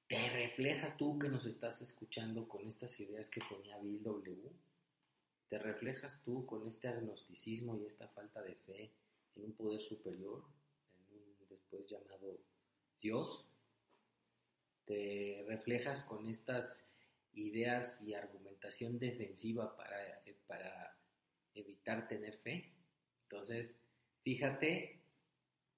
¿Te 0.08 0.30
reflejas 0.30 0.96
tú 0.96 1.18
que 1.18 1.28
nos 1.28 1.44
estás 1.44 1.82
escuchando 1.82 2.48
con 2.48 2.66
estas 2.66 2.98
ideas 2.98 3.28
que 3.28 3.42
tenía 3.46 3.76
Bill 3.76 4.02
W? 4.02 4.50
¿Te 5.50 5.58
reflejas 5.58 6.22
tú 6.22 6.46
con 6.46 6.66
este 6.66 6.88
agnosticismo 6.88 7.76
y 7.76 7.84
esta 7.84 8.08
falta 8.08 8.40
de 8.40 8.54
fe 8.54 8.90
en 9.36 9.44
un 9.44 9.52
poder 9.52 9.82
superior, 9.82 10.44
en 11.10 11.14
un 11.14 11.48
después 11.50 11.86
llamado 11.86 12.38
Dios? 13.02 13.44
¿Te 14.86 15.44
reflejas 15.46 16.04
con 16.04 16.26
estas 16.26 16.87
ideas 17.34 18.00
y 18.00 18.14
argumentación 18.14 18.98
defensiva 18.98 19.76
para, 19.76 20.22
eh, 20.24 20.36
para 20.46 20.96
evitar 21.54 22.08
tener 22.08 22.36
fe? 22.38 22.72
Entonces, 23.24 23.74
fíjate 24.22 25.00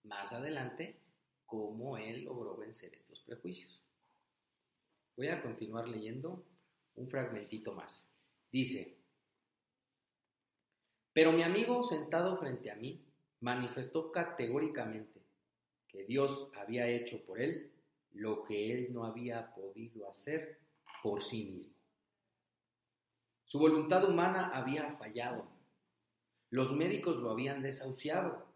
más 0.04 0.32
adelante 0.32 1.00
cómo 1.46 1.98
él 1.98 2.24
logró 2.24 2.56
vencer 2.56 2.94
estos 2.94 3.20
prejuicios. 3.20 3.80
Voy 5.16 5.28
a 5.28 5.42
continuar 5.42 5.88
leyendo 5.88 6.46
un 6.94 7.08
fragmentito 7.08 7.74
más. 7.74 8.08
Dice, 8.50 8.96
pero 11.12 11.32
mi 11.32 11.42
amigo 11.42 11.82
sentado 11.82 12.36
frente 12.36 12.70
a 12.70 12.76
mí 12.76 13.04
manifestó 13.40 14.12
categóricamente 14.12 15.20
que 15.88 16.04
Dios 16.04 16.50
había 16.54 16.86
hecho 16.88 17.24
por 17.24 17.40
él 17.40 17.72
lo 18.12 18.44
que 18.44 18.72
él 18.72 18.92
no 18.92 19.04
había 19.04 19.52
podido 19.54 20.08
hacer 20.08 20.58
por 21.02 21.22
sí 21.22 21.44
mismo. 21.44 21.74
Su 23.44 23.58
voluntad 23.58 24.08
humana 24.08 24.50
había 24.54 24.90
fallado. 24.92 25.48
Los 26.50 26.72
médicos 26.72 27.16
lo 27.16 27.30
habían 27.30 27.62
desahuciado. 27.62 28.46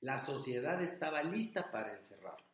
La 0.00 0.18
sociedad 0.18 0.82
estaba 0.82 1.22
lista 1.22 1.70
para 1.70 1.94
encerrarlo. 1.94 2.46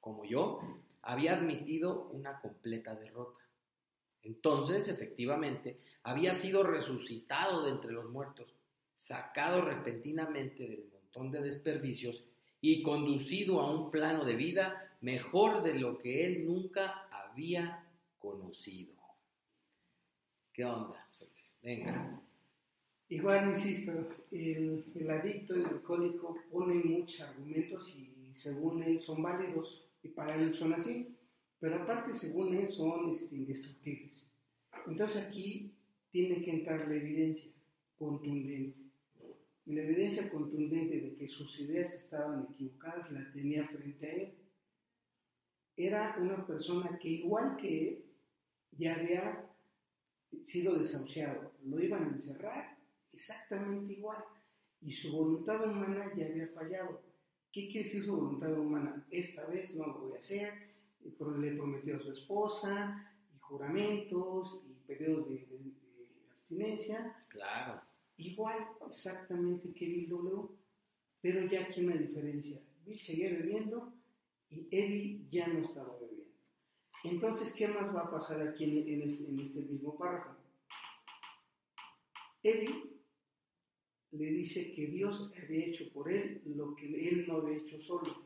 Como 0.00 0.24
yo, 0.24 0.60
había 1.02 1.34
admitido 1.34 2.08
una 2.12 2.40
completa 2.40 2.94
derrota. 2.94 3.40
Entonces, 4.22 4.88
efectivamente, 4.88 5.80
había 6.02 6.34
sido 6.34 6.64
resucitado 6.64 7.64
de 7.64 7.70
entre 7.70 7.92
los 7.92 8.10
muertos, 8.10 8.52
sacado 8.96 9.62
repentinamente 9.62 10.66
del 10.66 10.88
montón 10.92 11.30
de 11.30 11.40
desperdicios 11.40 12.24
y 12.60 12.82
conducido 12.82 13.60
a 13.60 13.70
un 13.70 13.90
plano 13.90 14.24
de 14.24 14.34
vida 14.34 14.96
mejor 15.00 15.62
de 15.62 15.74
lo 15.78 15.98
que 15.98 16.26
él 16.26 16.46
nunca 16.46 17.08
había 17.10 17.87
conocido. 18.30 18.94
¿Qué 20.52 20.64
onda? 20.64 21.08
Venga. 21.62 22.20
Igual, 23.08 23.50
insisto, 23.50 23.92
el, 24.30 24.84
el 24.94 25.10
adicto, 25.10 25.54
el 25.54 25.64
alcohólico, 25.64 26.36
pone 26.50 26.74
muchos 26.74 27.20
argumentos 27.22 27.88
y 27.96 28.32
según 28.32 28.82
él 28.82 29.00
son 29.00 29.22
válidos 29.22 29.84
y 30.02 30.08
para 30.08 30.36
él 30.36 30.54
son 30.54 30.74
así, 30.74 31.16
pero 31.58 31.82
aparte 31.82 32.12
según 32.12 32.54
él 32.54 32.66
son 32.66 33.10
este, 33.10 33.34
indestructibles. 33.34 34.26
Entonces 34.86 35.22
aquí 35.22 35.74
tiene 36.10 36.42
que 36.42 36.50
entrar 36.50 36.86
la 36.86 36.94
evidencia 36.94 37.50
contundente. 37.98 38.76
Y 39.66 39.74
la 39.74 39.82
evidencia 39.82 40.30
contundente 40.30 41.00
de 41.00 41.14
que 41.16 41.28
sus 41.28 41.58
ideas 41.60 41.92
estaban 41.92 42.46
equivocadas 42.50 43.10
la 43.10 43.30
tenía 43.32 43.66
frente 43.66 44.06
a 44.06 44.12
él. 44.12 44.34
Era 45.76 46.16
una 46.20 46.46
persona 46.46 46.98
que 46.98 47.08
igual 47.08 47.56
que 47.56 47.88
él 47.88 48.07
ya 48.78 48.94
había 48.94 49.44
sido 50.44 50.78
desahuciado, 50.78 51.52
lo 51.64 51.80
iban 51.82 52.04
a 52.04 52.08
encerrar 52.08 52.78
exactamente 53.12 53.92
igual 53.94 54.24
y 54.80 54.92
su 54.92 55.12
voluntad 55.12 55.64
humana 55.64 56.12
ya 56.16 56.26
había 56.26 56.46
fallado. 56.48 57.02
¿Qué 57.52 57.66
quiere 57.66 57.84
decir 57.86 58.02
su 58.02 58.16
voluntad 58.16 58.56
humana? 58.58 59.06
Esta 59.10 59.44
vez 59.46 59.74
no 59.74 59.86
lo 59.86 59.98
voy 60.00 60.14
a 60.14 60.18
hacer, 60.18 60.52
le 61.02 61.10
prometió 61.56 61.96
a 61.96 62.00
su 62.00 62.12
esposa, 62.12 63.12
y 63.34 63.38
juramentos, 63.38 64.60
y 64.68 64.86
periodos 64.86 65.28
de, 65.28 65.46
abstinencia. 66.30 67.24
Claro. 67.28 67.80
Igual, 68.16 68.58
exactamente 68.88 69.72
que 69.72 69.86
Bill 69.86 70.08
W, 70.08 70.48
pero 71.20 71.46
ya 71.50 71.62
aquí 71.62 71.84
una 71.84 71.96
diferencia. 71.96 72.60
Bill 72.84 73.00
seguía 73.00 73.30
bebiendo 73.30 73.92
y 74.50 74.68
Evi 74.70 75.26
ya 75.30 75.46
no 75.48 75.60
estaba 75.60 75.98
bebiendo. 75.98 76.17
Entonces, 77.04 77.52
¿qué 77.52 77.68
más 77.68 77.94
va 77.94 78.02
a 78.02 78.10
pasar 78.10 78.42
aquí 78.42 78.64
en, 78.64 79.02
este, 79.02 79.28
en 79.28 79.40
este, 79.40 79.60
mismo 79.60 79.96
párrafo? 79.96 80.34
Evi 82.42 82.94
le 84.12 84.26
dice 84.26 84.72
que 84.72 84.86
Dios 84.86 85.30
había 85.36 85.66
hecho 85.66 85.84
por 85.92 86.10
él 86.10 86.42
lo 86.46 86.74
que 86.74 87.08
él 87.08 87.26
no 87.28 87.36
había 87.36 87.58
hecho 87.58 87.80
solo. 87.80 88.22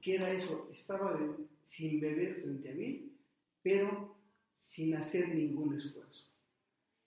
¿Qué 0.00 0.14
era 0.14 0.30
eso? 0.30 0.68
Estaba 0.72 1.18
sin 1.64 2.00
beber 2.00 2.36
frente 2.36 2.70
a 2.70 2.74
mí, 2.74 3.12
pero 3.62 4.16
sin 4.54 4.94
hacer 4.94 5.34
ningún 5.34 5.76
esfuerzo. 5.76 6.26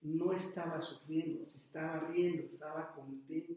No 0.01 0.33
estaba 0.33 0.81
sufriendo, 0.81 1.47
se 1.47 1.57
estaba 1.57 2.11
riendo, 2.11 2.43
estaba 2.43 2.93
contento. 2.93 3.53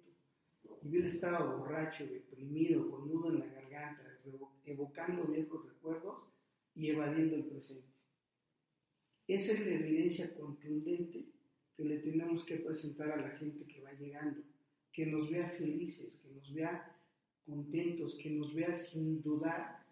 Y 0.85 0.97
él 0.97 1.07
estaba 1.07 1.45
borracho, 1.57 2.07
deprimido, 2.07 2.89
con 2.91 3.09
nudo 3.09 3.31
en 3.31 3.41
la 3.41 3.47
garganta, 3.47 4.03
evocando 4.65 5.25
viejos 5.25 5.67
recuerdos 5.67 6.32
y 6.75 6.91
evadiendo 6.91 7.37
el 7.37 7.45
presente. 7.45 7.89
Esa 9.29 9.53
es 9.53 9.67
la 9.67 9.75
evidencia 9.75 10.35
contundente 10.35 11.27
que 11.77 11.85
le 11.85 11.99
tenemos 11.99 12.45
que 12.45 12.57
presentar 12.57 13.13
a 13.13 13.21
la 13.21 13.31
gente 13.39 13.67
que 13.67 13.81
va 13.81 13.93
llegando 13.93 14.43
que 14.93 15.07
nos 15.07 15.31
vea 15.31 15.49
felices, 15.49 16.17
que 16.23 16.29
nos 16.31 16.53
vea 16.53 16.97
contentos, 17.47 18.15
que 18.23 18.31
nos 18.31 18.55
vea 18.55 18.73
sin 18.75 19.23
dudar 19.23 19.85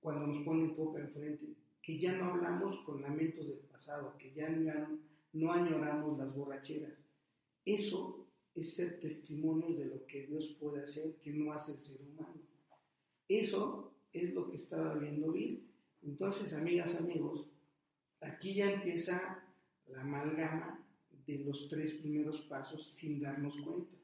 cuando 0.00 0.26
nos 0.26 0.44
ponen 0.44 0.74
copa 0.74 1.00
enfrente, 1.00 1.46
que 1.82 1.98
ya 1.98 2.12
no 2.12 2.26
hablamos 2.26 2.84
con 2.84 3.02
lamentos 3.02 3.48
del 3.48 3.58
pasado, 3.58 4.16
que 4.18 4.32
ya 4.32 4.48
no, 4.50 5.00
no 5.32 5.52
añoramos 5.52 6.18
las 6.18 6.36
borracheras. 6.36 6.92
Eso 7.64 8.28
es 8.54 8.74
ser 8.74 9.00
testimonio 9.00 9.74
de 9.76 9.86
lo 9.86 10.06
que 10.06 10.26
Dios 10.26 10.56
puede 10.60 10.84
hacer 10.84 11.16
que 11.16 11.32
no 11.32 11.52
hace 11.52 11.72
el 11.72 11.82
ser 11.82 12.00
humano. 12.02 12.40
Eso 13.28 13.95
es 14.24 14.34
lo 14.34 14.48
que 14.50 14.56
estaba 14.56 14.94
viendo 14.94 15.32
Bill. 15.32 15.62
Entonces, 16.02 16.52
amigas, 16.52 16.94
amigos, 16.96 17.46
aquí 18.20 18.54
ya 18.54 18.70
empieza 18.70 19.42
la 19.88 20.00
amalgama 20.02 20.80
de 21.26 21.38
los 21.38 21.68
tres 21.68 21.92
primeros 21.94 22.40
pasos 22.42 22.88
sin 22.92 23.20
darnos 23.20 23.56
cuenta. 23.60 23.96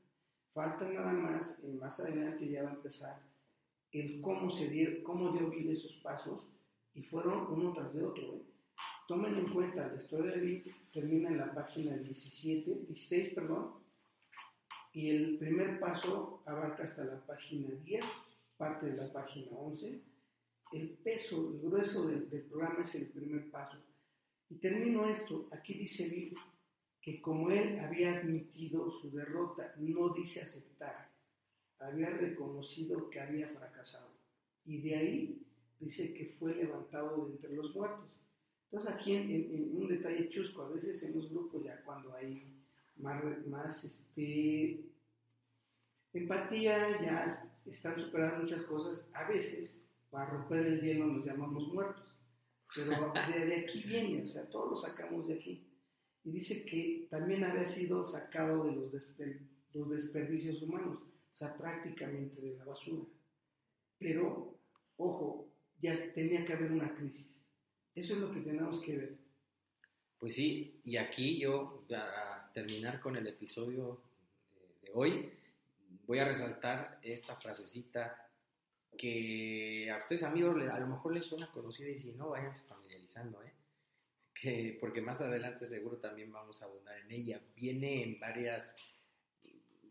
Falta 0.53 0.89
nada 0.89 1.13
más, 1.13 1.59
más 1.81 2.01
adelante 2.01 2.49
ya 2.49 2.65
va 2.65 2.71
a 2.71 2.75
empezar 2.75 3.21
el 3.93 4.21
cómo, 4.21 4.51
se 4.51 4.69
dio, 4.69 5.03
cómo 5.03 5.33
dio 5.33 5.51
Bill 5.51 5.71
esos 5.71 5.95
pasos 5.97 6.43
y 6.95 7.03
fueron 7.03 7.47
uno 7.53 7.73
tras 7.73 7.93
de 7.95 8.05
otro. 8.05 8.23
¿eh? 8.23 8.43
Tomen 9.07 9.37
en 9.37 9.53
cuenta, 9.53 9.89
la 9.89 9.97
historia 10.01 10.33
de 10.33 10.41
Bill 10.41 10.75
termina 10.93 11.29
en 11.29 11.39
la 11.39 11.53
página 11.53 11.97
17, 11.97 12.85
16, 12.89 13.35
perdón, 13.35 13.73
y 14.93 15.11
el 15.11 15.39
primer 15.39 15.81
paso 15.81 16.43
abarca 16.47 16.85
hasta 16.85 17.05
la 17.05 17.19
página 17.27 17.69
10, 17.85 18.05
parte 18.63 18.87
de 18.87 18.97
la 18.97 19.13
página 19.13 19.57
11. 19.57 20.01
El 20.71 20.91
peso, 20.91 21.51
el 21.51 21.61
grueso 21.63 22.07
del, 22.07 22.31
del 22.31 22.43
programa 22.43 22.85
es 22.85 22.95
el 22.95 23.09
primer 23.09 23.51
paso. 23.51 23.77
Y 24.49 24.55
termino 24.55 25.05
esto, 25.09 25.49
aquí 25.51 25.75
dice 25.75 26.09
Bill, 26.09 26.37
que 27.01 27.21
como 27.21 27.51
él 27.51 27.81
había 27.81 28.19
admitido 28.19 28.89
su 29.01 29.11
derrota, 29.11 29.75
no 29.79 30.11
dice 30.11 30.43
aceptar, 30.43 31.11
había 31.81 32.11
reconocido 32.11 33.11
que 33.11 33.21
había 33.21 33.49
fracasado. 33.49 34.13
Y 34.65 34.81
de 34.81 34.95
ahí 34.95 35.47
dice 35.81 36.15
que 36.15 36.27
fue 36.39 36.55
levantado 36.55 37.27
de 37.27 37.33
entre 37.33 37.55
los 37.55 37.75
muertos. 37.75 38.17
Entonces 38.71 38.95
aquí 38.95 39.17
en, 39.17 39.77
un 39.77 39.89
detalle 39.89 40.29
chusco, 40.29 40.63
a 40.63 40.69
veces 40.69 41.03
en 41.03 41.17
los 41.17 41.29
grupos 41.31 41.65
ya 41.65 41.83
cuando 41.83 42.15
hay 42.15 42.47
más, 42.95 43.25
más 43.49 43.83
este, 43.83 44.85
empatía, 46.13 47.03
ya 47.03 47.52
están 47.67 47.99
superando 47.99 48.41
muchas 48.41 48.63
cosas, 48.63 49.09
a 49.13 49.29
veces 49.29 49.75
para 50.11 50.31
romper 50.31 50.67
el 50.67 50.81
hielo 50.81 51.07
nos 51.07 51.27
llamamos 51.27 51.69
muertos. 51.69 52.05
Pero 52.75 53.13
de, 53.35 53.47
de 53.47 53.57
aquí 53.61 53.83
viene, 53.85 54.23
o 54.23 54.27
sea, 54.27 54.49
todos 54.49 54.71
lo 54.71 54.77
sacamos 54.77 55.27
de 55.29 55.35
aquí 55.35 55.73
y 56.25 56.31
dice 56.31 56.65
que 56.65 57.07
también 57.11 57.45
había 57.45 57.65
sido 57.65 58.05
sacado 58.05 58.65
de 58.65 58.73
los, 58.73 58.93
los 59.73 59.91
desperdicios 59.91 60.63
humanos, 60.63 60.99
o 61.33 61.37
sea, 61.37 61.57
prácticamente 61.57 62.41
de 62.41 62.57
la 62.57 62.65
basura. 62.65 63.05
Pero, 63.99 64.59
ojo, 64.97 65.49
ya 65.81 65.93
tenía 66.13 66.45
que 66.45 66.53
haber 66.53 66.71
una 66.71 66.95
crisis. 66.95 67.27
Eso 67.95 68.15
es 68.15 68.21
lo 68.21 68.33
que 68.33 68.41
tenemos 68.41 68.81
que 68.81 68.97
ver. 68.97 69.19
Pues 70.19 70.37
sí, 70.37 70.81
y 70.85 70.97
aquí 70.97 71.41
yo, 71.41 71.85
para 71.89 72.51
terminar 72.55 73.01
con 73.01 73.17
el 73.17 73.27
episodio 73.27 74.01
de, 74.55 74.87
de 74.87 74.93
hoy, 74.95 75.33
voy 76.07 76.19
a 76.19 76.25
resaltar 76.25 76.99
esta 77.03 77.37
frasecita 77.37 78.29
que 78.97 79.91
a 79.91 79.99
ustedes 79.99 80.23
amigos 80.23 80.57
a 80.69 80.79
lo 80.81 80.87
mejor 80.87 81.15
les 81.15 81.25
suena 81.25 81.51
conocida 81.51 81.89
y 81.89 81.99
si 81.99 82.13
no, 82.13 82.31
váyanse 82.31 82.65
familiarizando, 82.65 83.43
¿eh? 83.43 83.53
porque 84.81 85.01
más 85.01 85.21
adelante 85.21 85.69
seguro 85.69 85.99
también 85.99 86.33
vamos 86.33 86.63
a 86.63 86.65
abundar 86.65 86.99
en 86.99 87.11
ella. 87.13 87.41
Viene 87.55 88.03
en 88.03 88.19
varias, 88.19 88.75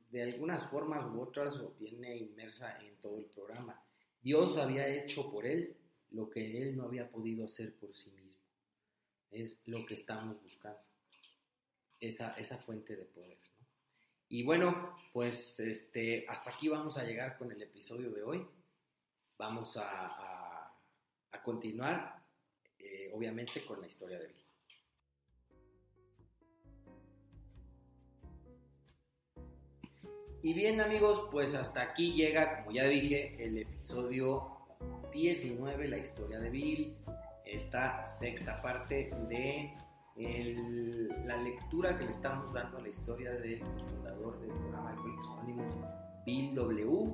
de 0.10 0.24
algunas 0.24 0.70
formas 0.70 1.06
u 1.06 1.22
otras, 1.22 1.58
o 1.58 1.74
viene 1.80 2.18
inmersa 2.18 2.78
en 2.80 2.98
todo 2.98 3.18
el 3.18 3.26
programa. 3.26 3.82
Dios 4.22 4.58
había 4.58 4.88
hecho 4.88 5.32
por 5.32 5.46
él 5.46 5.78
lo 6.12 6.30
que 6.30 6.62
él 6.62 6.76
no 6.76 6.84
había 6.84 7.10
podido 7.10 7.46
hacer 7.46 7.74
por 7.76 7.96
sí 7.96 8.12
mismo. 8.12 8.42
Es 9.30 9.58
lo 9.66 9.86
que 9.86 9.94
estamos 9.94 10.42
buscando, 10.44 10.82
esa, 12.00 12.34
esa 12.34 12.58
fuente 12.58 12.96
de 12.96 13.06
poder. 13.06 13.38
Y 14.34 14.44
bueno, 14.44 14.98
pues 15.12 15.60
este, 15.60 16.26
hasta 16.30 16.52
aquí 16.52 16.70
vamos 16.70 16.98
a 16.98 17.04
llegar 17.04 17.38
con 17.38 17.52
el 17.52 17.62
episodio 17.62 18.12
de 18.12 18.24
hoy. 18.24 18.48
Vamos 19.38 19.76
a, 19.76 20.74
a 21.32 21.44
continuar 21.44 22.24
eh, 22.80 23.12
obviamente 23.14 23.66
con 23.66 23.82
la 23.82 23.88
historia 23.88 24.20
de 24.20 24.28
Bill. 24.28 24.46
Y 30.44 30.54
bien 30.54 30.80
amigos, 30.80 31.28
pues 31.30 31.54
hasta 31.54 31.82
aquí 31.82 32.14
llega, 32.14 32.60
como 32.60 32.72
ya 32.72 32.86
dije, 32.86 33.36
el 33.38 33.58
episodio 33.58 34.60
19, 35.12 35.90
la 35.90 35.98
historia 35.98 36.40
de 36.40 36.50
Bill, 36.50 36.96
esta 37.46 38.08
sexta 38.08 38.62
parte 38.62 39.12
de 39.28 39.76
la 40.16 41.38
lectura 41.38 41.98
que 41.98 42.06
le 42.06 42.12
estamos 42.12 42.52
dando 42.54 42.78
a 42.78 42.82
la 42.82 42.90
historia 42.90 43.32
del 43.32 43.64
fundador 43.88 44.40
del 44.42 44.50
programa 44.50 44.90
Alcohólicos 44.92 45.30
Anónimos, 45.30 45.74
Bill 46.26 46.56
W. 46.56 47.14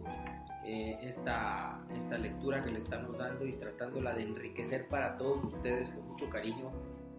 Eh, 0.66 1.00
esta, 1.02 1.80
esta 1.96 2.18
lectura 2.18 2.62
que 2.62 2.72
le 2.72 2.80
estamos 2.80 3.18
dando 3.18 3.46
y 3.46 3.54
tratándola 3.54 4.14
de 4.14 4.24
enriquecer 4.24 4.90
para 4.90 5.18
todos 5.18 5.54
ustedes 5.54 5.90
con 5.92 6.10
mucho 6.10 6.30
cariño, 6.30 6.72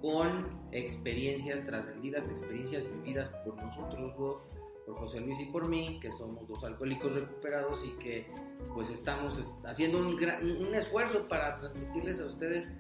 con 0.02 0.46
experiencias 0.70 1.64
trascendidas, 1.64 2.28
experiencias 2.28 2.84
vividas 2.92 3.30
por 3.46 3.56
nosotros 3.56 4.14
dos, 4.18 4.42
por 4.84 4.98
José 4.98 5.20
Luis 5.20 5.40
y 5.40 5.46
por 5.46 5.66
mí, 5.66 5.98
que 6.00 6.12
somos 6.12 6.46
dos 6.46 6.62
alcohólicos 6.62 7.14
recuperados 7.14 7.82
y 7.86 7.92
que 7.98 8.26
pues 8.74 8.90
estamos 8.90 9.40
haciendo 9.64 9.98
un, 9.98 10.06
un 10.06 10.74
esfuerzo 10.74 11.26
para 11.26 11.58
transmitirles 11.58 12.20
a 12.20 12.26
ustedes 12.26 12.70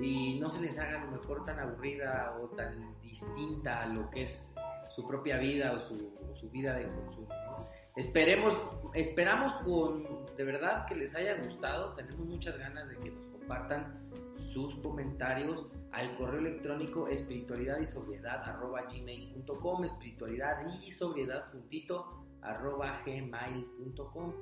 y 0.00 0.38
no 0.40 0.50
se 0.50 0.62
les 0.62 0.78
haga 0.78 1.02
a 1.02 1.04
lo 1.04 1.12
mejor 1.12 1.44
tan 1.44 1.58
aburrida 1.58 2.36
o 2.40 2.48
tan 2.48 3.00
distinta 3.00 3.82
a 3.82 3.86
lo 3.86 4.10
que 4.10 4.24
es 4.24 4.54
su 4.90 5.06
propia 5.06 5.38
vida 5.38 5.72
o 5.72 5.80
su, 5.80 6.12
su 6.34 6.50
vida 6.50 6.74
de 6.76 6.84
consumo. 6.84 7.28
¿no? 7.28 7.66
Esperemos, 7.96 8.54
esperamos 8.94 9.52
con 9.64 10.22
de 10.36 10.44
verdad 10.44 10.86
que 10.86 10.94
les 10.96 11.14
haya 11.14 11.36
gustado. 11.42 11.94
Tenemos 11.94 12.26
muchas 12.26 12.56
ganas 12.56 12.88
de 12.88 12.96
que 12.98 13.10
nos 13.10 13.26
compartan 13.26 14.10
sus 14.52 14.74
comentarios 14.76 15.66
al 15.92 16.14
correo 16.16 16.40
electrónico 16.40 17.08
espiritualidad 17.08 17.78
y 17.80 17.86
sobriedad 17.86 18.42
arroba 18.44 18.82
gmail.com 18.82 19.84
espiritualidad 19.84 20.80
y 20.82 20.92
sobriedad 20.92 21.50
juntito 21.52 22.24
arroba 22.42 23.02
gmail.com 23.04 24.32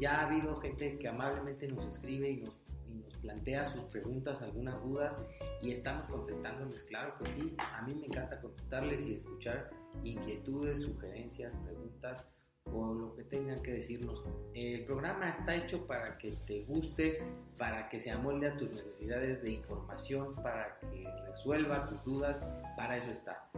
ya 0.00 0.20
ha 0.20 0.26
habido 0.26 0.60
gente 0.60 0.98
que 0.98 1.08
amablemente 1.08 1.66
nos 1.68 1.86
escribe 1.86 2.30
y 2.30 2.36
nos, 2.38 2.54
nos 2.96 3.16
plantea 3.18 3.64
sus 3.64 3.84
preguntas, 3.84 4.40
algunas 4.42 4.82
dudas 4.82 5.16
y 5.62 5.72
estamos 5.72 6.08
contestándoles, 6.08 6.82
claro 6.84 7.14
que 7.18 7.26
sí, 7.30 7.56
a 7.58 7.82
mí 7.82 7.94
me 7.94 8.06
encanta 8.06 8.40
contestarles 8.40 9.00
y 9.02 9.14
escuchar 9.14 9.70
inquietudes, 10.04 10.80
sugerencias, 10.80 11.52
preguntas 11.64 12.24
o 12.72 12.92
lo 12.92 13.14
que 13.14 13.24
tengan 13.24 13.62
que 13.62 13.72
decirnos. 13.72 14.22
El 14.54 14.84
programa 14.84 15.28
está 15.28 15.54
hecho 15.54 15.86
para 15.86 16.18
que 16.18 16.32
te 16.46 16.64
guste, 16.64 17.22
para 17.56 17.88
que 17.88 18.00
se 18.00 18.10
amolde 18.10 18.48
a 18.48 18.56
tus 18.56 18.70
necesidades 18.72 19.42
de 19.42 19.50
información, 19.50 20.34
para 20.36 20.78
que 20.80 21.06
resuelva 21.28 21.88
tus 21.88 22.02
dudas, 22.04 22.44
para 22.76 22.96
eso 22.96 23.10
está. 23.10 23.50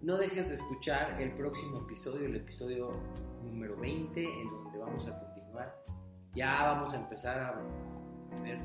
No 0.00 0.16
dejes 0.18 0.48
de 0.48 0.56
escuchar 0.56 1.20
el 1.20 1.32
próximo 1.34 1.78
episodio, 1.78 2.26
el 2.26 2.36
episodio 2.36 2.90
número 3.42 3.76
20, 3.76 4.22
en 4.22 4.50
donde 4.50 4.78
vamos 4.78 5.06
a 5.06 5.18
continuar. 5.18 5.74
Ya 6.34 6.64
vamos 6.64 6.92
a 6.92 6.96
empezar 6.96 7.40
a 7.40 8.42
ver 8.42 8.58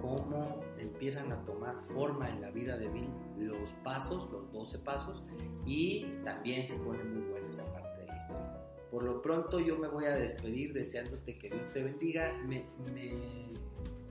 cómo 0.00 0.60
empiezan 0.78 1.32
a 1.32 1.44
tomar 1.44 1.76
forma 1.92 2.28
en 2.28 2.40
la 2.40 2.50
vida 2.50 2.76
de 2.76 2.88
Bill 2.88 3.10
los 3.38 3.70
pasos, 3.82 4.30
los 4.30 4.52
12 4.52 4.78
pasos, 4.78 5.22
y 5.66 6.06
también 6.24 6.64
se 6.66 6.76
pone 6.76 7.02
muy 7.04 7.22
bueno 7.30 7.48
esa 7.48 7.64
parte 7.72 8.00
de 8.00 8.06
la 8.06 8.16
historia. 8.16 8.64
Por 8.90 9.02
lo 9.02 9.20
pronto 9.22 9.58
yo 9.58 9.78
me 9.78 9.88
voy 9.88 10.04
a 10.04 10.16
despedir 10.16 10.72
deseándote 10.72 11.36
que 11.38 11.50
Dios 11.50 11.72
te 11.72 11.82
bendiga. 11.82 12.32
Me, 12.46 12.64
me 12.92 13.12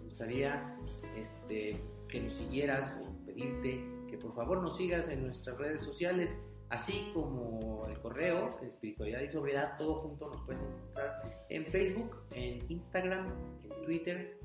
gustaría 0.04 0.78
este, 1.16 1.82
que 2.08 2.22
nos 2.22 2.34
siguieras 2.34 2.98
o 3.02 3.26
pedirte 3.26 3.84
que 4.10 4.18
por 4.18 4.34
favor 4.34 4.62
nos 4.62 4.78
sigas 4.78 5.10
en 5.10 5.26
nuestras 5.26 5.58
redes 5.58 5.82
sociales, 5.82 6.40
así 6.70 7.12
como 7.14 7.88
el 7.88 7.98
correo, 8.00 8.60
espiritualidad 8.62 9.22
y 9.22 9.30
sobriedad, 9.30 9.78
todo 9.78 10.02
junto 10.02 10.30
nos 10.30 10.42
puedes 10.46 10.62
encontrar 10.62 11.46
en 11.50 11.66
Facebook, 11.66 12.18
en 12.32 12.60
Instagram, 12.70 13.28
en 13.64 13.86
Twitter 13.86 14.43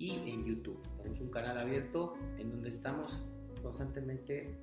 y 0.00 0.30
en 0.30 0.44
YouTube. 0.44 0.82
Tenemos 0.96 1.20
un 1.20 1.30
canal 1.30 1.56
abierto 1.56 2.14
en 2.38 2.50
donde 2.50 2.70
estamos 2.70 3.22
constantemente 3.62 4.58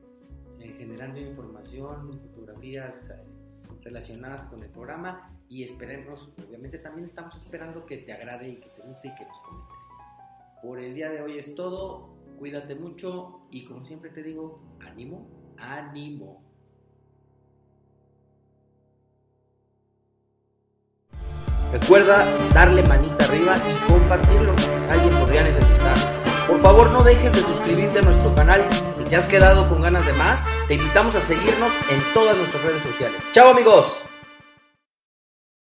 eh, 0.59 0.75
generando 0.77 1.21
información, 1.21 2.19
fotografías. 2.19 3.09
Eh, 3.11 3.23
relacionadas 3.83 4.45
con 4.45 4.63
el 4.63 4.69
programa 4.69 5.31
y 5.49 5.63
esperemos, 5.63 6.29
obviamente 6.45 6.77
también 6.77 7.07
estamos 7.07 7.35
esperando 7.35 7.85
que 7.85 7.97
te 7.97 8.11
agrade 8.11 8.49
y 8.49 8.55
que 8.57 8.69
te 8.69 8.81
guste 8.81 9.07
y 9.07 9.15
que 9.15 9.25
nos 9.25 9.39
comentes. 9.39 9.77
Por 10.61 10.79
el 10.79 10.93
día 10.93 11.09
de 11.09 11.21
hoy 11.21 11.37
es 11.37 11.55
todo, 11.55 12.09
cuídate 12.37 12.75
mucho 12.75 13.41
y 13.49 13.65
como 13.65 13.85
siempre 13.85 14.09
te 14.09 14.23
digo, 14.23 14.59
ánimo, 14.79 15.27
ánimo. 15.57 16.43
Recuerda 21.71 22.25
darle 22.53 22.81
manita 22.83 23.25
arriba 23.25 23.55
y 23.57 23.91
compartirlo, 23.91 24.53
alguien 24.89 25.13
podría 25.19 25.43
necesitar. 25.43 25.95
Por 26.47 26.59
favor 26.61 26.89
no 26.91 27.03
dejes 27.03 27.33
de 27.33 27.39
suscribirte 27.41 27.99
a 27.99 28.01
nuestro 28.03 28.33
canal 28.33 28.65
si 28.97 29.03
te 29.03 29.15
has 29.17 29.27
quedado 29.27 29.67
con 29.67 29.81
ganas 29.81 30.05
de 30.05 30.13
más. 30.13 30.45
Te 30.67 30.75
invitamos 30.75 31.15
a 31.15 31.21
seguirnos 31.21 31.73
en 31.89 32.01
todas 32.13 32.37
nuestras 32.37 32.63
redes 32.63 32.81
sociales. 32.83 33.21
¡Chao 33.33 33.51
amigos! 33.51 33.97